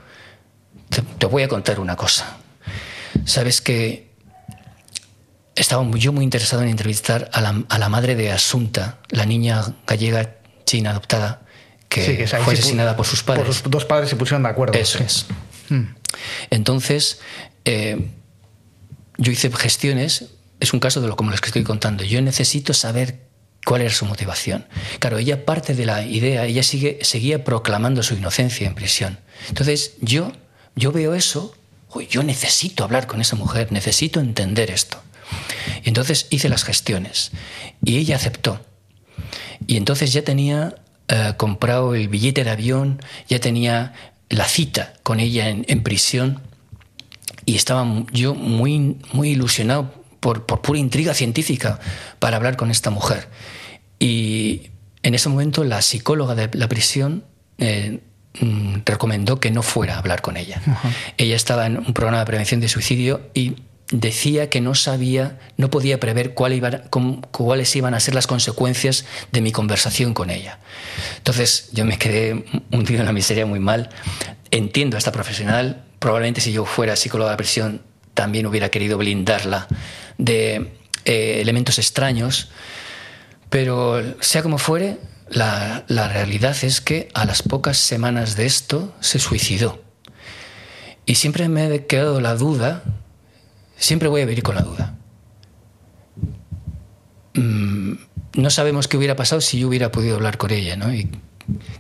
te, 0.90 1.26
voy 1.26 1.44
a 1.44 1.48
contar 1.48 1.80
una 1.80 1.96
cosa. 1.96 2.38
Sabes 3.26 3.62
que 3.62 4.10
estaba 5.56 5.86
yo 5.96 6.14
muy 6.14 6.24
interesado 6.24 6.62
en 6.62 6.70
entrevistar 6.70 7.30
a 7.34 7.42
la, 7.42 7.90
madre 7.90 8.16
de 8.16 8.32
Asunta, 8.32 9.00
la 9.10 9.26
niña 9.26 9.76
gallega 9.86 10.38
china 10.66 10.92
adoptada, 10.92 11.42
que, 11.88 12.28
fue 12.28 12.54
asesinada 12.54 12.96
por 12.96 13.06
sus 13.06 13.24
padres. 13.24 13.46
Por 13.46 13.48
los 13.48 13.64
dos 13.72 13.86
padres 13.86 14.10
se 14.10 14.16
pusieron 14.16 14.44
de 14.44 14.50
acuerdo. 14.50 14.78
Eso 14.78 15.00
es. 15.00 15.26
Hmm. 15.70 15.96
Entonces, 16.50 17.20
eh, 17.66 18.10
yo 19.18 19.32
hice 19.32 19.52
gestiones, 19.52 20.26
es 20.60 20.74
un 20.74 20.80
caso 20.80 21.02
de 21.02 21.08
lo 21.08 21.16
como 21.16 21.32
los 21.32 21.42
que 21.42 21.48
estoy 21.48 21.64
contando. 21.64 22.04
Yo 22.04 22.22
necesito 22.22 22.74
saber 22.74 23.28
cuál 23.66 23.82
era 23.82 23.94
su 23.94 24.06
motivación. 24.06 24.68
Claro, 25.00 25.18
ella 25.18 25.46
parte 25.46 25.76
de 25.76 25.86
la 25.86 26.04
idea, 26.04 26.46
ella 26.46 26.64
sigue, 26.64 27.00
seguía 27.02 27.44
proclamando 27.44 28.04
su 28.04 28.16
inocencia 28.16 28.68
en 28.68 28.76
prisión. 28.76 29.20
Entonces, 29.50 29.94
yo 30.02 30.32
yo 30.76 30.92
veo 30.92 31.16
eso, 31.16 31.54
yo 32.10 32.24
necesito 32.24 32.84
hablar 32.84 33.08
con 33.08 33.22
esa 33.22 33.36
mujer, 33.36 33.72
necesito 33.72 34.20
entender 34.20 34.72
esto. 34.72 35.02
Y 35.84 35.90
entonces 35.90 36.28
hice 36.30 36.50
las 36.50 36.64
gestiones 36.64 37.32
y 37.84 37.98
ella 37.98 38.16
aceptó. 38.16 38.62
Y 39.68 39.78
entonces 39.78 40.14
ya 40.14 40.24
tenía 40.24 40.76
eh, 41.08 41.34
comprado 41.38 41.96
el 41.96 42.08
billete 42.08 42.44
de 42.44 42.50
avión, 42.50 43.02
ya 43.28 43.40
tenía 43.40 43.94
la 44.30 44.46
cita 44.46 44.94
con 45.04 45.20
ella 45.20 45.50
en, 45.50 45.84
prisión 45.84 46.42
y 47.46 47.56
estaba 47.56 47.86
yo 48.12 48.36
muy, 48.36 48.98
muy 49.12 49.30
ilusionado 49.30 49.92
por, 50.20 50.46
pura 50.46 50.80
intriga 50.80 51.14
científica 51.14 51.80
para 52.20 52.38
hablar 52.38 52.58
con 52.58 52.70
esta 52.70 52.92
mujer. 52.92 53.28
Y 54.00 54.70
en 55.02 55.16
ese 55.16 55.30
momento 55.30 55.64
la 55.64 55.82
psicóloga 55.82 56.36
de 56.36 56.50
la 56.58 56.70
prisión 56.70 57.26
eh, 57.58 58.02
Mm, 58.42 58.78
recomendó 58.86 59.40
que 59.40 59.52
no 59.52 59.64
fuera 59.64 59.96
a 59.96 60.00
hablar 60.00 60.22
con 60.22 60.38
ella. 60.38 60.62
Ella 61.18 61.36
estaba 61.36 61.66
en 61.66 61.78
un 61.78 61.94
programa 61.94 62.20
de 62.20 62.26
prevención 62.26 62.62
de 62.62 62.70
suicidio 62.70 63.22
y 63.34 63.56
decía 63.92 64.50
que 64.50 64.62
no 64.62 64.76
sabía, 64.76 65.40
no 65.58 65.70
podía 65.70 66.00
prever 66.00 66.34
cuáles 66.34 67.76
iban 67.76 67.94
a 67.94 68.00
ser 68.00 68.16
las 68.16 68.28
consecuencias 68.28 69.06
de 69.32 69.42
mi 69.42 69.52
conversación 69.52 70.14
con 70.14 70.30
ella. 70.30 70.60
Entonces 71.18 71.70
yo 71.74 71.86
me 71.86 71.98
quedé 71.98 72.46
hundido 72.72 73.02
en 73.02 73.08
la 73.08 73.14
miseria 73.14 73.46
muy 73.46 73.60
mal. 73.60 73.90
Entiendo 74.52 74.96
a 74.96 75.00
esta 75.00 75.12
profesional, 75.12 75.84
probablemente 76.00 76.40
si 76.40 76.52
yo 76.54 76.66
fuera 76.66 76.96
psicóloga 76.96 77.32
de 77.32 77.38
prisión 77.38 77.82
también 78.14 78.46
hubiera 78.46 78.70
querido 78.70 78.98
blindarla 78.98 79.68
de 80.18 80.72
eh, 81.06 81.40
elementos 81.42 81.78
extraños, 81.80 82.50
pero 83.50 84.02
sea 84.22 84.44
como 84.44 84.58
fuere, 84.58 84.98
la, 85.30 85.84
realidad 85.88 86.56
es 86.64 86.82
que 86.82 87.10
a 87.14 87.26
las 87.26 87.42
pocas 87.44 87.78
semanas 87.78 88.36
de 88.36 88.46
esto 88.46 88.94
se 89.00 89.20
suicidó. 89.20 89.84
Y 91.06 91.16
siempre 91.16 91.50
me 91.50 91.64
ha 91.64 91.86
quedado 91.88 92.22
la 92.22 92.36
duda, 92.36 92.84
siempre 93.78 94.10
voy 94.10 94.22
a 94.22 94.26
vivir 94.26 94.44
con 94.44 94.56
la 94.56 94.62
duda. 94.62 94.96
Mm, 97.34 97.94
no 98.34 98.50
sabemos 98.50 98.88
qué 98.88 98.98
hubiera 98.98 99.16
pasado 99.16 99.42
si 99.42 99.60
yo 99.60 99.68
hubiera 99.68 99.92
podido 99.92 100.16
hablar 100.16 100.38
con 100.38 100.52
ella, 100.52 100.76
¿no? 100.76 100.94
Y 100.94 101.10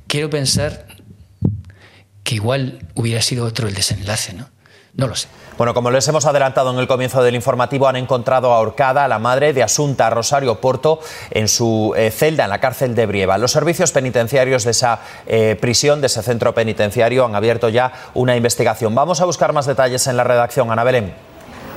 quiero 0.07 0.29
pensar 0.29 0.87
que 2.23 2.35
igual 2.35 2.87
hubiera 2.95 3.21
sido 3.21 3.45
otro 3.45 3.67
el 3.67 3.73
desenlace, 3.73 4.33
¿no? 4.33 4.49
No 4.93 5.07
lo 5.07 5.15
sé. 5.15 5.27
Bueno, 5.59 5.73
como 5.73 5.91
les 5.91 6.07
hemos 6.07 6.25
adelantado 6.25 6.71
en 6.71 6.79
el 6.79 6.87
comienzo 6.87 7.21
del 7.21 7.35
informativo, 7.35 7.89
han 7.89 7.97
encontrado 7.97 8.53
ahorcada 8.53 9.03
a 9.03 9.07
la 9.09 9.19
madre 9.19 9.51
de 9.51 9.61
Asunta 9.61 10.09
Rosario 10.09 10.61
Porto 10.61 11.01
en 11.31 11.49
su 11.49 11.93
eh, 11.97 12.11
celda 12.11 12.45
en 12.45 12.49
la 12.49 12.61
cárcel 12.61 12.95
de 12.95 13.05
Brieva. 13.05 13.37
Los 13.37 13.51
servicios 13.51 13.91
penitenciarios 13.91 14.63
de 14.63 14.71
esa 14.71 15.01
eh, 15.27 15.57
prisión, 15.59 15.99
de 15.99 16.07
ese 16.07 16.23
centro 16.23 16.53
penitenciario, 16.53 17.25
han 17.25 17.35
abierto 17.35 17.67
ya 17.67 17.91
una 18.13 18.37
investigación. 18.37 18.95
Vamos 18.95 19.19
a 19.19 19.25
buscar 19.25 19.51
más 19.51 19.65
detalles 19.65 20.07
en 20.07 20.15
la 20.15 20.23
redacción. 20.23 20.71
Ana 20.71 20.85
Belén. 20.85 21.13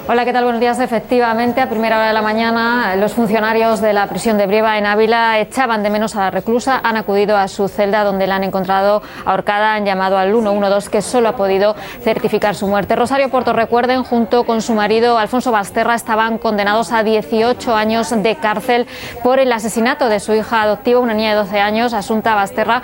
Hola, 0.09 0.25
¿qué 0.25 0.33
tal? 0.33 0.43
Buenos 0.43 0.61
días. 0.61 0.81
Efectivamente, 0.81 1.61
a 1.61 1.69
primera 1.69 1.97
hora 1.97 2.09
de 2.09 2.13
la 2.13 2.23
mañana, 2.23 2.97
los 2.97 3.13
funcionarios 3.13 3.81
de 3.81 3.93
la 3.93 4.09
prisión 4.09 4.37
de 4.37 4.49
Brieva 4.49 4.77
en 4.77 4.85
Ávila 4.85 5.39
echaban 5.39 5.85
de 5.85 5.91
menos 5.91 6.17
a 6.17 6.23
la 6.23 6.31
reclusa, 6.33 6.81
han 6.83 6.97
acudido 6.97 7.37
a 7.37 7.47
su 7.47 7.69
celda 7.69 8.03
donde 8.03 8.27
la 8.27 8.35
han 8.35 8.43
encontrado 8.43 9.01
ahorcada, 9.25 9.75
han 9.75 9.87
llamado 9.87 10.19
al 10.19 10.33
112 10.33 10.91
que 10.91 11.03
solo 11.03 11.29
ha 11.29 11.37
podido 11.37 11.77
certificar 12.03 12.57
su 12.57 12.67
muerte. 12.67 12.97
Rosario 12.97 13.29
Puerto, 13.29 13.53
recuerden, 13.53 14.03
junto 14.03 14.43
con 14.43 14.61
su 14.61 14.75
marido 14.75 15.19
Alfonso 15.19 15.53
Basterra, 15.53 15.95
estaban 15.95 16.39
condenados 16.39 16.91
a 16.91 17.05
18 17.05 17.73
años 17.73 18.11
de 18.11 18.35
cárcel 18.35 18.89
por 19.23 19.39
el 19.39 19.53
asesinato 19.53 20.09
de 20.09 20.19
su 20.19 20.35
hija 20.35 20.63
adoptiva, 20.63 20.99
una 20.99 21.15
niña 21.15 21.31
de 21.31 21.37
12 21.37 21.61
años, 21.61 21.95
Asunta 21.95 22.35
Basterra, 22.35 22.83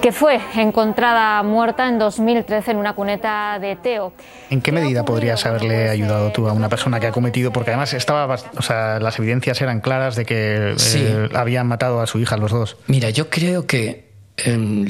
que 0.00 0.12
fue 0.12 0.38
encontrada 0.54 1.42
muerta 1.42 1.88
en 1.88 1.98
2013 1.98 2.70
en 2.70 2.76
una 2.76 2.92
cuneta 2.92 3.58
de 3.58 3.74
Teo. 3.74 4.12
¿En 4.50 4.60
qué 4.60 4.70
medida 4.70 5.04
podrías 5.04 5.44
haberle 5.46 5.88
ayudado 5.88 6.30
tú 6.30 6.43
a 6.48 6.52
una 6.52 6.68
persona 6.68 7.00
que 7.00 7.06
ha 7.06 7.12
cometido? 7.12 7.52
Porque 7.52 7.70
además 7.70 7.92
estaba, 7.94 8.34
o 8.56 8.62
sea, 8.62 8.98
las 9.00 9.18
evidencias 9.18 9.60
eran 9.60 9.80
claras 9.80 10.16
de 10.16 10.24
que 10.24 10.74
eh, 10.94 11.28
habían 11.34 11.66
matado 11.66 12.00
a 12.00 12.06
su 12.06 12.18
hija 12.18 12.36
los 12.36 12.50
dos. 12.50 12.76
Mira, 12.86 13.10
yo 13.10 13.30
creo 13.30 13.66
que 13.66 14.12
em, 14.36 14.86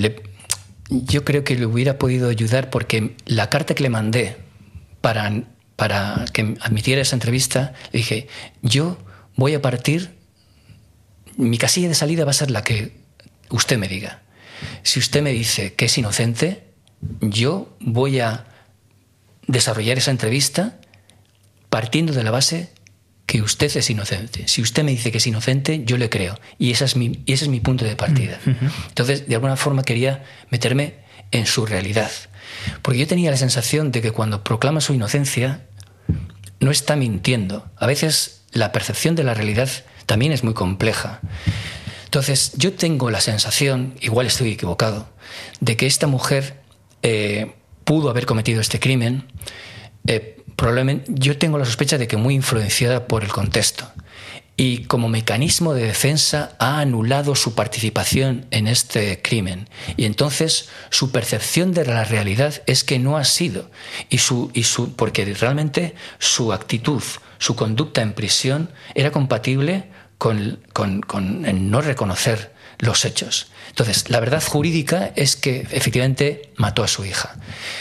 yo 0.88 1.24
creo 1.24 1.44
que 1.44 1.57
le 1.57 1.66
hubiera 1.66 1.98
podido 1.98 2.28
ayudar 2.28 2.70
porque 2.70 3.16
la 3.26 3.48
carta 3.50 3.74
que 3.74 3.82
le 3.82 3.90
mandé 3.90 4.36
para, 5.00 5.42
para 5.76 6.24
que 6.32 6.57
admitiera 6.61 7.02
esa 7.02 7.16
entrevista, 7.16 7.72
le 7.92 7.98
dije, 7.98 8.28
yo 8.62 8.98
voy 9.36 9.55
a 9.55 9.62
partir, 9.62 10.14
mi 11.36 11.59
casilla 11.59 11.88
de 11.88 11.94
salida 11.94 12.24
va 12.24 12.30
a 12.30 12.34
ser 12.34 12.50
la 12.50 12.62
que 12.62 12.96
usted 13.50 13.78
me 13.78 13.88
diga. 13.88 14.22
Si 14.82 14.98
usted 14.98 15.22
me 15.22 15.32
dice 15.32 15.74
que 15.74 15.86
es 15.86 15.98
inocente, 15.98 16.64
yo 17.20 17.76
voy 17.80 18.20
a 18.20 18.46
desarrollar 19.46 19.98
esa 19.98 20.11
entrevista 20.11 20.78
partiendo 21.75 22.12
de 22.12 22.22
la 22.22 22.31
base 22.31 22.68
que 23.27 23.43
usted 23.43 23.77
es 23.77 23.91
inocente. 23.91 24.47
Si 24.47 24.62
usted 24.62 24.85
me 24.85 24.93
dice 24.93 25.11
que 25.11 25.18
es 25.18 25.27
inocente, 25.27 25.83
yo 25.85 25.99
le 25.99 26.09
creo. 26.09 26.39
Y, 26.57 26.70
ese 26.70 26.85
es 26.85 26.95
mi, 26.95 27.25
ese 27.27 27.47
es 27.47 27.49
mi 27.49 27.59
punto 27.59 27.85
de 27.85 27.97
partida. 27.97 28.39
Entonces, 28.91 29.27
de 29.27 29.35
alguna 29.35 29.57
forma 29.57 29.83
quería 29.83 30.22
meterme 30.51 30.95
en 31.33 31.47
su 31.47 31.66
realidad. 31.66 32.12
Porque 32.81 33.01
yo 33.01 33.09
tenía 33.09 33.33
la 33.33 33.37
sensación 33.37 33.91
de 33.91 34.03
que 34.03 34.12
cuando 34.12 34.45
proclama 34.45 34.81
su 34.81 34.95
inocencia, 34.95 35.66
no 36.61 36.70
está 36.70 36.95
mintiendo. 36.95 37.68
A 37.77 37.89
veces 37.89 38.43
la 38.53 38.70
percepción 38.70 39.16
de 39.16 39.25
la 39.25 39.35
realidad 39.35 39.68
también 40.07 40.31
es 40.31 40.45
muy 40.45 40.55
compleja. 40.55 41.22
Entonces, 42.05 42.53
yo 42.57 42.75
tengo 42.75 43.11
la 43.11 43.20
sensación, 43.20 43.97
igual 44.01 44.29
estoy 44.29 44.53
equivocado, 44.53 45.09
de 45.59 45.77
que 45.77 45.87
esta 45.87 46.07
mujer 46.07 46.62
eh, 47.03 47.51
pudo 47.83 48.11
haber 48.11 48.27
cometido 48.27 48.61
este 48.61 48.79
crimen. 48.79 49.25
Eh, 50.07 50.34
probablemente, 50.57 51.11
yo 51.14 51.36
tengo 51.38 51.59
la 51.59 51.64
sospecha 51.64 51.98
de 51.98 52.07
que 52.07 52.16
muy 52.16 52.34
influenciada 52.34 53.07
por 53.07 53.24
el 53.24 53.30
contexto 53.30 53.90
y 54.57 54.84
como 54.84 55.09
mecanismo 55.09 55.74
de 55.74 55.84
defensa 55.84 56.55
ha 56.59 56.78
anulado 56.80 57.34
su 57.34 57.55
participación 57.55 58.46
en 58.50 58.68
este 58.68 59.20
crimen. 59.20 59.68
Y 59.96 60.05
entonces 60.05 60.68
su 60.90 61.11
percepción 61.11 61.72
de 61.72 61.84
la 61.84 62.05
realidad 62.05 62.62
es 62.66 62.84
que 62.84 62.98
no 62.98 63.16
ha 63.16 63.24
sido. 63.24 63.70
Y 64.11 64.18
su, 64.18 64.50
y 64.55 64.64
su, 64.64 64.94
porque 64.94 65.24
realmente 65.24 65.94
su 66.18 66.52
actitud, 66.52 67.02
su 67.38 67.57
conducta 67.57 68.02
en 68.02 68.12
prisión 68.12 68.70
era 68.94 69.11
compatible 69.11 69.88
con, 70.18 70.61
con, 70.72 71.00
con 71.00 71.70
no 71.70 71.80
reconocer 71.80 72.55
los 72.78 73.05
hechos. 73.05 73.48
Entonces, 73.75 74.09
la 74.09 74.20
verdad 74.20 74.41
jurídica 74.41 75.11
es 75.16 75.35
que 75.35 75.66
efectivamente 75.72 76.53
mató 76.59 76.85
a 76.85 76.89
su 76.89 77.05
hija, 77.05 77.35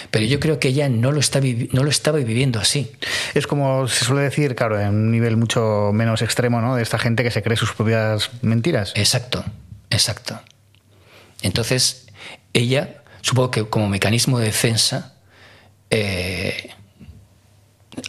pero 0.09 0.25
yo 0.25 0.39
creo 0.39 0.59
que 0.59 0.69
ella 0.69 0.89
no 0.89 1.11
lo, 1.11 1.19
está 1.19 1.39
no 1.39 1.83
lo 1.83 1.89
estaba 1.91 2.17
viviendo 2.17 2.59
así. 2.59 2.91
Es 3.35 3.45
como 3.45 3.87
se 3.87 4.03
suele 4.03 4.23
decir, 4.23 4.55
claro, 4.55 4.81
en 4.81 4.87
un 4.87 5.11
nivel 5.11 5.37
mucho 5.37 5.91
menos 5.93 6.23
extremo, 6.23 6.61
¿no? 6.61 6.75
De 6.75 6.81
esta 6.81 6.97
gente 6.97 7.21
que 7.21 7.29
se 7.29 7.43
cree 7.43 7.57
sus 7.57 7.73
propias 7.73 8.31
mentiras. 8.41 8.91
Exacto, 8.95 9.45
exacto. 9.91 10.41
Entonces, 11.43 12.07
ella, 12.53 13.03
supongo 13.21 13.51
que 13.51 13.65
como 13.65 13.87
mecanismo 13.87 14.39
de 14.39 14.45
defensa, 14.45 15.13
eh, 15.91 16.71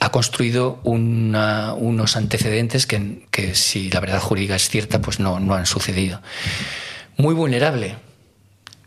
ha 0.01 0.11
construido 0.11 0.80
unos 0.85 2.16
antecedentes 2.16 2.87
que, 2.87 3.26
que, 3.30 3.55
si 3.55 3.91
la 3.91 4.01
verdad 4.01 4.20
jurídica 4.20 4.57
es 4.57 4.70
cierta, 4.70 5.03
pues 5.03 5.20
no, 5.20 5.39
no 5.39 5.55
han 5.55 5.66
sucedido 5.66 6.22
muy 7.16 7.34
vulnerable. 7.34 7.96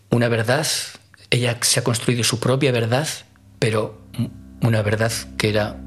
Una 0.09 0.28
verdad, 0.28 0.67
ella 1.30 1.57
se 1.61 1.80
ha 1.80 1.84
construido 1.84 2.23
su 2.23 2.39
propia 2.39 2.71
verdad, 2.71 3.07
pero 3.59 3.99
una 4.61 4.82
verdad 4.82 5.11
que 5.38 5.49
era 5.49 5.78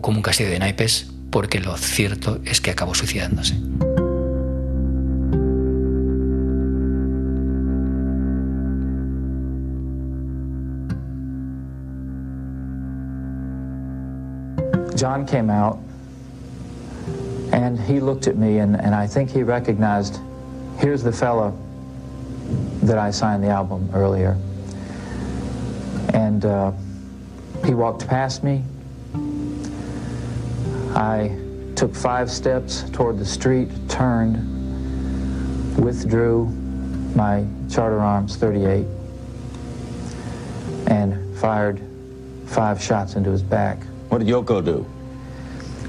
como 0.00 0.16
un 0.16 0.22
castillo 0.22 0.50
de 0.50 0.58
naipes, 0.58 1.10
porque 1.30 1.60
lo 1.60 1.76
cierto 1.76 2.40
es 2.44 2.60
que 2.60 2.70
acabó 2.70 2.94
suicidándose. 2.94 3.54
John 14.96 15.26
came 15.26 15.50
out 15.50 15.78
and 17.52 17.78
he 17.78 18.00
looked 18.00 18.26
at 18.26 18.36
me 18.36 18.60
and, 18.60 18.76
and 18.76 18.94
I 18.94 19.06
think 19.06 19.28
he 19.28 19.42
recognized 19.42 20.18
here's 20.78 21.02
the 21.02 21.12
fellow 21.12 21.52
that 22.86 22.98
I 22.98 23.10
signed 23.10 23.42
the 23.42 23.48
album 23.48 23.88
earlier. 23.94 24.36
And 26.12 26.44
uh, 26.44 26.72
he 27.64 27.74
walked 27.74 28.06
past 28.06 28.44
me. 28.44 28.62
I 30.94 31.36
took 31.76 31.94
five 31.94 32.30
steps 32.30 32.88
toward 32.90 33.18
the 33.18 33.24
street, 33.24 33.68
turned, 33.88 34.36
withdrew 35.82 36.46
my 37.16 37.44
Charter 37.70 38.00
Arms 38.00 38.36
38, 38.36 38.86
and 40.86 41.36
fired 41.38 41.80
five 42.46 42.80
shots 42.82 43.16
into 43.16 43.30
his 43.30 43.42
back. 43.42 43.82
What 44.10 44.18
did 44.18 44.28
Yoko 44.28 44.64
do? 44.64 44.86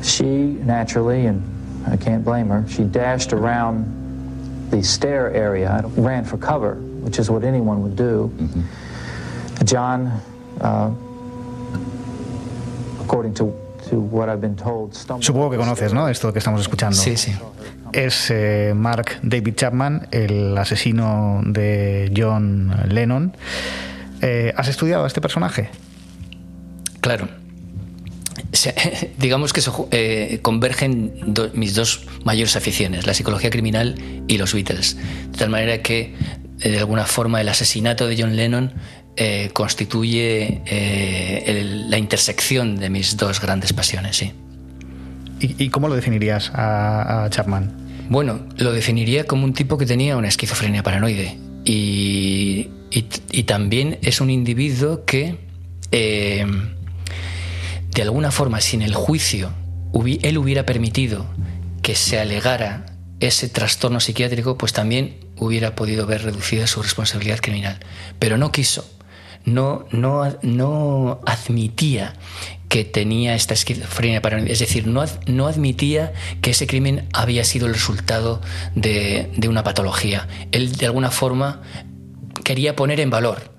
She 0.01 0.25
naturally, 0.25 1.25
and 1.25 1.43
I 1.87 1.97
can't 1.97 2.23
blame 2.23 2.47
her, 2.47 2.65
she 2.67 2.83
dashed 2.83 3.33
around 3.33 4.71
the 4.71 4.81
stair 4.81 5.31
area, 5.31 5.83
ran 5.95 6.25
for 6.25 6.37
cover, 6.37 6.75
which 7.05 7.19
is 7.19 7.29
what 7.29 7.43
anyone 7.43 7.81
would 7.81 7.95
do. 7.95 8.31
John, 9.63 10.11
uh, 10.59 10.89
according 13.01 13.33
to, 13.35 13.53
to 13.89 13.99
what 13.99 14.27
I've 14.27 14.41
been 14.41 14.55
told, 14.55 14.93
Supongo 15.21 15.51
que 15.51 15.57
conoces, 15.57 15.93
¿no? 15.93 16.09
Esto 16.09 16.33
que 16.33 16.39
estamos 16.39 16.61
escuchando. 16.61 16.97
Sí, 16.97 17.15
sí. 17.15 17.33
Es 17.93 18.29
eh, 18.29 18.73
Mark 18.75 19.19
David 19.21 19.55
Chapman, 19.55 20.07
el 20.11 20.57
asesino 20.57 21.41
de 21.45 22.11
John 22.15 22.75
Lennon. 22.89 23.37
Eh, 24.21 24.53
¿Has 24.57 24.67
estudiado 24.67 25.03
a 25.05 25.07
este 25.07 25.21
personaje? 25.21 25.69
Claro. 26.99 27.29
digamos 29.17 29.53
que 29.53 29.61
eh, 29.91 30.39
convergen 30.41 31.13
mis 31.53 31.75
dos 31.75 32.07
mayores 32.23 32.55
aficiones, 32.55 33.05
la 33.05 33.13
psicología 33.13 33.49
criminal 33.49 33.95
y 34.27 34.37
los 34.37 34.53
Beatles. 34.53 34.97
De 35.31 35.37
tal 35.37 35.49
manera 35.49 35.81
que, 35.81 36.15
de 36.59 36.77
alguna 36.79 37.05
forma, 37.05 37.41
el 37.41 37.49
asesinato 37.49 38.07
de 38.07 38.21
John 38.21 38.35
Lennon 38.35 38.73
eh, 39.17 39.49
constituye 39.53 40.61
la 41.89 41.97
intersección 41.97 42.77
de 42.77 42.89
mis 42.89 43.17
dos 43.17 43.41
grandes 43.41 43.73
pasiones, 43.73 44.17
sí. 44.17 44.33
¿Y, 45.39 45.69
cómo 45.69 45.89
lo 45.89 45.95
definirías 45.95 46.51
a, 46.53 47.27
Chapman? 47.29 48.07
Bueno, 48.09 48.47
lo 48.57 48.71
definiría 48.71 49.25
como 49.25 49.43
un 49.43 49.53
tipo 49.53 49.77
que 49.77 49.85
tenía 49.85 50.15
una 50.15 50.29
esquizofrenia 50.29 50.81
paranoide. 50.81 51.37
Y, 51.65 52.69
y 52.91 53.43
también 53.43 53.99
es 54.01 54.21
un 54.21 54.29
individuo 54.29 55.03
que 55.05 55.37
de 57.95 58.01
alguna 58.01 58.29
forma, 58.29 58.59
sin 58.59 58.81
el 58.81 58.93
juicio, 58.93 59.53
él 60.21 60.37
hubiera 60.37 60.65
permitido 60.65 61.25
que 61.81 61.95
se 61.95 62.19
alegara 62.19 62.85
ese 63.19 63.49
trastorno 63.49 63.99
psiquiátrico, 63.99 64.57
pues 64.57 64.73
también 64.73 65.17
hubiera 65.37 65.75
podido 65.75 66.05
ver 66.05 66.23
reducida 66.23 66.67
su 66.67 66.81
responsabilidad 66.81 67.39
criminal. 67.39 67.79
Pero 68.19 68.37
no 68.37 68.51
quiso, 68.51 68.89
no, 69.45 69.85
no, 69.91 70.37
no 70.41 71.21
admitía 71.25 72.15
que 72.69 72.83
tenía 72.83 73.35
esta 73.35 73.53
esquizofrenia 73.53 74.21
paranoide, 74.21 74.51
es 74.51 74.59
decir, 74.59 74.87
no, 74.87 75.05
no 75.27 75.47
admitía 75.47 76.13
que 76.41 76.51
ese 76.51 76.67
crimen 76.67 77.07
había 77.13 77.45
sido 77.45 77.67
el 77.67 77.73
resultado 77.73 78.41
de, 78.75 79.31
una 79.47 79.63
patología. 79.63 80.27
Él, 80.51 80.75
de 80.75 80.85
alguna 80.87 81.11
forma, 81.11 81.61
quería 82.43 82.75
poner 82.75 82.99
en 82.99 83.09
valor 83.09 83.53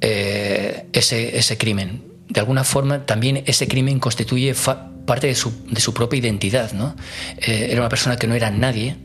eh, 0.00 0.86
ese, 0.92 1.38
ese 1.38 1.58
crimen 1.58 2.16
de 2.28 2.40
alguna 2.40 2.64
forma 2.64 3.06
también 3.06 3.42
ese 3.46 3.68
crimen 3.68 3.98
constituye 3.98 4.54
parte 5.06 5.28
de 5.28 5.34
su, 5.34 5.94
propia 5.94 6.18
identidad. 6.18 6.72
¿no? 6.72 6.96
Eh, 7.38 7.68
era 7.70 7.80
una 7.80 7.88
persona 7.88 8.16
que 8.16 8.26
no 8.26 8.34
era 8.34 8.50
nadie 8.50 8.96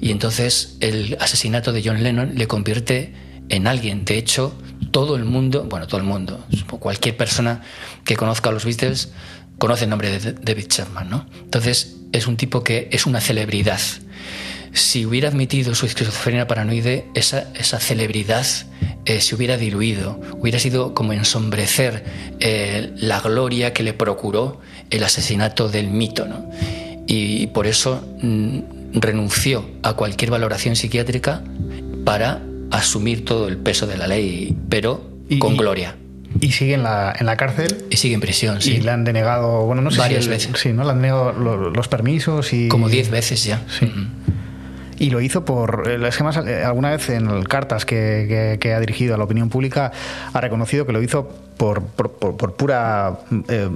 y 0.00 0.10
entonces 0.10 0.76
el 0.80 1.16
asesinato 1.20 1.72
de 1.72 1.82
John 1.84 2.02
Lennon 2.02 2.34
le 2.34 2.46
convierte 2.46 3.12
en 3.48 3.66
alguien. 3.66 4.04
De 4.04 4.18
hecho, 4.18 4.54
todo 4.90 5.16
el 5.16 5.24
mundo, 5.24 5.64
bueno, 5.68 5.86
todo 5.86 5.98
el 5.98 6.06
mundo, 6.06 6.44
cualquier 6.78 7.16
persona 7.16 7.62
que 8.04 8.16
conozca 8.16 8.50
a 8.50 8.52
los 8.52 8.64
Beatles 8.64 9.10
conoce 9.58 9.84
el 9.84 9.90
nombre 9.90 10.18
de 10.18 10.32
David 10.32 10.66
Chapman. 10.68 11.10
¿no? 11.10 11.26
Entonces 11.42 11.96
es 12.12 12.26
un 12.26 12.36
tipo 12.36 12.64
que 12.64 12.88
es 12.90 13.06
una 13.06 13.20
celebridad. 13.20 13.80
Si 14.72 15.04
hubiera 15.04 15.28
admitido 15.28 15.74
su 15.74 15.86
esquizofrenia 15.86 16.46
paranoide, 16.46 17.06
esa, 17.14 17.48
esa 17.54 17.80
celebridad 17.80 18.46
eh, 19.04 19.20
se 19.20 19.34
hubiera 19.34 19.56
diluido, 19.56 20.20
hubiera 20.38 20.58
sido 20.58 20.94
como 20.94 21.12
ensombrecer 21.12 22.04
eh, 22.38 22.92
la 22.96 23.20
gloria 23.20 23.72
que 23.72 23.82
le 23.82 23.94
procuró 23.94 24.60
el 24.90 25.04
asesinato 25.04 25.68
del 25.68 25.88
mito. 25.88 26.26
¿no? 26.26 26.50
Y, 27.06 27.48
por 27.48 27.66
eso 27.66 28.06
mm, 28.22 28.58
renunció 28.94 29.64
a 29.82 29.94
cualquier 29.94 30.30
valoración 30.30 30.76
psiquiátrica 30.76 31.42
para 32.04 32.42
asumir 32.70 33.24
todo 33.24 33.48
el 33.48 33.56
peso 33.56 33.86
de 33.86 33.96
la 33.96 34.06
ley, 34.06 34.56
pero 34.68 35.08
con 35.38 35.56
gloria. 35.56 35.96
Y 36.40 36.52
sigue 36.52 36.74
en 36.74 36.84
la, 36.84 37.14
en 37.18 37.26
la 37.26 37.36
cárcel. 37.36 37.86
Y 37.90 37.96
sigue 37.96 38.14
en 38.14 38.20
prisión, 38.20 38.60
sí. 38.62 38.74
Y 38.74 38.80
le 38.80 38.90
han 38.90 39.04
denegado, 39.04 39.64
bueno, 39.66 39.82
no 39.82 39.90
sé 39.90 39.98
Varias 39.98 40.28
veces. 40.28 40.52
Sí, 40.60 40.72
¿no? 40.72 40.84
Le 40.84 40.90
han 40.90 40.98
denegado 40.98 41.32
los, 41.32 41.88
permisos 41.88 42.52
y. 42.52 42.68
Como 42.68 42.88
diez 42.88 43.10
veces 43.10 43.44
ya. 43.44 43.62
Sí. 43.68 43.92
Y 45.00 45.10
lo 45.10 45.20
hizo 45.20 45.44
por. 45.44 45.88
Es 45.88 46.16
que 46.16 46.22
más, 46.22 46.36
eh, 46.36 46.62
alguna 46.62 46.90
vez 46.90 47.08
en 47.08 47.42
cartas 47.44 47.84
que, 47.84 48.58
ha 48.62 48.80
dirigido 48.80 49.14
a 49.14 49.18
la 49.18 49.24
opinión 49.24 49.48
pública 49.48 49.92
ha 50.32 50.40
reconocido 50.40 50.86
que 50.86 50.92
lo 50.92 51.02
hizo 51.02 51.28
por, 51.56 51.82
por, 51.82 52.54
pura. 52.54 53.18
Eh, 53.48 53.70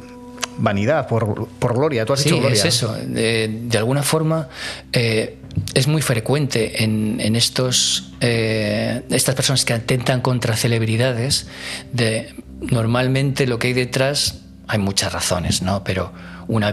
vanidad, 0.59 1.07
por, 1.09 1.49
gloria. 1.61 2.05
Tú 2.05 2.13
has 2.13 2.21
sí, 2.21 2.31
gloria. 2.31 2.51
es 2.51 2.65
eso. 2.65 2.95
De, 2.95 3.69
alguna 3.77 4.03
forma 4.03 4.49
es 4.93 5.87
muy 5.87 6.03
frecuente 6.03 6.85
en, 6.85 7.21
en 7.21 7.37
estos 7.37 8.13
estas 8.21 9.35
personas 9.35 9.65
que 9.65 9.73
atentan 9.73 10.21
contra 10.21 10.57
celebridades. 10.57 11.49
De, 11.93 12.35
normalmente 12.61 13.47
lo 13.47 13.59
que 13.59 13.69
hay 13.69 13.73
detrás 13.73 14.41
hay 14.67 14.79
muchas 14.79 15.13
razones, 15.13 15.63
¿no? 15.63 15.85
Pero 15.85 16.13
una 16.49 16.73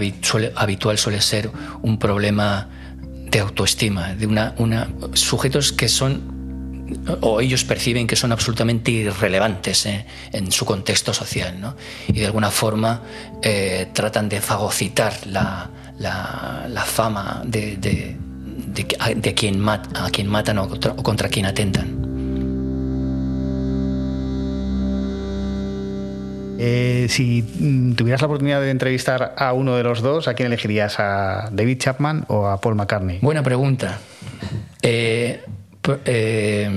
habitual 0.55 0.97
suele 0.97 1.21
ser 1.21 1.51
un 1.81 1.97
problema 1.97 2.69
de 3.29 3.39
autoestima, 3.39 4.13
de 4.15 4.27
una, 4.27 4.53
una 4.57 4.89
sujetos 5.13 5.71
que 5.71 5.87
son 5.87 6.40
o 7.21 7.41
ellos 7.41 7.63
perciben 7.63 8.07
que 8.07 8.15
son 8.15 8.31
absolutamente 8.31 8.91
irrelevantes 8.91 9.85
eh, 9.85 10.05
en 10.31 10.51
su 10.51 10.65
contexto 10.65 11.13
social, 11.13 11.59
¿no? 11.59 11.75
Y 12.07 12.19
de 12.19 12.25
alguna 12.25 12.51
forma 12.51 13.01
eh, 13.41 13.87
tratan 13.93 14.29
de 14.29 14.41
fagocitar 14.41 15.13
la, 15.27 15.69
la, 15.99 16.83
fama 16.85 17.41
de, 17.45 17.77
de, 17.77 18.17
de, 19.15 19.33
quien 19.33 19.59
mat, 19.59 19.87
a 19.95 20.09
quien 20.09 20.27
matan 20.27 20.57
o 20.57 20.67
contra, 20.67 20.91
o 20.91 21.03
contra 21.03 21.29
quien 21.29 21.45
atentan. 21.45 22.01
Eh, 26.63 27.07
si 27.09 27.41
tuvieras 27.97 28.21
la 28.21 28.27
oportunidad 28.27 28.61
de 28.61 28.69
entrevistar 28.69 29.33
a 29.35 29.51
uno 29.53 29.75
de 29.75 29.83
los 29.83 30.01
dos, 30.01 30.27
¿a 30.27 30.35
quién 30.35 30.45
elegirías? 30.45 30.99
¿A 30.99 31.49
David 31.51 31.79
Chapman 31.79 32.25
o 32.27 32.45
a 32.45 32.61
Paul 32.61 32.75
McCartney? 32.75 33.17
Buena 33.19 33.41
pregunta. 33.41 33.97
Eh, 34.83 35.41
eh, 36.05 36.69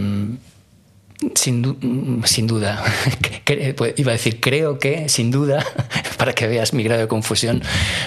sin, 1.35 2.23
sin, 2.25 2.47
duda, 2.47 2.83
pues, 3.77 3.95
iba 3.97 4.11
a 4.11 4.13
decir, 4.13 4.41
creo 4.41 4.79
que, 4.79 5.09
sin 5.09 5.31
duda, 5.31 5.65
para 6.19 6.33
que 6.33 6.47
veas 6.47 6.73
mi 6.73 6.83
grado 6.83 7.03
de 7.03 7.09
confusión, 7.09 7.63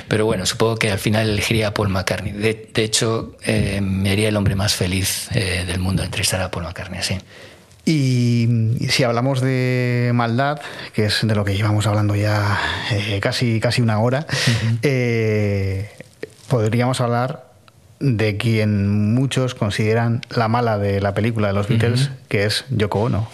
pero 0.07 0.25
bueno, 0.25 0.45
supongo 0.45 0.77
que 0.77 0.91
al 0.91 0.99
final 0.99 1.29
elegiría 1.29 1.69
a 1.69 1.73
Paul 1.73 1.89
McCartney. 1.89 2.33
De, 2.33 2.83
hecho, 2.83 3.35
eh, 3.43 3.79
me 3.81 4.11
haría 4.11 4.29
el 4.29 4.35
hombre 4.35 4.55
más 4.55 4.75
feliz 4.75 5.29
del 5.31 5.79
mundo 5.79 6.03
entrevistar 6.03 6.41
a 6.41 6.51
Paul 6.51 6.65
McCartney, 6.65 7.01
sí. 7.01 7.17
Y 7.85 8.47
si 8.89 9.03
hablamos 9.03 9.39
de 9.39 10.11
maldad, 10.13 10.59
que 10.93 11.05
es 11.05 11.19
de 11.23 11.33
lo 11.35 11.45
que 11.45 11.55
llevamos 11.55 11.87
hablando 11.87 12.15
ya 12.17 12.59
casi, 13.21 13.61
casi 13.61 13.81
una 13.81 13.99
hora, 13.99 14.27
podríamos 16.49 16.99
hablar 16.99 17.46
de 17.99 18.37
quien 18.37 19.13
muchos 19.13 19.55
consideran 19.55 20.21
la 20.29 20.47
mala 20.47 20.77
de 20.77 21.01
la 21.01 21.13
película 21.13 21.47
de 21.47 21.53
los 21.53 21.67
Beatles, 21.67 22.11
que 22.27 22.45
es 22.45 22.65
Yoko 22.69 23.01
Ono. 23.01 23.27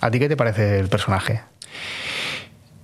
¿A 0.00 0.10
ti 0.10 0.18
qué 0.18 0.28
te 0.28 0.36
parece 0.36 0.78
el 0.78 0.88
personaje? 0.88 1.40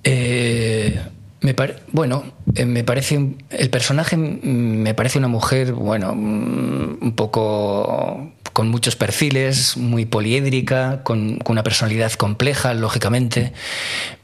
Eh, 0.05 1.01
me 1.40 1.55
bueno, 1.92 2.24
eh, 2.55 2.64
me 2.64 2.84
parece 2.84 3.36
el 3.51 3.70
personaje 3.70 4.16
me 4.16 4.94
parece 4.94 5.18
una 5.18 5.28
mujer, 5.28 5.72
bueno, 5.72 6.14
mm, 6.14 6.99
un 7.01 7.12
poco 7.14 8.32
con 8.59 8.70
muchos 8.70 8.96
perfiles, 8.96 9.76
muy 9.76 10.04
poliédrica, 10.04 11.04
con, 11.04 11.38
una 11.46 11.62
personalidad 11.62 12.11
compleja, 12.14 12.74
lógicamente, 12.74 13.52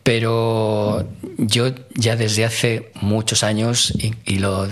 pero 0.02 1.08
yo 1.38 1.72
ya 1.94 2.16
desde 2.16 2.44
hace 2.44 2.90
muchos 3.00 3.44
años, 3.44 3.94
y, 3.96 4.38
lo, 4.40 4.66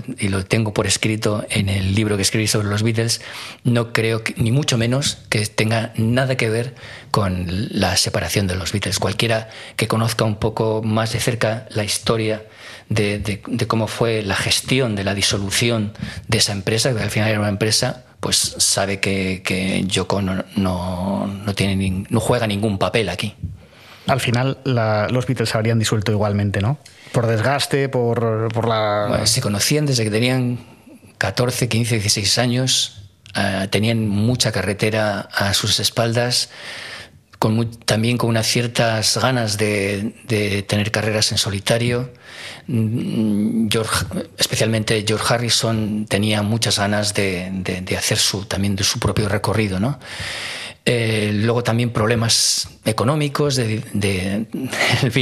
tengo 0.49 0.75
por 0.75 0.89
escrito 0.89 1.47
en 1.49 1.69
el 1.69 1.95
libro 1.95 2.17
que 2.17 2.23
escribí 2.23 2.49
sobre 2.49 2.67
los 2.67 2.83
Beatles, 2.83 3.21
no 3.63 3.93
creo, 3.93 4.25
ni 4.35 4.51
mucho 4.51 4.79
menos, 4.79 5.19
que 5.29 5.47
tenga 5.47 5.93
nada 5.95 6.37
que 6.37 6.51
ver 6.51 6.75
con 7.13 7.47
la 7.71 7.97
separación 7.97 8.49
de 8.49 8.57
los 8.57 8.73
Beatles. 8.73 8.99
Cualquiera 8.99 9.49
que 9.77 9.87
conozca 9.87 10.25
un 10.25 10.41
poco 10.41 10.83
más 10.83 11.13
de 11.13 11.21
cerca 11.21 11.69
la 11.71 11.85
historia 11.85 12.43
de, 12.89 13.41
cómo 13.69 13.87
fue 13.87 14.23
la 14.23 14.35
gestión 14.35 14.97
de 14.97 15.05
la 15.05 15.15
disolución 15.15 15.93
de 16.27 16.39
esa 16.39 16.51
empresa, 16.51 16.93
que 16.93 17.01
al 17.01 17.11
final 17.11 17.31
era 17.31 17.39
una 17.39 17.49
empresa 17.49 18.07
pues 18.23 18.55
sabe 18.59 19.01
que, 19.01 19.43
que 19.45 19.83
Yoko 19.83 20.23
no, 20.23 20.45
no, 20.55 21.55
tiene 21.57 22.05
no 22.09 22.21
juega 22.21 22.47
ningún 22.47 22.79
papel 22.79 23.09
aquí. 23.09 23.35
Al 24.07 24.21
final 24.21 24.59
los 24.65 25.27
Beatles 25.27 25.49
se 25.49 25.59
habrían 25.59 25.81
disuelto 25.81 26.13
igualmente, 26.13 26.61
¿no? 26.61 26.79
Por 27.11 27.27
desgaste, 27.27 27.89
por, 27.89 28.47
por 28.55 28.69
la... 28.69 29.23
se 29.25 29.41
conocían 29.41 29.87
desde 29.87 30.05
que 30.05 30.11
tenían 30.11 30.61
14, 31.19 31.69
15, 31.69 31.97
16 31.97 32.39
años, 32.39 33.03
eh, 33.35 33.67
tenían 33.71 34.09
mucha 34.09 34.53
carretera 34.53 35.29
a 35.33 35.53
sus 35.53 35.81
espaldas, 35.81 36.49
también 37.85 38.19
con 38.19 38.31
unas 38.31 38.47
ciertas 38.47 39.19
ganas 39.19 39.59
de, 39.59 40.65
tener 40.69 40.91
carreras 40.91 41.33
en 41.33 41.39
solitario 41.39 42.11
Mm, 42.67 43.69
George, 43.69 44.07
especialmente 44.39 45.05
George 45.07 45.35
Harrison 45.35 46.07
tenía 46.09 46.43
muchas 46.43 46.79
ganas 46.79 47.13
de, 47.13 47.85
hacer 47.99 48.19
su, 48.19 48.45
también 48.45 48.79
su 48.79 48.99
propio 48.99 49.29
recorrido, 49.29 49.81
¿no? 49.81 49.99
Eh, 50.85 51.31
luego 51.35 51.63
también 51.63 51.91
problemas 51.91 52.69
económicos 52.85 53.55
de, 53.55 53.83
de, 53.93 54.47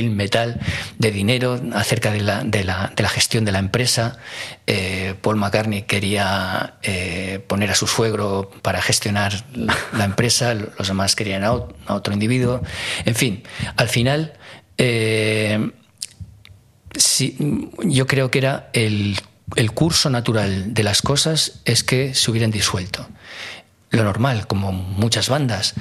metal, 0.11 0.59
de 0.99 1.11
dinero, 1.11 1.61
acerca 1.75 2.11
de 2.11 2.23
la, 2.23 3.09
gestión 3.09 3.45
de 3.45 3.53
la 3.53 3.59
empresa. 3.59 4.19
Eh, 4.67 5.15
Paul 5.21 5.37
McCartney 5.37 5.83
quería 5.83 6.75
eh, 6.83 7.45
poner 7.47 7.71
a 7.71 7.75
su 7.75 7.87
suegro 7.87 8.51
para 8.63 8.81
gestionar 8.81 9.45
la, 9.93 10.05
empresa, 10.05 10.55
los 10.55 10.89
demás 10.89 11.15
querían 11.15 11.45
a, 11.45 11.53
otro 11.53 12.15
individuo. 12.15 12.63
En 13.05 13.15
fin, 13.15 13.43
al 13.77 13.89
final 13.89 14.33
Sí, 16.95 17.37
yo 17.85 18.07
creo 18.07 18.31
que 18.31 18.39
era 18.39 18.71
el, 18.73 19.17
curso 19.75 20.11
natural 20.11 20.75
de 20.75 20.83
las 20.83 21.03
cosas 21.03 21.61
es 21.65 21.85
que 21.85 22.15
se 22.15 22.31
hubieran 22.31 22.51
disuelto. 22.51 23.07
Lo 23.91 24.05
normal, 24.05 24.47
como 24.47 24.73
muchas 24.73 25.29
bandas. 25.29 25.75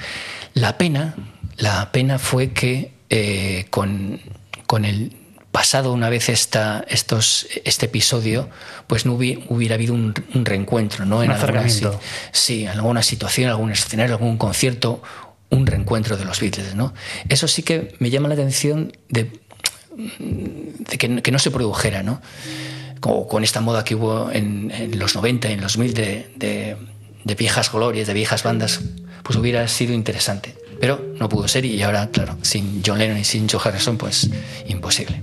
La 0.53 0.77
pena, 0.77 1.15
la 1.57 1.91
pena 1.91 2.19
fue 2.19 2.51
que 2.51 2.93
eh, 3.09 3.67
con, 3.69 4.19
el 4.83 5.15
pasado 5.51 5.93
una 5.93 6.09
vez 6.09 6.29
esta, 6.29 6.85
estos, 6.87 7.47
este 7.65 7.85
episodio, 7.85 8.49
pues 8.87 9.05
no 9.05 9.13
hubiera, 9.13 9.75
habido 9.75 9.93
un, 9.93 10.13
reencuentro, 10.33 11.05
¿no? 11.05 11.23
En 11.23 11.31
alguna, 11.31 11.67
sí, 12.31 12.63
en 12.63 12.69
alguna 12.69 13.03
situación, 13.03 13.49
algún 13.49 13.71
escenario, 13.71 14.15
algún 14.15 14.37
concierto, 14.37 15.01
un 15.49 15.65
reencuentro 15.65 16.17
de 16.17 16.25
los 16.25 16.39
Beatles, 16.39 16.75
¿no? 16.75 16.93
Eso 17.29 17.47
sí 17.47 17.63
que 17.63 17.95
me 17.99 18.09
llama 18.09 18.27
la 18.27 18.35
atención 18.35 18.91
de 19.09 19.31
de 19.99 20.97
que, 20.97 21.31
no 21.31 21.39
se 21.39 21.51
produjera, 21.51 22.03
¿no? 22.03 22.21
Como 22.99 23.27
con 23.27 23.43
esta 23.43 23.61
moda 23.61 23.83
que 23.83 23.95
hubo 23.95 24.31
en, 24.31 24.71
los 24.97 25.15
90, 25.15 25.49
en 25.49 25.61
los 25.61 25.73
2000 25.73 25.93
de, 25.93 26.31
de, 26.35 26.77
viejas 27.23 27.71
glorias, 27.71 28.07
de 28.07 28.13
viejas 28.13 28.43
bandas, 28.43 28.81
pues 29.23 29.37
hubiera 29.37 29.67
sido 29.67 29.93
interesante. 29.93 30.55
Pero 30.79 31.13
no 31.19 31.29
pudo 31.29 31.47
ser 31.47 31.65
y 31.65 31.81
ahora, 31.81 32.09
claro, 32.09 32.37
sin 32.41 32.81
John 32.85 32.99
Lennon 32.99 33.17
y 33.17 33.23
sin 33.23 33.49
Joe 33.49 33.61
Harrison, 33.63 33.97
pues 33.97 34.29
imposible. 34.67 35.21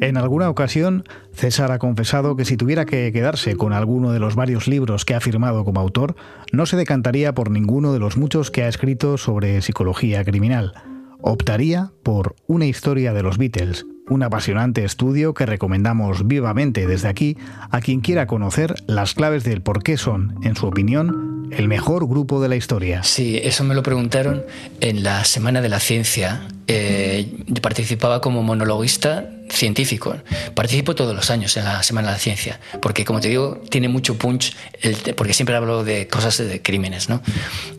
En 0.00 0.16
alguna 0.16 0.48
ocasión, 0.48 1.04
César 1.34 1.72
ha 1.72 1.78
confesado 1.78 2.34
que 2.34 2.46
si 2.46 2.56
tuviera 2.56 2.86
que 2.86 3.12
quedarse 3.12 3.56
con 3.56 3.74
alguno 3.74 4.12
de 4.12 4.18
los 4.18 4.34
varios 4.34 4.66
libros 4.66 5.04
que 5.04 5.14
ha 5.14 5.20
firmado 5.20 5.62
como 5.62 5.78
autor, 5.78 6.16
no 6.52 6.64
se 6.64 6.78
decantaría 6.78 7.34
por 7.34 7.50
ninguno 7.50 7.92
de 7.92 7.98
los 7.98 8.16
muchos 8.16 8.50
que 8.50 8.62
ha 8.62 8.68
escrito 8.68 9.18
sobre 9.18 9.60
psicología 9.60 10.24
criminal. 10.24 10.72
Optaría 11.20 11.92
por 12.02 12.34
Una 12.46 12.64
historia 12.64 13.12
de 13.12 13.22
los 13.22 13.36
Beatles, 13.36 13.84
un 14.10 14.22
apasionante 14.22 14.84
estudio 14.84 15.32
que 15.32 15.46
recomendamos 15.46 16.26
vivamente 16.26 16.86
desde 16.86 17.08
aquí 17.08 17.38
a 17.70 17.80
quien 17.80 18.00
quiera 18.00 18.26
conocer 18.26 18.74
las 18.86 19.14
claves 19.14 19.44
del 19.44 19.62
por 19.62 19.82
qué 19.82 19.96
son, 19.96 20.34
en 20.42 20.56
su 20.56 20.66
opinión, 20.66 21.48
el 21.52 21.68
mejor 21.68 22.06
grupo 22.06 22.42
de 22.42 22.48
la 22.48 22.56
historia. 22.56 23.02
Sí, 23.02 23.40
eso 23.42 23.64
me 23.64 23.74
lo 23.74 23.82
preguntaron 23.82 24.44
en 24.80 25.02
la 25.02 25.24
Semana 25.24 25.62
de 25.62 25.68
la 25.68 25.80
Ciencia. 25.80 26.42
Eh, 26.66 27.44
participaba 27.62 28.20
como 28.20 28.42
monologuista 28.42 29.30
científico. 29.48 30.16
Participo 30.54 30.94
todos 30.94 31.14
los 31.14 31.30
años 31.30 31.56
en 31.56 31.64
la 31.64 31.82
Semana 31.82 32.08
de 32.08 32.14
la 32.14 32.18
Ciencia, 32.18 32.60
porque 32.82 33.04
como 33.04 33.20
te 33.20 33.28
digo, 33.28 33.60
tiene 33.68 33.88
mucho 33.88 34.16
punch, 34.16 34.56
porque 35.16 35.34
siempre 35.34 35.56
hablo 35.56 35.84
de 35.84 36.06
cosas 36.08 36.38
de 36.38 36.62
crímenes, 36.62 37.08
¿no? 37.08 37.20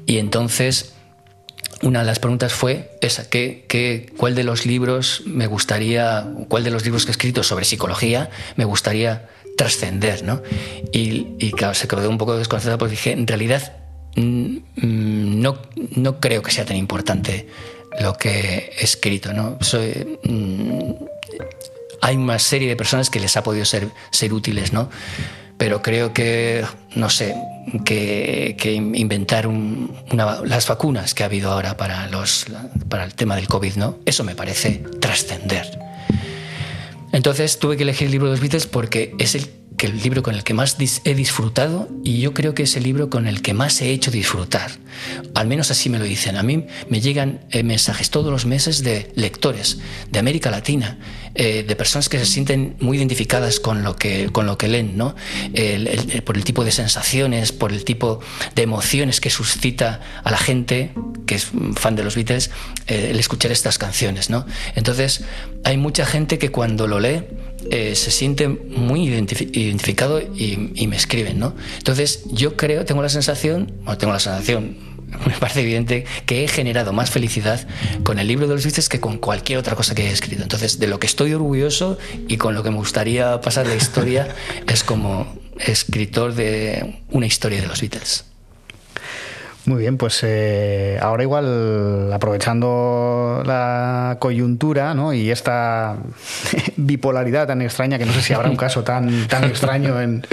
Y 0.06 0.18
entonces 0.18 0.94
una 1.82 2.00
de 2.00 2.06
las 2.06 2.20
preguntas 2.20 2.54
fue 2.54 2.98
esa, 3.02 3.30
¿qué, 3.30 4.12
cuál 4.18 4.36
de 4.36 4.44
los 4.44 4.66
libros 4.66 5.24
me 5.26 5.48
gustaría, 5.48 6.28
cuál 6.48 6.64
de 6.64 6.72
los 6.72 6.84
libros 6.84 7.06
que 7.06 7.12
he 7.12 7.14
escrito 7.14 7.44
sobre 7.44 7.66
psicología 7.66 8.30
me 8.56 8.66
gustaría 8.66 9.30
trascender, 9.58 10.24
¿no? 10.24 10.42
Y, 10.92 11.52
claro, 11.52 11.74
se 11.74 11.88
quedó 11.88 12.10
un 12.10 12.18
poco 12.18 12.38
desconcertado 12.38 12.78
porque 12.78 12.92
dije, 12.92 13.12
en 13.12 13.28
realidad 13.28 13.74
mm, 14.16 14.58
no, 14.76 15.62
no 15.96 16.20
creo 16.20 16.42
que 16.42 16.52
sea 16.52 16.66
tan 16.66 16.78
importante 16.78 17.48
lo 18.00 18.14
que 18.14 18.72
he 18.78 18.84
escrito, 18.84 19.34
¿no? 19.34 19.58
Soy, 19.62 20.20
mm, 20.24 20.94
hay 22.02 22.16
una 22.16 22.40
serie 22.40 22.68
de 22.68 22.76
personas 22.76 23.10
que 23.10 23.20
les 23.20 23.36
ha 23.38 23.44
podido 23.44 23.66
ser, 23.66 23.90
ser 24.12 24.34
útiles, 24.34 24.74
¿no? 24.74 24.90
Pero 25.62 25.84
creo 25.84 26.12
que, 26.12 26.66
no 26.96 27.12
sé, 27.12 27.36
que, 27.86 28.56
inventar 28.74 29.48
las 30.44 30.68
vacunas 30.68 31.14
que 31.14 31.22
ha 31.22 31.28
habido 31.28 31.52
ahora 31.52 31.78
para, 31.78 32.08
los, 32.08 32.48
para 32.90 33.04
el 33.04 33.14
tema 33.14 33.36
del 33.36 33.48
COVID, 33.48 33.76
¿no? 33.76 34.00
Eso 34.08 34.24
me 34.24 34.34
parece 34.34 34.84
trascender. 35.00 35.78
Entonces 37.12 37.60
tuve 37.60 37.78
que 37.78 37.84
elegir 37.84 38.08
el 38.08 38.12
libro 38.12 38.26
de 38.30 38.32
los 38.32 38.40
Beatles 38.40 38.66
porque 38.66 39.14
es 39.20 39.36
el 39.36 39.61
el 39.88 40.02
libro 40.02 40.24
con 40.24 40.36
el 40.36 40.44
que 40.44 40.54
más 40.54 40.78
he 41.04 41.16
disfrutado 41.16 41.90
y 42.04 42.22
yo 42.22 42.34
creo 42.34 42.54
que 42.54 42.64
es 42.64 42.76
el 42.76 42.84
libro 42.84 43.10
con 43.10 43.28
el 43.28 43.42
que 43.42 43.54
más 43.54 43.82
he 43.82 43.92
hecho 43.92 44.12
disfrutar. 44.12 44.72
Al 45.36 45.48
menos 45.48 45.72
así 45.72 45.90
me 45.90 46.00
lo 46.00 46.06
dicen. 46.06 46.36
A 46.38 46.44
mí 46.44 46.66
me 46.90 47.02
llegan 47.02 47.42
eh, 47.52 47.64
mensajes 47.64 48.10
todos 48.10 48.32
los 48.32 48.46
meses 48.46 48.84
de 48.84 49.12
lectores 49.16 49.80
de 50.10 50.20
América 50.20 50.52
Latina, 50.52 51.00
eh, 51.36 51.64
de 51.64 51.76
personas 51.76 52.10
que 52.10 52.20
se 52.20 52.26
sienten 52.26 52.76
muy 52.80 52.98
identificadas 52.98 53.60
con 53.60 53.84
lo 53.84 53.96
que, 53.96 54.30
con 54.32 54.46
lo 54.46 54.58
que 54.58 54.68
leen, 54.68 54.98
¿no? 54.98 55.16
por 56.26 56.38
el 56.38 56.44
tipo 56.44 56.64
de 56.64 56.72
sensaciones, 56.72 57.52
por 57.52 57.72
el 57.72 57.84
tipo 57.86 58.20
de 58.56 58.64
emociones 58.64 59.22
que 59.22 59.30
suscita 59.30 60.02
a 60.24 60.32
la 60.32 60.38
gente 60.38 60.92
que 61.26 61.36
es 61.36 61.48
fan 61.76 61.96
de 61.96 62.04
los 62.04 62.16
Beatles 62.16 62.52
el 62.88 63.20
escuchar 63.20 63.52
estas 63.52 63.78
canciones. 63.78 64.30
¿no? 64.30 64.46
Entonces, 64.76 65.24
hay 65.64 65.78
mucha 65.78 66.06
gente 66.06 66.38
que 66.38 66.50
cuando 66.50 66.88
lo 66.88 67.00
lee, 67.00 67.24
eh, 67.70 67.96
se 67.96 68.12
siente 68.12 68.48
muy 68.48 69.08
identificado 69.08 70.20
y, 70.22 70.88
me 70.88 70.96
escriben, 70.96 71.40
¿no? 71.40 71.56
Entonces 71.78 72.24
yo 72.32 72.58
creo, 72.58 72.86
tengo 72.86 73.02
la 73.02 73.10
sensación, 73.10 73.72
o 73.86 73.98
tengo 73.98 74.14
la 74.14 74.20
sensación, 74.20 74.78
me 75.28 75.34
parece 75.34 75.62
evidente 75.62 76.06
que 76.26 76.44
he 76.44 76.48
generado 76.48 76.94
más 76.94 77.12
felicidad 77.12 77.68
con 78.04 78.20
el 78.20 78.28
libro 78.28 78.48
de 78.48 78.56
los 78.56 78.64
Beatles 78.64 78.90
que 78.90 79.00
con 79.00 79.18
cualquier 79.18 79.60
otra 79.60 79.76
cosa 79.76 79.96
que 79.96 80.08
he 80.08 80.12
escrito. 80.12 80.42
Entonces, 80.42 80.80
de 80.80 80.88
lo 80.88 81.00
que 81.00 81.08
estoy 81.08 81.34
orgulloso 81.34 81.98
y 82.28 82.38
con 82.38 82.56
lo 82.56 82.64
que 82.64 82.72
me 82.72 82.78
gustaría 82.78 83.40
pasar 83.42 83.68
la 83.68 83.76
historia 83.76 84.28
es 84.68 84.84
como 84.84 85.40
escritor 85.60 86.34
de 86.34 87.02
una 87.12 87.26
historia 87.26 87.62
de 87.62 87.68
los 87.68 87.82
Beatles. 87.82 88.26
Muy 89.66 89.78
bien, 89.78 89.98
pues 89.98 90.20
eh, 90.24 90.98
ahora 91.02 91.22
igual 91.22 92.12
aprovechando 92.12 93.44
la 93.46 94.18
coyuntura 94.20 94.96
¿no? 94.96 95.14
y 95.14 95.30
esta 95.30 95.98
bipolaridad 96.78 97.48
tan 97.48 97.62
extraña, 97.62 98.00
que 98.00 98.06
no 98.06 98.14
sé 98.14 98.22
si 98.22 98.34
habrá 98.34 98.50
un 98.50 98.56
caso 98.56 98.84
tan, 98.84 99.28
tan 99.28 99.44
extraño 99.44 100.02
en, 100.02 100.26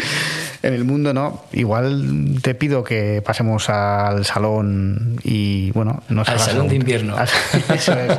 en 0.62 0.74
el 0.74 0.84
mundo, 0.84 1.12
¿no? 1.12 1.44
Igual 1.52 2.38
te 2.42 2.54
pido 2.54 2.82
que 2.84 3.22
pasemos 3.24 3.68
al 3.68 4.24
salón 4.24 5.18
y 5.22 5.72
bueno, 5.72 6.02
no 6.08 6.22
al 6.26 6.40
salón 6.40 6.68
de 6.68 6.76
invierno. 6.76 7.16
Eso 7.74 7.92
es. 7.92 8.18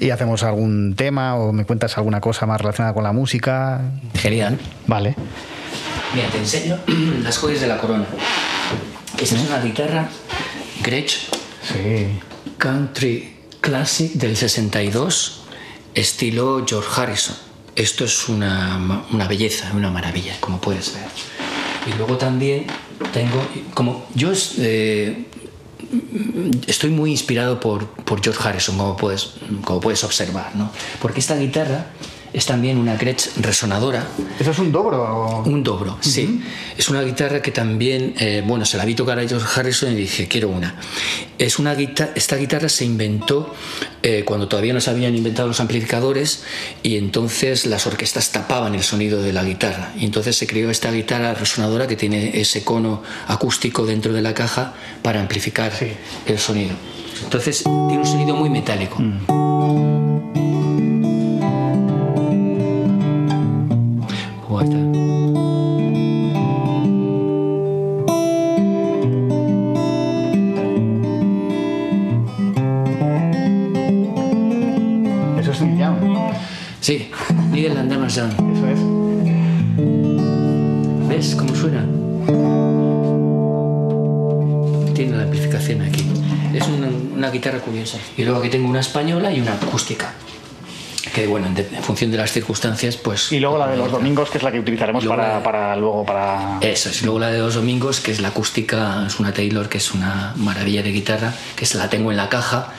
Y 0.00 0.10
hacemos 0.10 0.44
algún 0.44 0.94
tema 0.94 1.34
o 1.36 1.52
me 1.52 1.64
cuentas 1.64 1.96
alguna 1.98 2.20
cosa 2.20 2.46
más 2.46 2.60
relacionada 2.60 2.94
con 2.94 3.02
la 3.02 3.12
música. 3.12 3.80
Genial. 4.14 4.58
Vale. 4.86 5.16
Mira, 6.14 6.28
te 6.28 6.38
enseño 6.38 6.78
las 7.22 7.36
joyas 7.38 7.60
de 7.60 7.66
la 7.66 7.78
corona. 7.78 8.06
Esta 9.20 9.34
es 9.34 9.48
una 9.48 9.60
guitarra 9.60 10.08
Gretsch 10.80 11.28
Country 12.56 13.34
Classic 13.60 14.12
del 14.12 14.36
62, 14.36 15.40
estilo 15.92 16.64
George 16.64 16.88
Harrison. 16.96 17.34
Esto 17.74 18.04
es 18.04 18.28
una, 18.28 19.04
una 19.10 19.26
belleza, 19.26 19.72
una 19.74 19.90
maravilla, 19.90 20.36
como 20.38 20.60
puedes 20.60 20.94
ver. 20.94 21.04
Y 21.92 21.98
luego 21.98 22.16
también 22.16 22.66
tengo, 23.12 23.44
como 23.74 24.06
yo 24.14 24.30
eh, 24.58 25.26
estoy 26.68 26.90
muy 26.90 27.10
inspirado 27.10 27.58
por, 27.58 27.88
por, 27.88 28.22
George 28.22 28.40
Harrison, 28.48 28.78
como 28.78 28.96
puedes, 28.96 29.30
como 29.64 29.80
puedes 29.80 30.04
observar, 30.04 30.54
¿no? 30.54 30.70
Porque 31.02 31.18
esta 31.18 31.36
guitarra 31.36 31.86
es 32.32 32.46
también 32.46 32.78
una 32.78 32.96
Gretsch 32.96 33.36
resonadora. 33.38 34.06
¿Eso 34.38 34.50
es 34.50 34.58
un 34.58 34.70
dobro? 34.70 35.42
Un 35.46 35.62
dobro, 35.62 35.98
sí. 36.00 36.42
Es 36.76 36.88
una 36.88 37.02
guitarra 37.02 37.40
que 37.40 37.50
también, 37.50 38.14
eh, 38.18 38.42
bueno, 38.46 38.64
se 38.64 38.76
la 38.76 38.84
vi 38.84 38.94
tocar 38.94 39.18
a 39.18 39.26
George 39.26 39.46
Harrison 39.54 39.92
y 39.92 39.96
dije, 39.96 40.28
quiero 40.28 40.48
una. 40.48 40.76
Es 41.38 41.58
una 41.58 41.74
guitarra, 41.74 42.12
esta 42.14 42.36
guitarra 42.36 42.68
se 42.68 42.84
inventó 42.84 43.54
eh, 44.02 44.24
cuando 44.24 44.48
todavía 44.48 44.72
no 44.72 44.80
se 44.80 44.90
habían 44.90 45.14
inventado 45.14 45.48
los 45.48 45.60
amplificadores 45.60 46.44
y 46.82 46.96
entonces 46.96 47.66
las 47.66 47.86
orquestas 47.86 48.30
tapaban 48.30 48.74
el 48.74 48.82
sonido 48.82 49.22
de 49.22 49.32
la 49.32 49.42
guitarra. 49.44 49.92
Y 49.98 50.04
entonces 50.04 50.36
se 50.36 50.46
creó 50.46 50.70
esta 50.70 50.90
guitarra 50.92 51.34
resonadora 51.34 51.86
que 51.86 51.96
tiene 51.96 52.40
ese 52.40 52.64
cono 52.64 53.02
acústico 53.26 53.86
dentro 53.86 54.12
de 54.12 54.22
la 54.22 54.34
caja 54.34 54.74
para 55.02 55.20
amplificar 55.20 55.72
el 56.26 56.38
sonido. 56.38 56.74
Entonces 57.24 57.64
tiene 57.64 57.98
un 57.98 58.06
sonido 58.06 58.36
muy 58.36 58.50
metálico. 58.50 58.96
Mm. 59.00 60.17
Eso 78.26 78.66
es. 78.66 78.80
¿Ves 81.08 81.36
cómo 81.36 81.54
suena? 81.54 81.84
Tiene 84.92 85.16
la 85.16 85.22
amplificación 85.22 85.82
aquí. 85.82 86.04
Es 86.52 86.64
una, 86.66 87.30
guitarra 87.30 87.60
curiosa. 87.60 87.98
Y 88.16 88.24
luego 88.24 88.40
aquí 88.40 88.48
tengo 88.48 88.68
una 88.68 88.80
española 88.80 89.32
y 89.32 89.40
una 89.40 89.52
acústica 89.54 90.12
que 91.14 91.26
bueno, 91.26 91.46
en, 91.46 91.82
función 91.82 92.10
de 92.10 92.16
las 92.16 92.32
circunstancias, 92.32 92.96
pues... 92.96 93.32
Y 93.32 93.40
luego 93.40 93.58
la 93.58 93.68
de 93.68 93.76
los 93.76 93.90
domingos, 93.90 94.30
que 94.30 94.38
es 94.38 94.44
la 94.44 94.52
que 94.52 94.60
utilizaremos 94.60 95.04
para, 95.06 95.42
para, 95.42 95.74
luego 95.74 96.04
para... 96.04 96.58
Eso 96.60 96.90
es, 96.90 97.02
luego 97.02 97.18
la 97.18 97.30
de 97.30 97.38
los 97.38 97.54
domingos, 97.54 98.00
que 98.00 98.12
es 98.12 98.20
la 98.20 98.28
acústica, 98.28 99.04
es 99.06 99.18
una 99.18 99.32
Taylor, 99.32 99.68
que 99.68 99.78
es 99.78 99.94
una 99.94 100.34
maravilla 100.36 100.82
de 100.82 100.92
guitarra, 100.92 101.34
que 101.56 101.66
se 101.66 101.78
la 101.78 101.88
tengo 101.88 102.10
en 102.10 102.18
la 102.18 102.28
caja. 102.28 102.72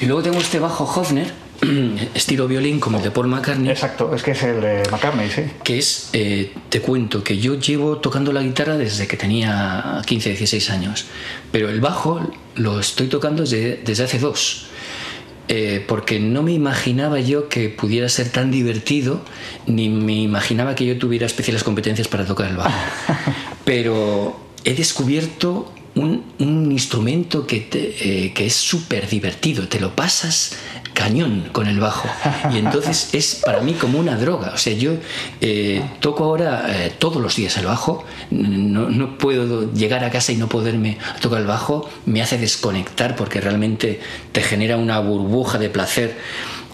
Y 0.00 0.06
luego 0.06 0.22
tengo 0.22 0.38
este 0.38 0.58
bajo 0.58 0.84
Hofner, 0.84 1.32
estilo 2.14 2.48
violín 2.48 2.80
como 2.80 2.98
el 2.98 3.04
de 3.04 3.10
Paul 3.10 3.28
McCartney. 3.28 3.70
Exacto, 3.70 4.14
es 4.14 4.22
que 4.22 4.32
es 4.32 4.42
el 4.42 4.60
de 4.60 4.82
McCartney, 4.90 5.30
sí. 5.30 5.42
Que 5.62 5.78
es, 5.78 6.10
eh, 6.12 6.52
te 6.68 6.80
cuento, 6.80 7.22
que 7.22 7.38
yo 7.38 7.58
llevo 7.58 7.98
tocando 7.98 8.32
la 8.32 8.42
guitarra 8.42 8.76
desde 8.76 9.06
que 9.06 9.16
tenía 9.16 10.02
15, 10.04 10.30
16 10.30 10.70
años, 10.70 11.06
pero 11.50 11.68
el 11.68 11.80
bajo 11.80 12.20
lo 12.56 12.80
estoy 12.80 13.06
tocando 13.06 13.42
desde, 13.42 13.80
desde 13.84 14.04
hace 14.04 14.18
dos. 14.18 14.66
Eh, 15.48 15.84
porque 15.86 16.18
no 16.18 16.42
me 16.42 16.52
imaginaba 16.52 17.20
yo 17.20 17.48
que 17.48 17.68
pudiera 17.68 18.08
ser 18.08 18.30
tan 18.30 18.50
divertido, 18.50 19.20
ni 19.66 19.88
me 19.88 20.14
imaginaba 20.14 20.74
que 20.74 20.86
yo 20.86 20.98
tuviera 20.98 21.26
especiales 21.26 21.62
competencias 21.62 22.08
para 22.08 22.24
tocar 22.24 22.48
el 22.48 22.56
bajo. 22.56 22.70
Pero 23.64 24.40
he 24.64 24.74
descubierto 24.74 25.72
un, 25.94 26.24
instrumento 26.72 27.46
que, 27.46 27.68
eh, 27.72 28.32
que 28.34 28.46
es 28.46 28.54
súper 28.54 29.08
divertido, 29.08 29.68
te 29.68 29.78
lo 29.78 29.94
pasas 29.94 30.56
cañón 30.92 31.48
con 31.52 31.66
el 31.66 31.80
bajo. 31.80 32.08
Y 32.52 32.58
entonces 32.58 33.10
es 33.12 33.40
para 33.44 33.60
mí 33.60 33.74
como 33.74 33.98
una 33.98 34.16
droga. 34.16 34.52
O 34.54 34.58
sea, 34.58 34.72
yo 34.74 34.94
eh, 35.40 35.82
toco 36.00 36.24
ahora 36.24 36.66
eh, 36.68 36.92
todos 36.98 37.22
los 37.22 37.36
días 37.36 37.56
el 37.56 37.66
bajo, 37.66 38.04
no, 38.30 38.88
no, 38.88 39.18
puedo 39.18 39.72
llegar 39.72 40.04
a 40.04 40.10
casa 40.10 40.32
y 40.32 40.36
no 40.36 40.48
poderme 40.48 40.98
tocar 41.20 41.40
el 41.40 41.46
bajo, 41.46 41.88
me 42.06 42.22
hace 42.22 42.38
desconectar 42.38 43.16
porque 43.16 43.40
realmente 43.40 44.00
te 44.32 44.42
genera 44.42 44.76
una 44.76 44.98
burbuja 45.00 45.58
de 45.58 45.70
placer. 45.70 46.16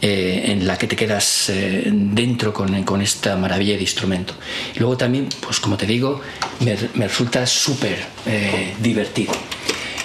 Eh, 0.01 0.53
en 0.53 0.65
la 0.65 0.79
que 0.79 0.87
te 0.87 0.95
quedas 0.95 1.51
dentro 1.85 2.55
con, 2.55 2.85
con, 2.85 3.03
esta 3.03 3.37
maravilla 3.37 3.75
de 3.75 3.81
instrumento. 3.81 4.33
Y 4.77 4.79
luego 4.79 4.97
también, 4.97 5.29
pues 5.41 5.59
como 5.59 5.77
te 5.77 5.87
digo, 5.87 6.21
me, 6.61 6.77
me 6.95 7.09
resulta 7.09 7.45
súper 7.49 7.99
divertido. 8.81 9.33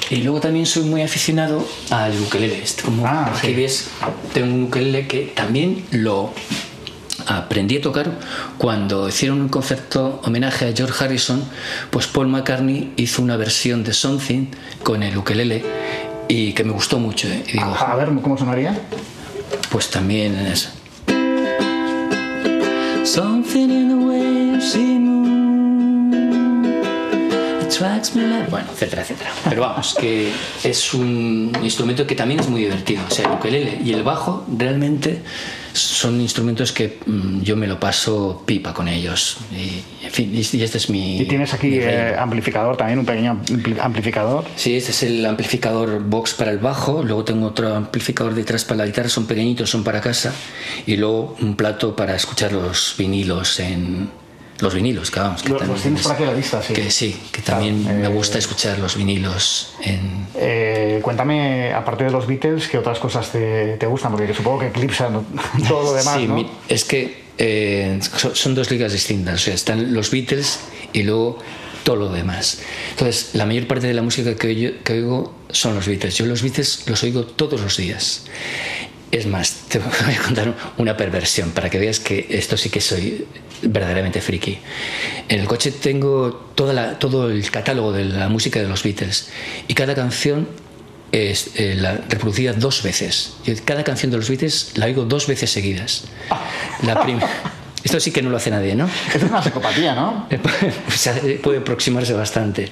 Y 0.09 0.17
luego 0.17 0.39
también 0.39 0.65
soy 0.65 0.83
muy 0.83 1.01
aficionado 1.01 1.65
al 1.89 2.19
ukelele. 2.19 2.63
Como 2.83 3.07
ah, 3.07 3.33
aquí 3.35 3.53
ves, 3.53 3.89
tengo 4.33 4.53
un 4.53 4.63
ukelele 4.63 5.07
que 5.07 5.31
también 5.35 5.85
lo 5.91 6.33
aprendí 7.27 7.77
a 7.77 7.81
tocar 7.81 8.11
cuando 8.57 9.07
hicieron 9.07 9.41
un 9.41 9.49
concierto 9.49 10.21
homenaje 10.23 10.67
a 10.67 10.73
George 10.75 11.03
Harrison, 11.03 11.43
pues 11.89 12.07
Paul 12.07 12.27
McCartney 12.27 12.93
hizo 12.97 13.21
una 13.21 13.37
versión 13.37 13.83
de 13.83 13.93
Something 13.93 14.47
con 14.83 15.03
el 15.03 15.17
ukelele 15.17 15.63
y 16.27 16.53
que 16.53 16.63
me 16.63 16.71
gustó 16.71 16.99
mucho. 16.99 17.27
¿eh? 17.27 17.43
Y 17.47 17.53
digo, 17.53 17.75
a 17.75 17.95
ver, 17.95 18.09
¿cómo 18.21 18.37
sonaría? 18.37 18.77
Pues 19.71 19.89
también 19.89 20.35
es... 20.37 20.69
Something 23.03 23.69
in 23.69 23.89
the 23.89 23.95
way 23.95 25.22
bueno, 28.49 28.67
etcétera, 28.71 29.01
etcétera. 29.01 29.31
Pero 29.49 29.61
vamos, 29.61 29.95
que 29.99 30.31
es 30.63 30.93
un 30.93 31.51
instrumento 31.63 32.05
que 32.07 32.15
también 32.15 32.39
es 32.39 32.47
muy 32.47 32.61
divertido. 32.61 33.01
O 33.09 33.13
sea, 33.13 33.25
el 33.25 33.31
ukelele 33.33 33.79
y 33.83 33.93
el 33.93 34.03
bajo 34.03 34.45
realmente 34.57 35.21
son 35.73 36.21
instrumentos 36.21 36.71
que 36.71 36.99
mm, 37.05 37.41
yo 37.41 37.55
me 37.55 37.67
lo 37.67 37.79
paso 37.79 38.43
pipa 38.45 38.73
con 38.73 38.87
ellos. 38.87 39.37
Y, 39.51 40.05
en 40.05 40.11
fin, 40.11 40.31
y, 40.33 40.39
este 40.39 40.77
es 40.77 40.89
mi. 40.89 41.19
Y 41.19 41.25
tienes 41.25 41.53
aquí 41.53 41.79
eh, 41.79 42.15
amplificador 42.17 42.77
también, 42.77 42.99
un 42.99 43.05
pequeño 43.05 43.41
amplificador. 43.81 44.45
Sí, 44.55 44.77
este 44.77 44.91
es 44.91 45.03
el 45.03 45.25
amplificador 45.25 46.03
box 46.03 46.33
para 46.33 46.51
el 46.51 46.59
bajo. 46.59 47.03
Luego 47.03 47.23
tengo 47.23 47.47
otro 47.47 47.75
amplificador 47.75 48.35
detrás 48.35 48.63
para 48.65 48.79
la 48.79 48.85
guitarra, 48.85 49.09
son 49.09 49.25
pequeñitos, 49.25 49.69
son 49.69 49.83
para 49.83 49.99
casa. 49.99 50.33
Y 50.85 50.97
luego 50.97 51.35
un 51.41 51.55
plato 51.55 51.95
para 51.95 52.15
escuchar 52.15 52.53
los 52.53 52.95
vinilos 52.97 53.59
en, 53.59 54.09
los 54.63 54.73
vinilos, 54.73 55.11
que 55.11 55.19
vamos. 55.19 55.43
Que 55.43 55.49
los, 55.49 55.81
tienes 55.81 56.01
por 56.01 56.13
aquí 56.13 56.23
la 56.23 56.33
vista, 56.33 56.63
sí. 56.63 56.73
Que 56.73 56.89
sí, 56.89 57.21
que 57.31 57.41
también 57.41 58.01
me 58.01 58.07
gusta 58.07 58.37
escuchar 58.37 58.79
los 58.79 58.95
vinilos 58.95 59.73
en... 59.81 60.25
Eh, 60.35 60.99
cuéntame, 61.03 61.73
aparte 61.73 62.05
de 62.05 62.11
los 62.11 62.25
Beatles, 62.25 62.69
¿qué 62.69 62.77
otras 62.77 62.97
cosas 62.97 63.29
te, 63.31 63.75
te 63.77 63.85
gustan? 63.85 64.11
Porque 64.13 64.33
supongo 64.33 64.59
que 64.59 64.67
eclipsan 64.67 65.25
todo 65.67 65.83
lo 65.83 65.93
demás, 65.93 66.17
sí, 66.17 66.27
¿no? 66.27 66.49
es 66.69 66.85
que 66.85 67.23
eh, 67.37 67.99
son, 68.33 68.55
dos 68.55 68.71
ligas 68.71 68.93
distintas. 68.93 69.35
O 69.35 69.43
sea, 69.43 69.53
están 69.53 69.93
los 69.93 70.09
Beatles 70.09 70.59
y 70.93 71.03
luego 71.03 71.39
todo 71.83 71.97
lo 71.97 72.09
demás. 72.09 72.59
Entonces, 72.91 73.31
la 73.33 73.45
mayor 73.45 73.67
parte 73.67 73.87
de 73.87 73.93
la 73.93 74.01
música 74.01 74.33
que, 74.35 74.79
que 74.81 74.93
oigo 74.93 75.35
son 75.49 75.75
los 75.75 75.87
Beatles. 75.87 76.15
Yo 76.15 76.25
los 76.25 76.41
Beatles 76.41 76.85
los 76.87 77.03
oigo 77.03 77.25
todos 77.25 77.59
los 77.59 77.75
días. 77.75 78.27
Es 79.11 79.27
más, 79.27 79.53
te 79.67 79.79
voy 79.79 80.13
a 80.17 80.21
contar 80.21 80.55
una 80.77 80.95
perversión 80.95 81.51
para 81.51 81.69
que 81.69 81.79
veas 81.79 81.99
que 81.99 82.27
esto 82.29 82.55
sí 82.55 82.69
que 82.69 82.79
soy 82.79 83.27
verdaderamente 83.63 84.21
friki. 84.21 84.57
En 85.29 85.39
el 85.39 85.47
coche 85.47 85.71
tengo 85.71 86.51
toda 86.55 86.99
todo 86.99 87.29
el 87.29 87.49
catálogo 87.49 87.91
de 87.91 88.05
la 88.05 88.29
música 88.29 88.61
de 88.61 88.67
los 88.67 88.83
Beatles 88.83 89.29
y 89.67 89.73
cada 89.73 89.95
canción 89.95 90.47
es 91.11 91.51
eh, 91.55 91.75
la 91.75 91.93
reproducida 92.09 92.53
dos 92.53 92.81
veces. 92.81 93.33
cada 93.65 93.83
canción 93.83 94.11
de 94.11 94.17
los 94.17 94.29
Beatles 94.29 94.71
la 94.75 94.87
oigo 94.87 95.05
dos 95.05 95.27
veces 95.27 95.51
seguidas. 95.51 96.05
La 96.81 97.01
primera. 97.03 97.29
Esto 97.83 97.99
sí 97.99 98.11
que 98.11 98.21
no 98.21 98.29
lo 98.29 98.37
hace 98.37 98.49
nadie, 98.49 98.75
¿no? 98.75 98.89
Es 99.13 99.21
una 99.21 99.43
psicopatía, 99.43 99.93
¿no? 99.93 100.27
puede 101.43 101.57
aproximarse 101.57 102.13
bastante. 102.13 102.69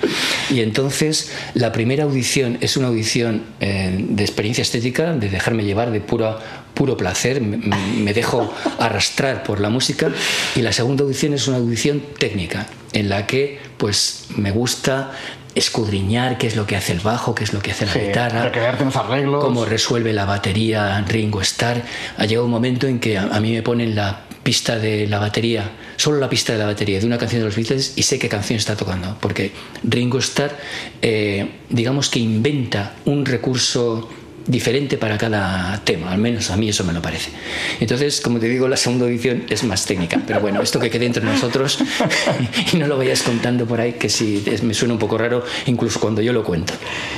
Y 0.49 0.61
entonces 0.61 1.31
la 1.53 1.73
primera 1.73 2.05
audición 2.05 2.57
es 2.61 2.77
una 2.77 2.87
audición 2.87 3.43
eh, 3.59 3.93
de 3.97 4.23
experiencia 4.23 4.61
estética, 4.61 5.11
de 5.13 5.29
dejarme 5.29 5.65
llevar 5.65 5.91
de 5.91 5.99
puro, 5.99 6.39
puro 6.74 6.97
placer, 6.97 7.41
me, 7.41 7.57
me, 7.57 8.13
dejo 8.13 8.53
arrastrar 8.80 9.43
por 9.43 9.59
la 9.59 9.69
música. 9.69 10.09
Y 10.55 10.61
la 10.61 10.72
segunda 10.72 11.03
audición 11.03 11.34
es 11.34 11.47
una 11.47 11.57
audición 11.57 12.01
técnica, 12.17 12.67
en 12.93 13.09
la 13.09 13.28
que 13.28 13.59
pues 13.78 14.26
me 14.36 14.51
gusta 14.51 15.11
escudriñar 15.55 16.38
qué 16.38 16.47
es 16.47 16.55
lo 16.55 16.65
que 16.65 16.76
hace 16.76 16.93
el 16.93 16.99
bajo, 16.99 17.36
qué 17.36 17.43
es 17.43 17.53
lo 17.53 17.61
que 17.61 17.72
hace 17.72 17.86
la 17.86 17.93
guitarra, 17.95 18.51
arreglos. 18.95 19.43
cómo 19.43 19.65
resuelve 19.65 20.13
la 20.13 20.26
batería 20.26 21.03
Ringo 21.07 21.41
Starr. 21.41 21.82
Ha 22.17 22.26
llegado 22.26 22.45
un 22.45 22.51
momento 22.51 22.88
en 22.88 22.99
que 22.99 23.17
a, 23.17 23.24
a 23.24 23.39
mí 23.39 23.51
me 23.51 23.61
ponen 23.61 23.95
la 23.95 24.22
pista 24.43 24.80
de 24.80 25.07
la 25.07 25.19
batería, 25.19 25.72
solo 25.97 26.19
la 26.19 26.30
pista 26.30 26.53
de 26.53 26.59
la 26.59 26.65
batería 26.65 26.99
de 26.99 27.05
una 27.05 27.17
canción 27.17 27.41
de 27.41 27.45
los 27.45 27.55
Beatles 27.55 27.93
y 27.95 28.03
sé 28.03 28.17
qué 28.17 28.28
canción 28.28 28.57
está 28.57 28.76
tocando, 28.76 29.17
porque 29.19 29.51
Ringo 29.84 30.17
Starr, 30.19 30.57
eh, 31.01 31.47
digamos 31.69 32.09
que 32.09 32.19
inventa 32.19 32.93
un 33.05 33.26
recurso 33.26 34.09
diferente 34.47 34.97
para 34.97 35.17
cada 35.17 35.81
tema, 35.83 36.11
al 36.11 36.19
menos 36.19 36.49
a 36.49 36.57
mí 36.57 36.69
eso 36.69 36.83
me 36.83 36.93
lo 36.93 37.01
parece. 37.01 37.31
Entonces, 37.79 38.21
como 38.21 38.39
te 38.39 38.47
digo, 38.47 38.67
la 38.67 38.77
segunda 38.77 39.05
edición 39.05 39.43
es 39.49 39.63
más 39.63 39.85
técnica, 39.85 40.21
pero 40.25 40.39
bueno, 40.39 40.61
esto 40.61 40.79
que 40.79 40.89
quede 40.89 41.05
entre 41.05 41.23
nosotros 41.23 41.79
y 42.73 42.77
no 42.77 42.87
lo 42.87 42.97
vayas 42.97 43.21
contando 43.23 43.65
por 43.65 43.81
ahí, 43.81 43.93
que 43.93 44.09
sí 44.09 44.43
me 44.63 44.73
suena 44.73 44.93
un 44.93 44.99
poco 44.99 45.17
raro, 45.17 45.43
incluso 45.65 45.99
cuando 45.99 46.21
yo 46.21 46.33
lo 46.33 46.43
cuento. 46.43 46.73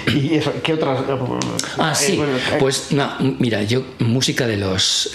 ¿Y 0.08 0.36
eso, 0.36 0.54
qué 0.62 0.74
otras? 0.74 1.00
Ah, 1.78 1.96
sí, 1.96 2.14
eh, 2.14 2.26
eh, 2.54 2.56
pues 2.60 2.92
no, 2.92 3.16
mira, 3.40 3.64
yo 3.64 3.84
música 4.00 4.48
de 4.48 4.58
los... 4.58 5.12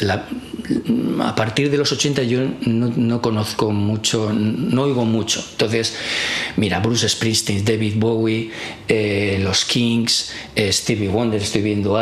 a 1.21 1.35
partir 1.35 1.71
de 1.71 1.79
los 1.79 1.93
80 1.93 2.23
yo 2.23 2.41
no, 2.67 3.21
conozco 3.21 3.71
mucho, 3.71 4.33
no 4.33 4.83
oigo 4.83 5.05
mucho. 5.05 5.45
Entonces, 5.53 5.95
mira, 6.57 6.81
Bruce 6.81 7.09
Springsteen, 7.09 7.65
David 7.65 7.95
Bowie, 7.97 8.51
eh, 8.89 9.39
los 9.43 9.65
Kings, 9.65 10.33
Stevie 10.57 11.09
Wonder, 11.09 11.41
estoy 11.43 11.63
viendo 11.63 11.98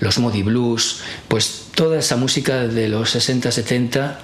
los 0.00 0.18
Modi 0.18 0.42
Blues, 0.42 1.00
pues 1.28 1.66
toda 1.74 1.98
esa 1.98 2.16
música 2.16 2.66
de 2.66 2.88
los 2.88 3.10
60, 3.10 3.50
70, 3.50 4.20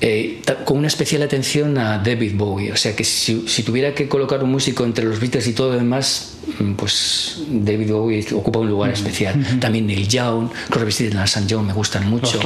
eh, 0.00 0.42
con 0.64 0.78
una 0.78 0.88
especial 0.88 1.22
atención 1.22 1.78
a 1.78 1.98
David 1.98 2.32
Bowie. 2.34 2.72
O 2.72 2.76
sea 2.76 2.96
que 2.96 3.04
si, 3.04 3.62
tuviera 3.62 3.94
que 3.94 4.08
colocar 4.08 4.42
un 4.42 4.50
músico 4.50 4.84
entre 4.84 5.04
los 5.04 5.20
Beatles 5.20 5.46
y 5.46 5.52
todo 5.52 5.70
lo 5.70 5.76
demás, 5.76 6.38
mm, 6.58 6.72
pues 6.72 7.42
David 7.48 7.92
Bowie 7.92 8.26
ocupa 8.32 8.58
un 8.58 8.68
lugar 8.68 8.90
especial. 8.90 9.60
También 9.60 9.86
Neil 9.86 10.08
Young, 10.08 10.48
Crosby, 10.70 10.92
Stills 10.92 11.14
St. 11.14 11.46
John 11.48 11.66
me 11.66 11.72
gustan 11.72 12.08
mucho. 12.08 12.40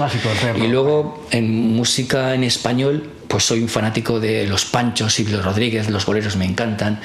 y 0.57 0.67
luego 0.67 1.27
en 1.31 1.75
música 1.75 2.35
en 2.35 2.45
español, 2.45 3.11
pues 3.31 3.45
soy 3.45 3.61
un 3.61 3.69
fanático 3.69 4.19
de 4.19 4.47
los 4.47 4.65
Panchos, 4.65 5.15
Silvio 5.15 5.41
Rodríguez, 5.41 5.89
los 5.89 6.05
boleros 6.05 6.35
me 6.35 6.45
encantan. 6.45 7.01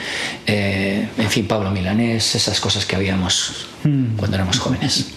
Eh, 0.47 1.07
en 1.17 1.29
fin, 1.29 1.47
Pablo 1.47 1.69
Milanés, 1.69 2.33
esas 2.33 2.59
cosas 2.59 2.85
que 2.85 2.95
habíamos 2.95 3.67
mm. 3.83 4.15
cuando 4.17 4.35
éramos 4.35 4.57
jóvenes. 4.57 5.13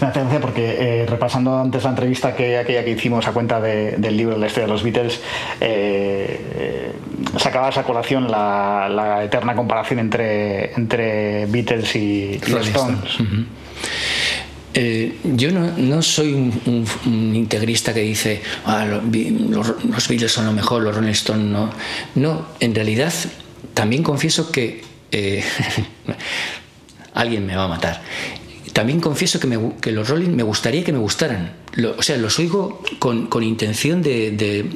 Me 0.00 0.08
hace 0.08 0.40
porque 0.40 1.02
eh, 1.02 1.06
repasando 1.06 1.58
antes 1.58 1.84
la 1.84 1.90
entrevista 1.90 2.34
que 2.34 2.56
aquella 2.56 2.84
que 2.84 2.90
hicimos 2.90 3.26
a 3.26 3.32
cuenta 3.32 3.60
del 3.60 4.16
libro 4.16 4.38
La 4.38 4.46
historia 4.46 4.66
de 4.66 4.72
los 4.72 4.82
Beatles, 4.82 5.20
eh, 5.60 6.40
eh, 6.54 6.92
sacaba 7.38 7.68
esa 7.68 7.82
colación 7.82 8.30
la, 8.30 9.20
eterna 9.24 9.54
comparación 9.54 10.00
entre, 10.00 10.72
entre 10.74 11.46
Beatles 11.46 11.96
y, 11.96 12.40
Stones. 12.42 13.18
Yo 14.72 15.50
no, 15.50 16.02
soy 16.02 16.32
un, 16.32 17.34
integrista 17.34 17.92
que 17.92 18.00
dice 18.00 18.40
ah, 18.64 18.86
los, 18.86 19.02
los, 19.02 20.08
Beatles 20.08 20.32
son 20.32 20.46
lo 20.46 20.52
mejor, 20.52 20.82
los 20.82 20.94
Rolling 20.94 21.10
Stones 21.10 21.46
no. 21.46 21.70
No, 22.14 22.46
en 22.60 22.74
realidad 22.74 23.12
también 23.74 24.02
confieso 24.02 24.52
que 24.52 24.82
alguien 27.14 27.46
me 27.46 27.56
va 27.56 27.64
a 27.64 27.68
matar 27.68 28.00
también 28.72 29.00
confieso 29.00 29.40
que, 29.40 29.48
que, 29.80 29.92
los 29.92 30.08
Rolling 30.08 30.30
me 30.30 30.42
gustaría 30.42 30.84
que 30.84 30.92
me 30.92 30.98
gustaran. 30.98 31.52
o 31.98 32.02
sea, 32.02 32.16
los 32.16 32.38
oigo 32.38 32.82
con, 32.98 33.26
con 33.26 33.42
intención 33.42 34.02
de, 34.02 34.70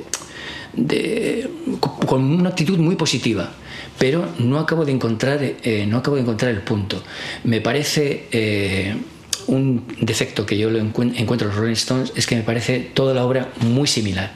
con 2.07 2.24
una 2.24 2.51
actitud 2.51 2.78
muy 2.78 2.97
positiva, 2.97 3.53
pero 3.99 4.28
no 4.38 4.59
acabo 4.59 4.84
de 4.84 4.92
encontrar, 4.92 5.40
eh, 5.42 5.86
no 5.88 5.99
acabo 5.99 6.16
de 6.16 6.22
encontrar 6.22 6.51
el 6.51 6.61
punto. 6.62 7.03
Me 7.45 7.61
parece 7.61 8.26
eh, 8.32 8.97
un 9.47 9.84
defecto 10.01 10.47
que 10.47 10.57
yo 10.57 10.70
lo 10.70 10.78
encuentro 10.78 11.49
en 11.49 11.49
los 11.49 11.57
Rolling 11.57 11.72
Stones 11.72 12.12
es 12.16 12.26
que 12.26 12.36
me 12.36 12.42
parece 12.42 12.80
toda 12.80 13.14
la 13.14 13.24
obra 13.24 13.49
muy 13.61 13.86
similar. 13.86 14.32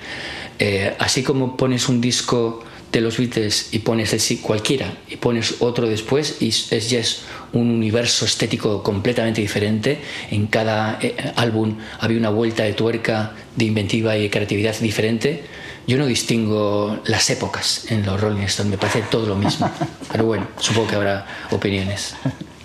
Eh, 0.59 0.95
así 0.99 1.23
como 1.23 1.57
pones 1.57 1.89
un 1.89 2.01
disco 2.01 2.65
de 2.93 3.01
los 3.01 3.19
Beatles 3.19 3.69
y 3.73 3.81
pones 3.81 4.13
el 4.13 4.41
cualquiera 4.41 4.93
y 5.09 5.17
pones 5.17 5.57
otro 5.61 5.89
después 5.89 6.39
y 6.41 6.49
es 6.49 6.91
ya 6.91 6.99
es 6.99 7.23
un 7.53 7.71
universo 7.71 8.25
estético 8.25 8.83
completamente 8.83 9.41
diferente. 9.41 9.99
En 10.31 10.47
cada 10.47 10.99
eh, 11.01 11.15
álbum 11.37 11.77
había 12.01 12.19
una 12.19 12.31
vuelta 12.31 12.65
de 12.65 12.73
tuerca 12.73 13.33
de 13.57 13.67
inventiva 13.67 14.17
y 14.17 14.29
creatividad 14.31 14.77
diferente. 14.81 15.45
Yo 15.87 15.97
no 15.97 16.07
distingo 16.07 16.99
las 17.07 17.31
épocas 17.31 17.91
en 17.91 18.05
los 18.05 18.21
Rolling 18.21 18.43
Stones, 18.43 18.71
me 18.73 18.79
parece 18.79 19.03
todo 19.11 19.27
lo 19.27 19.37
mismo. 19.37 19.71
Pero 20.13 20.25
bueno, 20.25 20.49
supongo 20.59 20.89
que 20.89 20.97
habrá 20.97 21.27
opiniones 21.51 22.15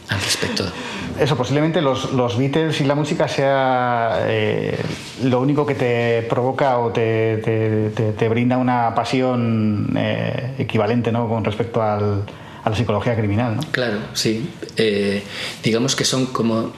al 0.10 0.20
respecto. 0.20 0.66
Eso, 1.20 1.38
posiblemente 1.38 1.82
los, 1.82 2.12
los 2.14 2.38
Beatles 2.38 2.82
y 2.82 2.86
la 2.86 2.96
música 2.96 3.28
sea 3.28 4.26
eh, 4.28 4.78
lo 5.24 5.40
único 5.40 5.66
que 5.66 5.76
te 5.76 6.24
provoca 6.24 6.80
o 6.80 6.92
te, 6.92 7.38
te, 8.18 8.30
brinda 8.30 8.58
una 8.58 8.96
pasión 8.96 9.94
eh, 9.96 10.56
equivalente 10.58 11.12
¿no? 11.12 11.30
con 11.30 11.44
respecto 11.44 11.82
al, 11.82 12.24
a 12.64 12.70
la 12.70 12.76
psicología 12.76 13.16
criminal. 13.16 13.58
¿no? 13.58 13.62
Claro, 13.72 14.00
sí. 14.14 14.50
Eh, 14.76 15.24
digamos 15.64 15.96
que 15.96 16.04
son 16.06 16.28
como 16.28 16.72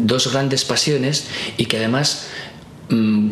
dos 0.00 0.32
grandes 0.32 0.64
pasiones 0.64 1.28
y 1.56 1.64
que 1.64 1.78
además 1.78 2.28
mm, 2.90 3.30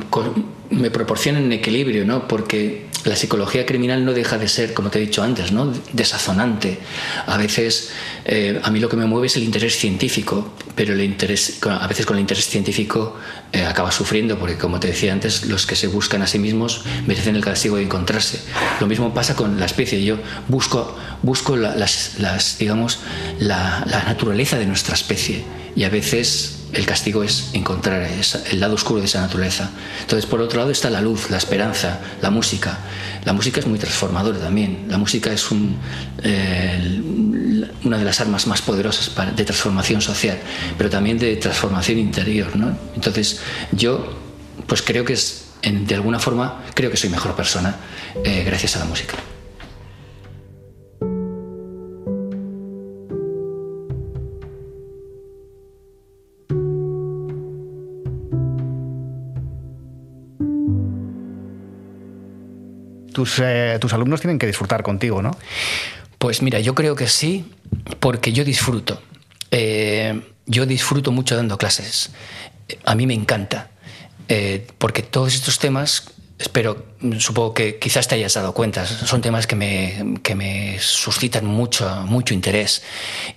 me 0.71 0.91
proporcionan 0.91 1.53
equilibrio, 1.53 2.05
¿no? 2.05 2.27
porque 2.27 2.86
la 3.07 3.17
psicología 3.17 3.65
criminal 3.65 4.05
no 4.05 4.13
deja 4.13 4.37
de 4.37 4.49
ser, 4.49 4.75
como 4.75 4.91
te 4.91 4.99
he 4.99 5.03
dicho 5.03 5.23
antes, 5.23 5.53
¿no? 5.53 5.73
desazonante. 5.93 6.79
A 7.27 7.37
veces, 7.37 7.91
eh, 8.25 8.61
a 8.63 8.71
mí 8.71 8.81
lo 8.81 8.89
que 8.89 8.97
me 8.97 9.07
mueve 9.07 9.29
es 9.29 9.37
el 9.37 9.45
interés 9.45 9.77
científico, 9.77 10.53
pero 10.75 10.93
el 10.93 11.01
interés, 11.01 11.59
a 11.63 11.87
veces 11.87 12.05
con 12.05 12.17
el 12.17 12.21
interés 12.21 12.49
científico 12.49 13.17
eh, 13.53 13.65
acaba 13.65 13.93
sufriendo, 13.93 14.39
porque 14.39 14.59
como 14.59 14.81
te 14.81 14.89
decía 14.89 15.13
antes, 15.13 15.47
los 15.47 15.67
que 15.67 15.77
se 15.77 15.87
buscan 15.87 16.23
a 16.23 16.27
sí 16.27 16.39
mismos 16.39 16.85
merecen 17.07 17.37
el 17.37 17.45
castigo 17.45 17.77
de 17.77 17.85
encontrarse. 17.85 18.41
Lo 18.81 18.89
mismo 18.89 19.15
pasa 19.15 19.37
con 19.37 19.61
la 19.61 19.67
especie. 19.67 20.03
Yo 20.05 20.19
busco, 20.49 20.97
busco 21.23 21.57
las, 21.57 22.17
digamos, 22.59 22.99
la 23.39 23.85
naturaleza 24.07 24.59
de 24.59 24.67
nuestra 24.67 24.95
especie 24.95 25.45
y 25.77 25.85
a 25.85 25.91
veces 25.91 26.56
el 26.73 26.85
castigo 26.85 27.23
es 27.23 27.51
encontrar 27.53 28.09
el 28.51 28.61
lado 28.61 28.75
oscuro 28.75 29.01
de 29.01 29.07
esa 29.07 29.21
naturaleza. 29.21 29.71
Entonces, 30.01 30.27
por 30.27 30.41
otro 30.41 30.59
lado 30.59 30.71
está 30.71 30.91
la 30.91 31.01
luz, 31.01 31.31
la 31.31 31.39
esperanza, 31.39 32.01
la 32.21 32.31
música. 32.31 32.79
La 33.25 33.33
música 33.33 33.61
es 33.61 33.67
muy 33.67 33.79
transformadora 33.79 34.39
también. 34.39 34.87
La 34.89 34.99
música 34.99 35.33
es 35.33 35.47
eh, 36.23 37.01
una 37.85 37.99
de 37.99 38.05
las 38.05 38.21
armas 38.21 38.47
más 38.47 38.63
poderosas 38.63 39.13
de 39.37 39.45
transformación 39.45 40.01
social, 40.01 40.39
pero 40.77 40.91
también 40.91 41.19
de 41.19 41.37
transformación 41.37 41.99
interior. 41.99 42.49
Entonces, 42.95 43.41
yo 43.73 44.19
pues 44.67 44.83
creo 44.83 45.05
que 45.05 45.13
es, 45.13 45.45
de 45.63 45.95
alguna 45.95 46.19
forma, 46.19 46.65
creo 46.75 46.91
que 46.91 46.97
soy 46.97 47.11
mejor 47.11 47.35
persona 47.35 47.77
eh, 48.25 48.43
gracias 48.45 48.77
a 48.77 48.81
la 48.81 48.85
música. 48.87 49.15
Eh, 63.39 63.79
tus, 63.81 63.93
alumnos 63.93 64.21
tienen 64.21 64.39
que 64.39 64.47
disfrutar 64.47 64.83
contigo, 64.83 65.23
¿no? 65.23 65.37
Pues 66.19 66.43
mira, 66.43 66.61
yo 66.61 66.75
creo 66.75 66.95
que 66.95 67.09
sí, 67.09 67.45
porque 68.01 68.33
yo 68.33 68.45
disfruto. 68.45 69.01
Eh, 69.51 70.21
yo 70.47 70.67
disfruto 70.67 71.13
mucho 71.13 71.37
dando 71.37 71.59
clases. 71.59 72.11
A 72.85 72.95
mí 72.95 73.07
me 73.07 73.15
encanta, 73.15 73.71
eh, 74.29 74.67
porque 74.79 75.03
todos 75.03 75.35
estos 75.35 75.59
temas 75.59 76.13
espero, 76.39 76.85
supongo 77.19 77.55
que 77.55 77.79
quizás 77.79 78.09
te 78.09 78.15
hayas 78.15 78.35
dado 78.35 78.53
cuenta, 78.53 78.85
son 78.87 79.23
temas 79.23 79.47
que 79.47 79.57
me, 79.57 80.19
que 80.23 80.35
me 80.35 80.79
suscitan 80.79 81.47
mucho, 81.47 81.89
mucho 82.07 82.35
interés 82.35 82.83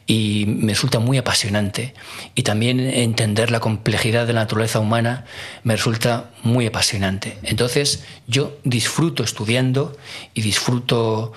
y 0.06 0.46
me 0.48 0.74
resulta 0.74 1.00
muy 1.00 1.18
apasionante. 1.18 1.94
Y 2.36 2.44
también 2.44 2.80
entender 2.80 3.52
la 3.52 3.60
complejidad 3.60 4.28
de 4.28 4.34
la 4.34 4.42
naturaleza 4.42 4.80
humana 4.80 5.26
me 5.64 5.76
resulta 5.76 6.32
muy 6.44 6.66
apasionante. 6.66 7.38
Entonces 7.44 8.04
yo 8.28 8.58
disfruto 8.64 9.24
estudiando 9.24 9.96
y 10.34 10.42
disfruto 10.42 11.32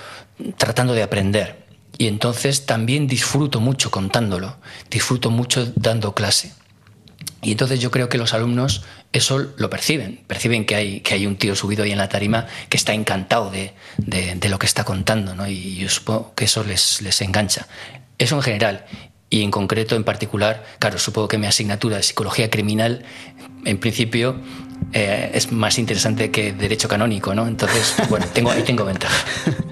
tratando 0.56 0.94
de 0.94 1.02
aprender. 1.02 1.62
Y 1.98 2.09
entonces 2.09 2.66
también 2.66 3.06
disfruto 3.06 3.60
mucho 3.60 3.90
contándolo, 3.90 4.56
disfruto 4.90 5.30
mucho 5.30 5.70
dando 5.76 6.14
clase. 6.14 6.52
Y 7.43 7.52
entonces 7.52 7.80
yo 7.80 7.90
creo 7.90 8.09
que 8.09 8.18
los 8.18 8.34
alumnos 8.34 8.82
eso 9.12 9.52
lo 9.56 9.68
perciben, 9.68 10.20
perciben 10.26 10.64
que 10.64 10.74
hay, 10.74 11.01
que 11.01 11.14
hay 11.14 11.26
un 11.26 11.36
tío 11.36 11.55
subido 11.55 11.84
ahí 11.84 11.93
en 11.93 11.98
la 11.98 12.09
tarima 12.09 12.47
que 12.68 12.76
está 12.76 12.94
encantado 12.94 13.51
de, 13.51 13.74
de, 13.98 14.48
lo 14.48 14.59
que 14.59 14.66
está 14.66 14.84
contando, 14.84 15.34
¿no? 15.34 15.47
y 15.47 15.76
yo 15.76 15.89
supongo 15.89 16.34
que 16.34 16.47
eso 16.47 16.64
les, 16.64 17.02
les 17.02 17.20
engancha. 17.20 17.66
Eso 18.18 18.36
en 18.36 18.43
general, 18.43 18.86
y 19.32 19.43
en 19.43 19.51
concreto, 19.51 19.97
en 19.97 20.05
particular, 20.05 20.62
claro, 20.78 20.98
supongo 20.98 21.26
que 21.26 21.39
mi 21.39 21.47
asignatura 21.47 21.97
de 21.97 22.02
psicología 22.02 22.51
criminal, 22.51 23.02
en 23.64 23.78
principio, 23.78 24.36
eh, 24.93 25.30
es 25.32 25.51
más 25.52 25.78
interesante 25.78 26.30
que 26.30 26.52
derecho 26.52 26.86
canónico, 26.86 27.34
¿no? 27.34 27.47
Entonces, 27.47 27.94
bueno, 28.10 28.26
tengo, 28.34 28.51
ahí 28.51 28.62
tengo 28.62 28.84
ventaja. 28.84 29.16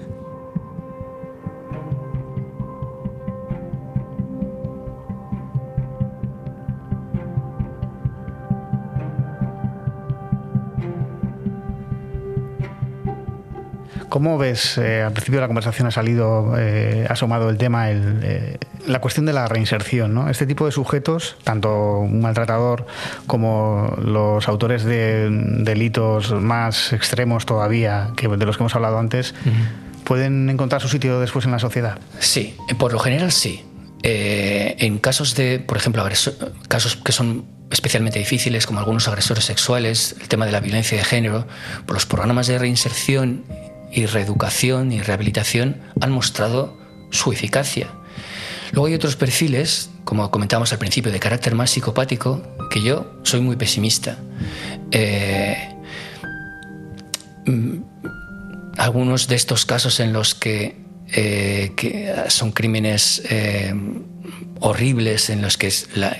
¿Cómo 14.10 14.38
ves, 14.38 14.76
eh, 14.76 15.02
al 15.02 15.12
principio 15.12 15.36
de 15.36 15.42
la 15.42 15.46
conversación 15.46 15.86
ha 15.86 15.92
salido, 15.92 16.56
eh, 16.58 17.06
ha 17.08 17.12
asomado 17.12 17.48
el 17.48 17.56
tema, 17.56 17.92
eh, 17.92 18.58
la 18.84 19.00
cuestión 19.00 19.24
de 19.24 19.32
la 19.32 19.46
reinserción? 19.46 20.12
¿no? 20.12 20.28
Este 20.28 20.46
tipo 20.46 20.66
de 20.66 20.72
sujetos, 20.72 21.36
tanto 21.44 22.00
un 22.00 22.20
maltratador 22.20 22.86
como 23.28 23.96
los 24.02 24.48
autores 24.48 24.82
de 24.82 25.28
delitos 25.30 26.32
más 26.32 26.92
extremos 26.92 27.46
todavía, 27.46 28.10
que 28.16 28.26
de 28.26 28.44
los 28.44 28.56
que 28.56 28.64
hemos 28.64 28.74
hablado 28.74 28.98
antes, 28.98 29.32
¿pueden 30.02 30.50
encontrar 30.50 30.82
su 30.82 30.88
sitio 30.88 31.20
después 31.20 31.44
en 31.44 31.52
la 31.52 31.60
sociedad? 31.60 32.00
Sí, 32.18 32.56
por 32.80 32.92
lo 32.92 32.98
general 32.98 33.30
sí. 33.30 33.64
en 34.02 34.98
casos 34.98 35.36
de, 35.36 35.60
por 35.60 35.76
ejemplo, 35.76 36.04
casos 36.66 36.96
que 36.96 37.12
son 37.12 37.44
especialmente 37.70 38.18
difíciles, 38.18 38.66
como 38.66 38.80
algunos 38.80 39.06
agresores 39.06 39.44
sexuales, 39.44 40.16
el 40.20 40.26
tema 40.26 40.46
de 40.46 40.50
la 40.52 40.58
violencia 40.58 40.98
de 40.98 41.04
género, 41.04 41.46
por 41.86 41.94
los 41.94 42.06
programas 42.06 42.48
de 42.48 42.58
reinserción 42.58 43.44
y 43.92 44.06
reeducación 44.06 44.92
y 44.92 45.00
rehabilitación 45.00 45.76
han 46.00 46.12
mostrado 46.12 46.76
su 47.10 47.32
eficacia. 47.32 47.88
Luego 48.72 48.86
hay 48.86 48.94
otros 48.94 49.16
perfiles, 49.16 49.90
como 50.04 50.30
comentábamos 50.30 50.72
al 50.72 50.78
principio, 50.78 51.10
de 51.10 51.18
carácter 51.18 51.54
más 51.54 51.70
psicopático, 51.70 52.42
que 52.70 52.82
yo 52.82 53.20
soy 53.24 53.40
muy 53.40 53.56
pesimista. 53.56 54.18
Eh, 54.92 55.56
mm, 57.46 57.78
algunos 58.78 59.26
de 59.26 59.34
estos 59.34 59.66
casos 59.66 59.98
en 60.00 60.12
los 60.12 60.34
que, 60.34 60.76
eh, 61.12 62.14
son 62.28 62.52
crímenes 62.52 63.22
eh, 63.28 63.74
horribles, 64.60 65.30
en 65.30 65.42
los 65.42 65.56
que 65.56 65.72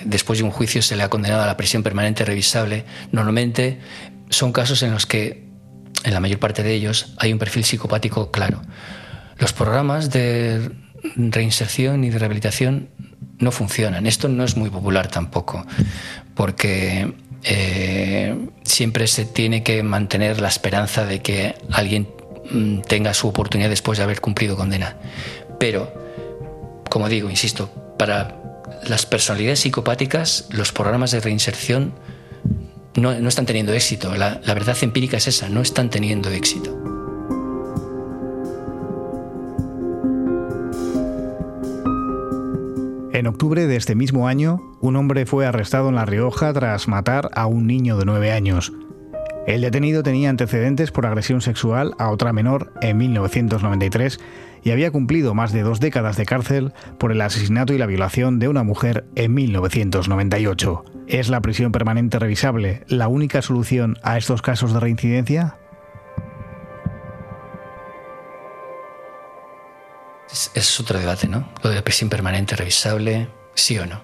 después 0.05 0.39
de 0.39 0.45
un 0.45 0.51
juicio 0.51 0.81
se 0.81 0.97
le 0.97 1.03
ha 1.03 1.09
condenado 1.09 1.43
a 1.43 1.45
la 1.45 1.55
prisión 1.55 1.83
permanente 1.83 2.25
revisable, 2.25 2.83
normalmente 3.11 3.79
son 4.29 4.51
casos 4.51 4.83
en 4.83 4.91
los 4.91 5.05
que 5.05 5.50
en 6.03 6.13
la 6.13 6.19
mayor 6.19 6.39
parte 6.39 6.63
de 6.63 6.73
ellos, 6.73 7.13
hay 7.17 7.31
un 7.33 7.39
perfil 7.39 7.63
psicopático 7.63 8.31
claro. 8.31 8.61
Los 9.37 9.53
programas 9.53 10.09
de 10.11 10.71
reinserción 11.15 12.03
y 12.03 12.09
de 12.09 12.19
rehabilitación 12.19 12.89
no 13.39 13.51
funcionan. 13.51 14.05
Esto 14.05 14.27
no 14.27 14.43
es 14.43 14.55
muy 14.55 14.69
popular 14.69 15.07
tampoco, 15.07 15.65
porque 16.35 17.13
eh, 17.43 18.47
siempre 18.63 19.07
se 19.07 19.25
tiene 19.25 19.63
que 19.63 19.81
mantener 19.83 20.39
la 20.39 20.47
esperanza 20.47 21.05
de 21.05 21.21
que 21.21 21.55
alguien 21.71 22.07
mm, 22.51 22.81
tenga 22.81 23.13
su 23.13 23.27
oportunidad 23.27 23.69
después 23.69 23.97
de 23.97 24.03
haber 24.03 24.21
cumplido 24.21 24.55
condena. 24.55 24.95
Pero, 25.59 25.91
como 26.89 27.09
digo, 27.09 27.29
insisto, 27.29 27.95
para 27.97 28.37
las 28.87 29.05
personalidades 29.05 29.61
psicopáticas, 29.61 30.47
los 30.51 30.71
programas 30.71 31.11
de 31.11 31.19
reinserción 31.19 31.93
no, 32.95 33.11
están 33.11 33.45
teniendo 33.45 33.73
éxito. 33.73 34.15
La, 34.15 34.41
la 34.43 34.53
verdad 34.53 34.77
empírica 34.81 35.17
es 35.17 35.27
esa, 35.27 35.49
no 35.49 35.61
están 35.61 35.89
teniendo 35.89 36.29
éxito. 36.29 36.77
En 43.13 43.27
octubre 43.27 43.67
de 43.67 43.75
este 43.75 43.93
mismo 43.93 44.27
año, 44.27 44.59
un 44.81 44.95
hombre 44.95 45.27
fue 45.27 45.45
arrestado 45.45 45.89
en 45.89 45.95
La 45.95 46.05
Rioja 46.05 46.53
tras 46.53 46.87
matar 46.87 47.29
a 47.35 47.45
un 47.45 47.67
niño 47.67 47.97
de 47.97 48.05
nueve 48.05 48.31
años. 48.31 48.73
El 49.45 49.61
detenido 49.61 50.01
tenía 50.01 50.29
antecedentes 50.29 50.91
por 50.91 51.05
agresión 51.05 51.41
sexual 51.41 51.93
a 51.97 52.09
otra 52.09 52.33
menor 52.33 52.73
en 52.81 52.97
1993 52.97 54.19
y 54.63 54.71
había 54.71 54.91
cumplido 54.91 55.33
más 55.33 55.51
de 55.51 55.63
dos 55.63 55.79
décadas 55.79 56.17
de 56.17 56.25
cárcel 56.25 56.73
por 56.97 57.11
el 57.11 57.21
asesinato 57.21 57.73
y 57.73 57.77
la 57.77 57.85
violación 57.85 58.39
de 58.39 58.47
una 58.47 58.63
mujer 58.63 59.05
en 59.15 59.33
1998. 59.33 60.85
¿Es 61.07 61.29
la 61.29 61.41
prisión 61.41 61.71
permanente 61.71 62.19
revisable 62.19 62.83
la 62.87 63.07
única 63.07 63.41
solución 63.41 63.97
a 64.03 64.17
estos 64.17 64.41
casos 64.41 64.73
de 64.73 64.79
reincidencia? 64.79 65.57
Es, 70.53 70.79
otro 70.79 70.97
debate, 70.97 71.27
¿no? 71.27 71.49
Lo 71.61 71.69
de 71.69 71.75
la 71.75 71.83
prisión 71.83 72.09
permanente 72.09 72.55
revisable, 72.55 73.27
sí 73.53 73.77
o 73.77 73.85
no. 73.85 74.01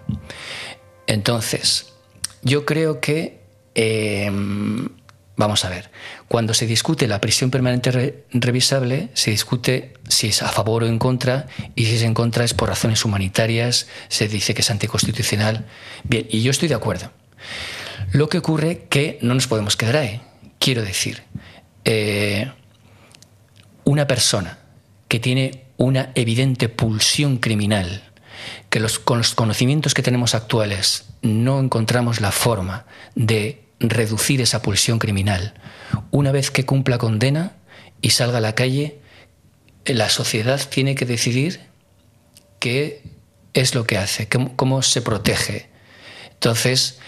Entonces, 1.06 1.94
yo 2.42 2.66
creo 2.66 3.00
que 3.00 3.40
em, 3.76 4.90
Vamos 5.38 5.66
a 5.66 5.70
ver, 5.70 5.92
cuando 6.28 6.56
se 6.56 6.66
discute 6.66 7.08
la 7.08 7.22
prisión 7.22 7.52
permanente 7.52 8.26
revisable, 8.32 9.10
se 9.14 9.30
discute 9.30 9.94
si 10.10 10.30
es 10.30 10.42
a 10.42 10.50
favor 10.50 10.82
o 10.82 10.88
en 10.88 10.98
contra, 10.98 11.46
y 11.76 11.86
si 11.86 11.96
es 11.96 12.02
en 12.02 12.16
contra 12.16 12.44
es 12.44 12.56
por 12.56 12.70
razones 12.70 13.06
humanitarias, 13.06 13.88
se 14.08 14.28
dice 14.28 14.56
que 14.56 14.62
es 14.62 14.72
anticonstitucional. 14.72 15.68
Bien, 16.04 16.26
y 16.28 16.42
yo 16.42 16.50
estoy 16.50 16.68
de 16.68 16.74
acuerdo. 16.74 17.12
Lo 18.14 18.30
que 18.30 18.40
ocurre 18.40 18.88
que 18.90 19.20
no 19.22 19.36
nos 19.36 19.46
podemos 19.46 19.76
quedar 19.76 19.98
ahí. 19.98 20.22
Quiero 20.58 20.82
decir, 20.82 21.22
eh, 21.86 22.52
una 23.84 24.08
persona 24.08 24.58
que 25.08 25.20
tiene 25.20 25.66
una 25.78 26.10
evidente 26.16 26.68
pulsión 26.68 27.38
criminal, 27.38 28.12
que 28.72 28.84
con 29.04 29.20
los 29.20 29.36
conocimientos 29.36 29.94
que 29.94 30.02
tenemos 30.02 30.34
actuales 30.34 31.06
no 31.22 31.60
encontramos 31.60 32.22
la 32.22 32.32
forma 32.32 32.88
de 33.14 33.67
reducir 33.80 34.42
esa 34.42 34.62
pulsión 34.62 35.00
criminal. 35.00 35.54
Una 36.12 36.32
vez 36.32 36.52
que 36.52 36.66
cumpla 36.66 36.98
condena 36.98 37.54
y 38.02 38.12
salga 38.12 38.40
a 38.40 38.42
la 38.42 38.56
calle, 38.56 39.00
la 39.86 40.10
sociedad 40.10 40.60
tiene 40.70 40.96
que 40.96 41.06
decidir 41.06 41.62
qué 42.60 43.04
es 43.54 43.76
lo 43.76 43.86
que 43.86 43.98
hace, 43.98 44.28
cómo, 44.28 44.82
se 44.82 45.02
protege. 45.02 45.70
Entonces, 46.34 47.00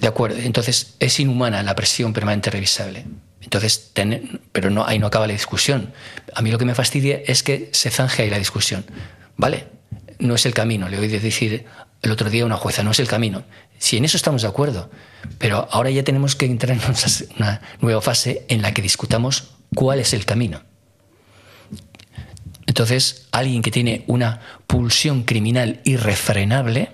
de 0.00 0.08
acuerdo, 0.08 0.38
entonces 0.38 0.94
es 0.98 1.20
inhumana 1.20 1.62
la 1.62 1.74
presión 1.74 2.12
permanente 2.12 2.50
revisable. 2.50 3.04
Entonces, 3.40 3.92
pero 4.52 4.70
no, 4.70 4.86
ahí 4.86 4.98
no 4.98 5.06
acaba 5.06 5.26
la 5.26 5.32
discusión. 5.32 5.92
A 6.34 6.42
mí 6.42 6.50
lo 6.50 6.58
que 6.58 6.64
me 6.64 6.74
fastidia 6.74 7.20
es 7.24 7.42
que 7.42 7.70
se 7.72 7.90
zanje 7.90 8.22
ahí 8.22 8.30
la 8.30 8.38
discusión. 8.38 8.84
¿Vale? 9.36 9.66
No 10.18 10.34
es 10.34 10.44
el 10.46 10.54
camino. 10.54 10.88
Le 10.88 10.98
oí 10.98 11.08
decir 11.08 11.66
el 12.02 12.10
otro 12.10 12.30
día 12.30 12.42
a 12.42 12.46
una 12.46 12.56
jueza, 12.56 12.82
no 12.82 12.90
es 12.90 12.98
el 12.98 13.08
camino. 13.08 13.44
Si 13.78 13.96
en 13.96 14.04
eso 14.04 14.16
estamos 14.16 14.42
de 14.42 14.48
acuerdo, 14.48 14.90
pero 15.38 15.68
ahora 15.70 15.90
ya 15.90 16.02
tenemos 16.02 16.36
que 16.36 16.46
entrar 16.46 16.76
en 16.76 16.82
una 17.36 17.60
nueva 17.80 18.00
fase 18.00 18.44
en 18.48 18.62
la 18.62 18.74
que 18.74 18.82
discutamos 18.82 19.50
cuál 19.74 20.00
es 20.00 20.12
el 20.12 20.24
camino. 20.24 20.62
Entonces, 22.66 23.26
alguien 23.32 23.62
que 23.62 23.70
tiene 23.70 24.04
una 24.06 24.40
pulsión 24.66 25.22
criminal 25.22 25.80
irrefrenable, 25.84 26.90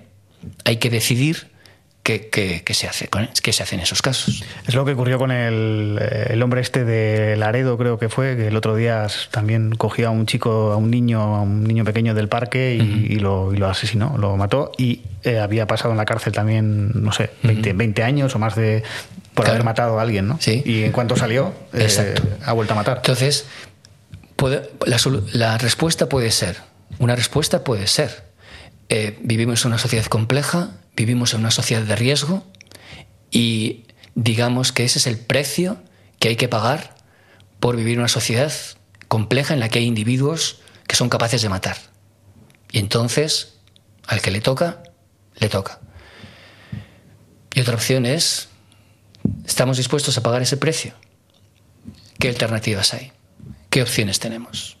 hay 0.63 0.77
que 0.77 0.89
decidir 0.89 1.51
¿Qué, 2.05 2.63
se 2.69 2.87
hace 2.87 3.09
qué 3.41 3.51
se 3.51 3.63
hace 3.63 3.73
en 3.73 3.81
esos 3.81 4.03
casos? 4.03 4.43
Es 4.67 4.75
lo 4.75 4.85
que 4.85 4.91
ocurrió 4.91 5.17
con 5.17 5.31
el, 5.31 5.99
el, 6.29 6.43
hombre 6.43 6.61
este 6.61 6.85
de 6.85 7.35
Laredo, 7.35 7.79
creo 7.79 7.97
que 7.97 8.09
fue, 8.09 8.35
que 8.37 8.49
el 8.49 8.55
otro 8.55 8.75
día 8.75 9.07
también 9.31 9.71
cogió 9.71 10.09
a 10.09 10.11
un 10.11 10.27
chico, 10.27 10.71
a 10.71 10.77
un 10.77 10.91
niño, 10.91 11.19
a 11.19 11.41
un 11.41 11.63
niño 11.63 11.83
pequeño 11.83 12.13
del 12.13 12.29
parque 12.29 12.75
y, 12.75 13.15
lo, 13.15 13.55
y 13.55 13.57
lo, 13.57 13.67
asesinó, 13.67 14.19
lo 14.19 14.37
mató 14.37 14.71
y 14.77 15.01
eh, 15.23 15.39
había 15.39 15.65
pasado 15.65 15.93
en 15.93 15.97
la 15.97 16.05
cárcel 16.05 16.31
también, 16.31 16.91
no 16.93 17.11
sé, 17.11 17.31
20, 17.41 18.03
años 18.03 18.35
o 18.35 18.39
más 18.39 18.55
de 18.55 18.83
por 19.33 19.49
haber 19.49 19.63
matado 19.63 19.97
a 19.97 20.03
alguien, 20.03 20.27
¿no? 20.27 20.37
Sí. 20.39 20.61
Y 20.63 20.83
en 20.83 20.91
cuanto 20.91 21.15
salió, 21.15 21.55
eh, 21.73 22.15
ha 22.45 22.53
vuelto 22.53 22.73
a 22.73 22.75
matar. 22.75 22.97
Entonces, 22.97 23.47
puede, 24.35 24.69
la, 24.85 24.97
la, 25.33 25.57
respuesta 25.57 26.07
puede 26.07 26.29
ser, 26.29 26.57
una 26.99 27.15
respuesta 27.15 27.63
puede 27.63 27.87
ser, 27.87 28.25
eh, 28.89 29.17
vivimos 29.23 29.65
en 29.65 29.69
una 29.69 29.79
sociedad 29.79 30.05
compleja, 30.05 30.69
vivimos 30.95 31.33
en 31.33 31.41
una 31.41 31.51
sociedad 31.51 31.81
de 31.81 31.95
riesgo 31.95 32.45
y 33.31 33.85
digamos 34.15 34.71
que 34.71 34.85
ese 34.85 34.99
es 34.99 35.07
el 35.07 35.17
precio 35.17 35.81
que 36.19 36.29
hay 36.29 36.35
que 36.35 36.47
pagar 36.47 36.95
por 37.59 37.75
vivir 37.75 37.93
en 37.93 37.99
una 37.99 38.07
sociedad 38.07 38.51
compleja 39.07 39.53
en 39.53 39.59
la 39.59 39.69
que 39.69 39.79
hay 39.79 39.85
individuos 39.85 40.61
que 40.87 40.95
son 40.95 41.09
capaces 41.09 41.41
de 41.41 41.49
matar. 41.49 41.77
Y 42.71 42.79
entonces, 42.79 43.59
al 44.07 44.21
que 44.21 44.31
le 44.31 44.41
toca, 44.41 44.83
le 45.35 45.49
toca. 45.49 45.79
Y 47.53 47.61
otra 47.61 47.75
opción 47.75 48.05
es, 48.05 48.49
¿estamos 49.45 49.77
dispuestos 49.77 50.17
a 50.17 50.23
pagar 50.23 50.41
ese 50.41 50.57
precio? 50.57 50.93
¿Qué 52.19 52.29
alternativas 52.29 52.93
hay? 52.93 53.11
¿Qué 53.69 53.81
opciones 53.81 54.19
tenemos? 54.19 54.77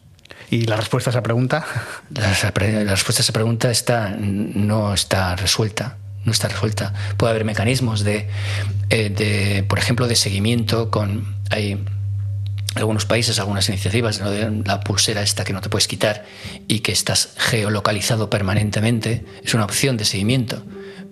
¿Y 0.49 0.65
la 0.65 0.75
respuesta 0.75 1.09
a 1.09 1.11
esa 1.11 1.23
pregunta? 1.23 1.65
La, 2.13 2.29
respuesta 2.29 3.21
a 3.21 3.23
esa 3.23 3.33
pregunta 3.33 3.71
está, 3.71 4.09
no 4.09 4.93
está 4.93 5.35
resuelta. 5.35 5.97
No 6.25 6.31
está 6.31 6.47
resuelta. 6.47 6.93
Puede 7.17 7.31
haber 7.31 7.45
mecanismos 7.45 8.03
de, 8.03 8.27
eh, 8.89 9.09
de 9.09 9.63
por 9.63 9.79
ejemplo, 9.79 10.07
de 10.07 10.15
seguimiento 10.15 10.91
con. 10.91 11.35
Hay 11.51 11.79
algunos 12.75 13.05
países, 13.05 13.39
algunas 13.39 13.69
iniciativas, 13.69 14.19
de 14.19 14.63
la 14.65 14.81
pulsera 14.81 15.21
esta 15.21 15.43
que 15.43 15.53
no 15.53 15.61
te 15.61 15.69
puedes 15.69 15.87
quitar 15.87 16.25
y 16.67 16.79
que 16.79 16.91
estás 16.91 17.33
geolocalizado 17.37 18.29
permanentemente, 18.29 19.25
es 19.43 19.53
una 19.53 19.65
opción 19.65 19.97
de 19.97 20.05
seguimiento. 20.05 20.63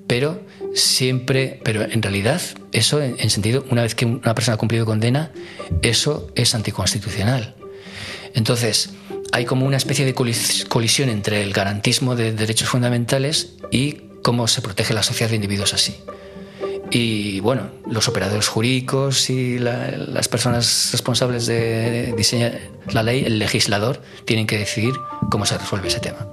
Pero 0.07 0.43
siempre, 0.75 1.61
pero 1.63 1.83
en 1.83 2.01
realidad, 2.01 2.41
eso 2.73 3.01
en, 3.01 3.29
sentido, 3.29 3.65
una 3.69 3.83
vez 3.83 3.95
que 3.95 4.05
una 4.05 4.35
persona 4.35 4.55
ha 4.55 4.57
cumplido 4.57 4.85
condena, 4.85 5.31
eso 5.81 6.29
es 6.35 6.53
anticonstitucional. 6.53 7.55
Entonces, 8.33 8.89
hay 9.31 9.45
como 9.45 9.65
una 9.65 9.77
especie 9.77 10.05
de 10.05 10.13
colisión 10.13 11.09
entre 11.09 11.41
el 11.41 11.53
garantismo 11.53 12.15
de 12.15 12.33
derechos 12.33 12.67
fundamentales 12.67 13.53
y 13.71 14.01
cómo 14.23 14.47
se 14.47 14.61
protege 14.61 14.95
la 14.95 15.03
sociedad 15.03 15.29
de 15.29 15.35
individuos 15.35 15.75
así. 15.75 16.03
Y 16.89 17.39
bueno, 17.39 17.69
los 17.89 18.07
operadores 18.07 18.47
jurídicos 18.47 19.29
y 19.29 19.59
las 19.59 20.27
personas 20.27 20.89
responsables 20.91 21.45
de 21.45 22.13
diseñar 22.17 22.59
la 22.91 23.03
ley, 23.03 23.23
el 23.25 23.39
legislador, 23.39 24.01
tienen 24.25 24.47
que 24.47 24.57
decidir 24.57 24.93
cómo 25.29 25.45
se 25.45 25.57
resuelve 25.57 25.87
ese 25.87 25.99
tema. 25.99 26.27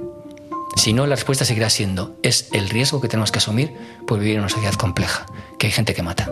Si 0.77 0.93
no, 0.93 1.07
la 1.07 1.17
respuesta 1.17 1.45
seguirá 1.45 1.69
siendo, 1.69 2.17
es 2.23 2.49
el 2.53 2.69
riesgo 2.69 3.01
que 3.01 3.09
tenemos 3.09 3.33
que 3.33 3.39
asumir 3.39 3.73
por 4.07 4.19
vivir 4.19 4.35
en 4.35 4.41
una 4.41 4.49
sociedad 4.49 4.75
compleja, 4.75 5.27
que 5.59 5.67
hay 5.67 5.73
gente 5.73 5.95
que 5.95 6.03
mata. 6.03 6.31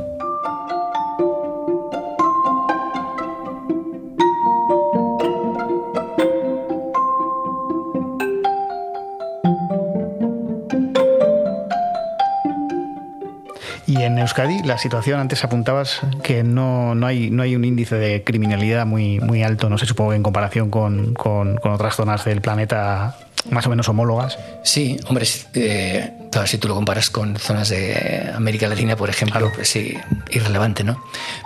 Euskadi, 14.17 14.63
la 14.63 14.79
situación, 14.79 15.19
antes 15.21 15.45
apuntabas 15.45 16.01
que 16.23 16.45
no, 16.45 16.95
no, 16.95 17.07
hay, 17.07 17.31
no 17.31 17.43
hay 17.43 17.57
un 17.57 17.65
índice 17.65 17.97
de 17.97 18.23
criminalidad 18.23 18.87
muy, 18.87 19.19
muy 19.19 19.43
alto, 19.43 19.69
no 19.69 19.77
sé, 19.77 19.87
supongo 19.87 20.11
que 20.11 20.17
en 20.17 20.23
comparación 20.23 20.71
con, 20.71 21.15
con, 21.15 21.59
otras 21.63 21.97
zonas 21.97 22.25
del 22.25 22.41
planeta 22.41 23.17
más 23.51 23.67
o 23.67 23.71
menos 23.71 23.89
homólogas. 23.89 24.39
Sí, 24.63 24.99
hombre, 25.09 25.27
eh, 25.55 26.13
si 26.47 26.59
tú 26.59 26.69
lo 26.69 26.75
comparas 26.75 27.11
con 27.11 27.37
zonas 27.37 27.69
de 27.69 28.31
América 28.35 28.69
Latina, 28.69 28.97
por 28.97 29.11
ejemplo, 29.11 29.51
pues 29.55 29.69
sí, 29.69 29.99
irrelevante, 30.31 30.85
¿no? 30.85 31.03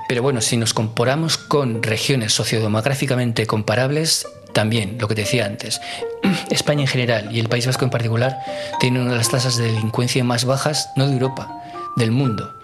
Pero 0.08 0.22
bueno, 0.22 0.40
si 0.40 0.56
nos 0.56 0.74
comparamos 0.74 1.38
con 1.38 1.82
regiones 1.82 2.32
sociodemográficamente 2.32 3.46
comparables, 3.46 4.26
también, 4.52 4.96
lo 5.00 5.08
que 5.08 5.14
te 5.14 5.22
decía 5.22 5.46
antes, 5.46 5.80
España 6.50 6.82
en 6.82 6.86
general 6.86 7.34
y 7.34 7.40
el 7.40 7.48
País 7.48 7.66
Vasco 7.66 7.84
en 7.84 7.90
particular 7.90 8.38
tienen 8.80 9.02
una 9.02 9.12
de 9.12 9.18
las 9.18 9.30
tasas 9.30 9.56
de 9.56 9.64
delincuencia 9.64 10.22
más 10.24 10.44
bajas, 10.44 10.90
no 10.96 11.06
de 11.06 11.14
Europa, 11.14 11.62
del 11.96 12.10
mundo 12.10 12.54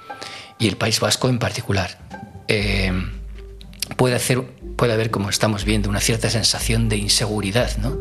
y 0.59 0.69
el 0.69 0.77
País 0.77 1.01
Vasco 1.01 1.29
en 1.29 1.39
particular. 1.39 1.99
Eh, 2.49 2.93
puede, 3.97 4.15
hacer, 4.15 4.43
puede 4.77 4.93
haber, 4.93 5.11
como 5.11 5.31
estamos 5.31 5.65
viendo, 5.65 5.89
una 5.89 6.01
cierta 6.01 6.31
sensación 6.31 6.89
de 6.89 6.97
inseguridad. 6.97 7.77
¿no? 7.79 7.99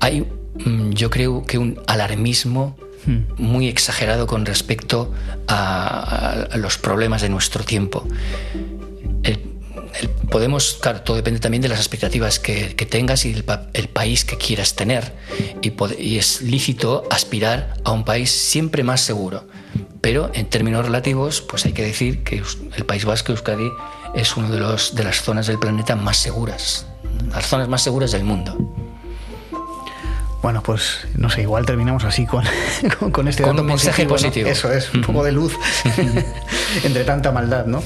Hay, 0.00 0.22
mm, 0.64 0.90
yo 0.90 1.10
creo 1.10 1.44
que 1.44 1.58
un 1.58 1.80
alarmismo 1.86 2.76
hmm. 3.06 3.42
muy 3.42 3.68
exagerado 3.68 4.26
con 4.26 4.44
respecto 4.46 5.12
a, 5.48 6.48
los 6.56 6.78
problemas 6.78 7.22
de 7.22 7.28
nuestro 7.28 7.64
tiempo. 7.64 8.06
podemos, 10.30 10.78
claro, 10.80 11.02
todo 11.02 11.16
depende 11.16 11.38
también 11.38 11.60
de 11.60 11.68
las 11.68 11.78
expectativas 11.78 12.38
que, 12.38 12.74
tengas 12.88 13.26
y 13.26 13.34
el, 13.74 13.88
país 13.88 14.24
que 14.24 14.38
quieras 14.38 14.74
tener. 14.74 15.12
Y, 15.60 15.72
y, 15.98 16.18
es 16.18 16.40
lícito 16.40 17.04
aspirar 17.10 17.74
a 17.84 17.92
un 17.92 18.04
país 18.04 18.30
siempre 18.30 18.82
más 18.82 19.02
seguro. 19.02 19.46
Pero 20.02 20.30
en 20.34 20.46
términos 20.46 20.84
relativos, 20.84 21.42
pues 21.42 21.64
hay 21.64 21.72
que 21.72 21.84
decir 21.84 22.24
que 22.24 22.42
el 22.76 22.84
País 22.84 23.04
Vasco, 23.04 23.30
Euskadi, 23.30 23.70
es 24.14 24.36
una 24.36 24.50
de, 24.50 24.58
los, 24.58 24.96
de 24.96 25.04
las 25.04 25.22
zonas 25.22 25.46
del 25.46 25.60
planeta 25.60 25.94
más 25.94 26.16
seguras, 26.16 26.86
las 27.30 27.46
zonas 27.46 27.68
más 27.68 27.82
seguras 27.82 28.10
del 28.10 28.24
mundo. 28.24 28.58
Bueno, 30.42 30.60
pues 30.60 31.06
no 31.14 31.30
sé, 31.30 31.42
igual 31.42 31.64
terminamos 31.64 32.02
así 32.02 32.26
con, 32.26 32.44
con, 33.12 33.28
este 33.28 33.44
con 33.44 33.60
un 33.60 33.64
mensaje 33.64 34.04
positivo. 34.04 34.48
Eso 34.48 34.72
es, 34.72 34.92
un 34.92 35.02
poco 35.02 35.22
de 35.22 35.30
luz 35.30 35.56
entre 36.82 37.04
tanta 37.04 37.30
maldad, 37.30 37.66
¿no? 37.66 37.80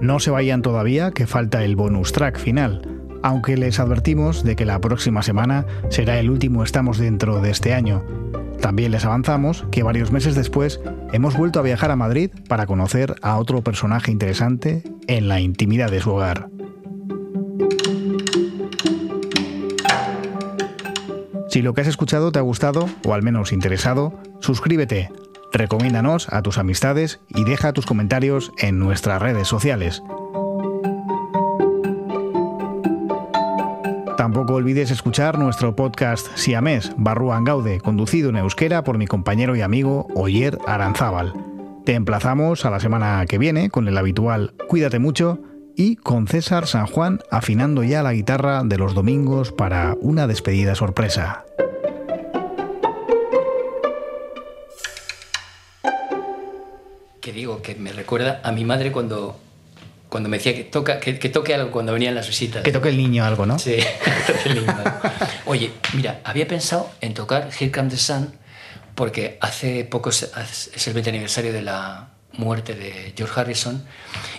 No 0.00 0.18
se 0.18 0.30
vayan 0.30 0.62
todavía, 0.62 1.10
que 1.10 1.26
falta 1.26 1.62
el 1.62 1.76
bonus 1.76 2.12
track 2.12 2.38
final 2.38 3.01
aunque 3.22 3.56
les 3.56 3.80
advertimos 3.80 4.44
de 4.44 4.56
que 4.56 4.64
la 4.64 4.80
próxima 4.80 5.22
semana 5.22 5.66
será 5.88 6.18
el 6.18 6.30
último 6.30 6.64
Estamos 6.64 6.98
dentro 6.98 7.40
de 7.40 7.50
este 7.50 7.74
año. 7.74 8.04
También 8.60 8.92
les 8.92 9.04
avanzamos 9.04 9.66
que 9.70 9.82
varios 9.82 10.12
meses 10.12 10.34
después 10.34 10.80
hemos 11.12 11.36
vuelto 11.36 11.58
a 11.58 11.62
viajar 11.62 11.90
a 11.90 11.96
Madrid 11.96 12.30
para 12.48 12.66
conocer 12.66 13.16
a 13.22 13.36
otro 13.38 13.62
personaje 13.62 14.12
interesante 14.12 14.84
en 15.08 15.28
la 15.28 15.40
intimidad 15.40 15.90
de 15.90 16.00
su 16.00 16.10
hogar. 16.10 16.48
Si 21.48 21.60
lo 21.60 21.74
que 21.74 21.82
has 21.82 21.88
escuchado 21.88 22.32
te 22.32 22.38
ha 22.38 22.42
gustado 22.42 22.88
o 23.04 23.12
al 23.12 23.22
menos 23.22 23.52
interesado, 23.52 24.18
suscríbete, 24.40 25.10
recomiéndanos 25.52 26.32
a 26.32 26.40
tus 26.40 26.56
amistades 26.56 27.20
y 27.28 27.44
deja 27.44 27.74
tus 27.74 27.84
comentarios 27.84 28.52
en 28.58 28.78
nuestras 28.78 29.20
redes 29.20 29.48
sociales. 29.48 30.02
Tampoco 34.22 34.54
olvides 34.54 34.92
escuchar 34.92 35.36
nuestro 35.36 35.74
podcast 35.74 36.28
Siamés, 36.36 36.92
Barruan 36.96 37.42
Gaude, 37.42 37.80
conducido 37.80 38.30
en 38.30 38.36
euskera 38.36 38.84
por 38.84 38.96
mi 38.96 39.08
compañero 39.08 39.56
y 39.56 39.62
amigo 39.62 40.06
Oyer 40.14 40.58
Aranzábal. 40.64 41.34
Te 41.84 41.94
emplazamos 41.94 42.64
a 42.64 42.70
la 42.70 42.78
semana 42.78 43.26
que 43.26 43.38
viene 43.38 43.68
con 43.68 43.88
el 43.88 43.98
habitual 43.98 44.54
Cuídate 44.68 45.00
mucho 45.00 45.40
y 45.74 45.96
con 45.96 46.28
César 46.28 46.68
San 46.68 46.86
Juan 46.86 47.18
afinando 47.32 47.82
ya 47.82 48.04
la 48.04 48.12
guitarra 48.12 48.62
de 48.62 48.78
los 48.78 48.94
domingos 48.94 49.50
para 49.50 49.96
una 50.00 50.28
despedida 50.28 50.76
sorpresa. 50.76 51.44
Que 57.20 57.32
digo, 57.32 57.60
que 57.60 57.74
me 57.74 57.92
recuerda 57.92 58.40
a 58.44 58.52
mi 58.52 58.64
madre 58.64 58.92
cuando 58.92 59.34
cuando 60.12 60.28
me 60.28 60.36
decía 60.36 60.54
que, 60.54 60.64
toca, 60.64 61.00
que, 61.00 61.14
toque 61.30 61.54
algo 61.54 61.70
cuando 61.70 61.94
venían 61.94 62.14
las 62.14 62.26
visitas. 62.26 62.62
Que 62.62 62.70
toque 62.70 62.90
el 62.90 62.98
niño 62.98 63.24
algo, 63.24 63.46
¿no? 63.46 63.58
Sí, 63.58 63.76
que 64.26 64.32
toque 64.34 64.48
el 64.50 64.54
niño 64.56 64.84
Oye, 65.46 65.72
mira, 65.94 66.20
había 66.22 66.46
pensado 66.46 66.90
en 67.00 67.14
tocar 67.14 67.48
Here 67.58 67.72
Comes 67.72 67.94
the 67.94 67.98
Sun 67.98 68.34
porque 68.94 69.38
hace 69.40 69.86
poco 69.86 70.10
es 70.10 70.86
el 70.86 70.92
20 70.92 71.08
aniversario 71.08 71.50
de 71.50 71.62
la 71.62 72.10
muerte 72.34 72.74
de 72.74 73.14
George 73.16 73.40
Harrison 73.40 73.86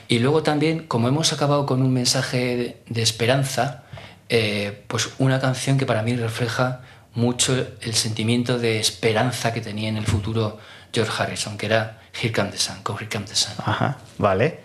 y 0.07 0.19
luego 0.19 0.43
también, 0.43 0.85
como 0.85 1.07
hemos 1.07 1.33
acabado 1.33 1.65
con 1.65 1.81
un 1.81 1.91
mensaje 1.91 2.77
de, 2.85 3.01
esperanza, 3.01 3.85
eh, 4.29 4.83
pues 4.87 5.09
una 5.17 5.39
canción 5.39 5.79
que 5.79 5.87
para 5.87 6.03
mí 6.03 6.15
refleja 6.15 6.81
mucho 7.15 7.67
el 7.81 7.95
sentimiento 7.95 8.59
de 8.59 8.79
esperanza 8.79 9.51
que 9.53 9.61
tenía 9.61 9.89
en 9.89 9.97
el 9.97 10.05
futuro 10.05 10.59
George 10.93 11.11
Harrison, 11.17 11.57
que 11.57 11.65
era 11.65 11.99
Here 12.13 12.31
Comes 12.31 12.51
the 12.51 12.59
Sun, 12.59 12.83
con 12.83 12.95
Here 12.97 13.09
Comes 13.09 13.31
the 13.31 13.35
Sun. 13.35 13.53
Ajá, 13.57 13.97
vale. 14.19 14.59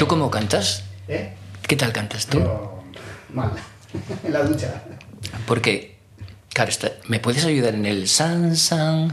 ¿Tú 0.00 0.06
cómo 0.06 0.30
cantas? 0.30 0.84
¿Eh? 1.08 1.34
¿Qué 1.68 1.76
tal 1.76 1.92
cantas 1.92 2.24
tú? 2.24 2.42
mal, 3.34 3.50
en 4.24 4.32
la 4.32 4.42
ducha. 4.44 4.82
Porque, 5.46 5.98
claro, 6.54 6.72
¿me 7.08 7.20
puedes 7.20 7.44
ayudar 7.44 7.74
en 7.74 7.84
el 7.84 8.08
San 8.08 8.56
San 8.56 9.12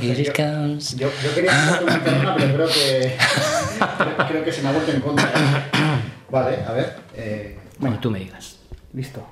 Here 0.00 0.22
it 0.22 0.36
comes? 0.36 0.94
Yo, 0.94 1.10
yo 1.24 1.34
quería 1.34 1.50
cantar 1.84 2.20
una, 2.20 2.36
pero 2.38 2.54
creo 2.54 2.68
que, 2.68 3.16
creo 4.28 4.44
que 4.44 4.52
se 4.52 4.62
me 4.62 4.68
ha 4.68 4.72
vuelto 4.74 4.92
en 4.92 5.00
contra. 5.00 5.68
Vale, 6.30 6.62
a 6.62 6.70
ver. 6.70 6.96
Eh, 7.16 7.58
bueno, 7.80 7.98
tú 7.98 8.08
me 8.08 8.20
digas. 8.20 8.58
Listo. 8.92 9.26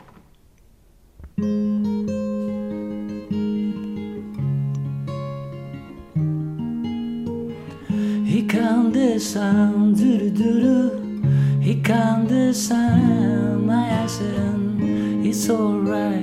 He 8.46 8.52
can 8.52 8.92
descend, 8.92 9.96
do 9.98 10.18
do 10.18 10.30
do 10.30 10.60
do. 10.60 11.60
He 11.60 11.82
can 11.82 12.28
descend, 12.28 13.66
my 13.66 13.88
accent. 13.88 15.26
It's 15.26 15.50
alright. 15.50 16.22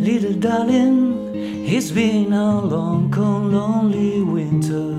Little 0.00 0.40
darling, 0.40 1.34
it's 1.66 1.90
been 1.90 2.32
a 2.32 2.62
long, 2.62 3.10
cold, 3.10 3.52
lonely 3.52 4.22
winter. 4.22 4.94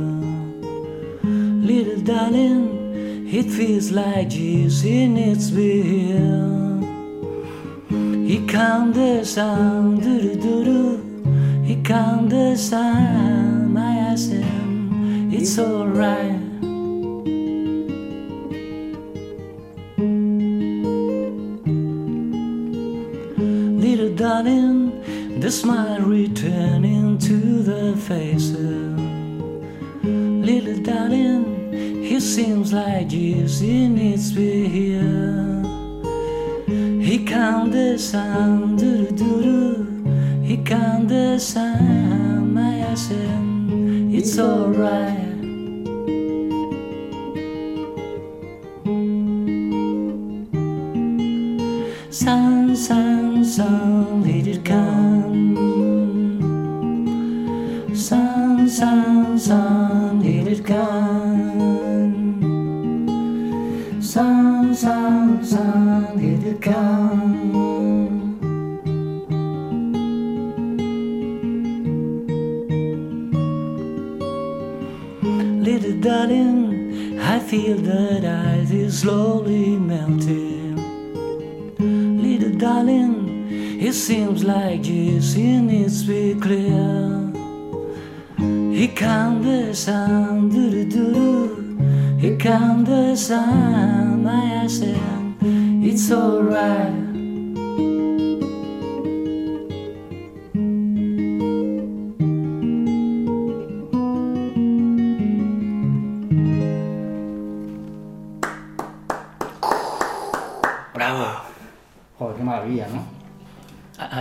Little 1.66 2.02
darling, 2.02 3.26
it 3.28 3.50
feels 3.50 3.90
like 3.90 4.32
years 4.32 4.84
it's 4.86 5.50
been 5.50 5.84
here. 5.84 6.61
Yıkandı 8.32 9.26
sen 9.26 9.98
duru 10.04 10.42
the 10.42 10.98
Yıkandı 11.70 12.56
I 12.72 13.68
my 13.68 14.16
him, 14.32 15.32
It's 15.34 15.60
alright. 15.60 16.40
Little 23.84 24.18
darling 24.18 24.92
The 25.42 25.52
smile 25.52 26.02
returning 26.02 27.20
to 27.20 27.64
the 27.64 27.98
faces. 27.98 28.98
Little 30.04 30.82
darling 30.86 31.74
He 32.02 32.22
seems 32.22 32.72
like 32.72 33.10
Jesus 33.10 33.62
needs 33.62 34.30
to 34.30 34.38
be 34.38 34.68
here 34.70 35.41
yıkandıysan 37.32 38.80
durdurur 38.80 39.86
My 42.54 42.84
ass, 42.92 43.12
It's 44.14 44.38
alright. 44.40 45.21
seems 84.12 84.44
like 84.44 84.84
this, 84.84 85.38
needs 85.38 86.02
to 86.02 86.08
be 86.08 86.36
clear. 86.38 87.32
He 88.78 88.90
can't 88.90 89.42
descend, 89.42 90.52
do 90.52 90.70
do 90.70 90.84
do. 90.98 91.08
He 92.20 92.36
can't 92.36 92.84
descend, 92.86 94.28
I 94.28 94.68
said, 94.68 95.00
it's 95.42 96.12
alright. 96.12 97.11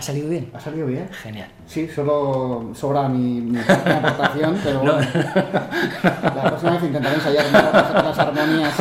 ¿Ha, 0.01 0.02
salido 0.02 0.31
bien? 0.31 0.51
¿Ha 0.55 0.60
salido 0.60 0.86
bien? 0.86 1.06
Genial. 1.12 1.48
Sí, 1.66 1.86
solo 1.86 2.70
sobra 2.74 3.06
mi, 3.06 3.43
mi 3.43 3.59
aportación, 3.59 4.59
pero 4.64 4.82
No. 4.85 4.94
bueno. 4.94 5.06
la 6.02 6.43
próxima 6.47 6.70
vez 6.72 6.82
intentaré 6.85 7.14
ensayar 7.16 7.44
las, 7.52 7.93
las 8.06 8.18
armonías. 8.18 8.74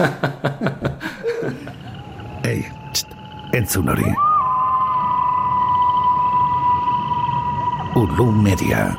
Ei, 2.43 2.63
txt, 2.93 3.07
entzun 3.51 3.89
hori. 3.89 4.07
Ulu 7.99 8.31
Media. 8.31 8.95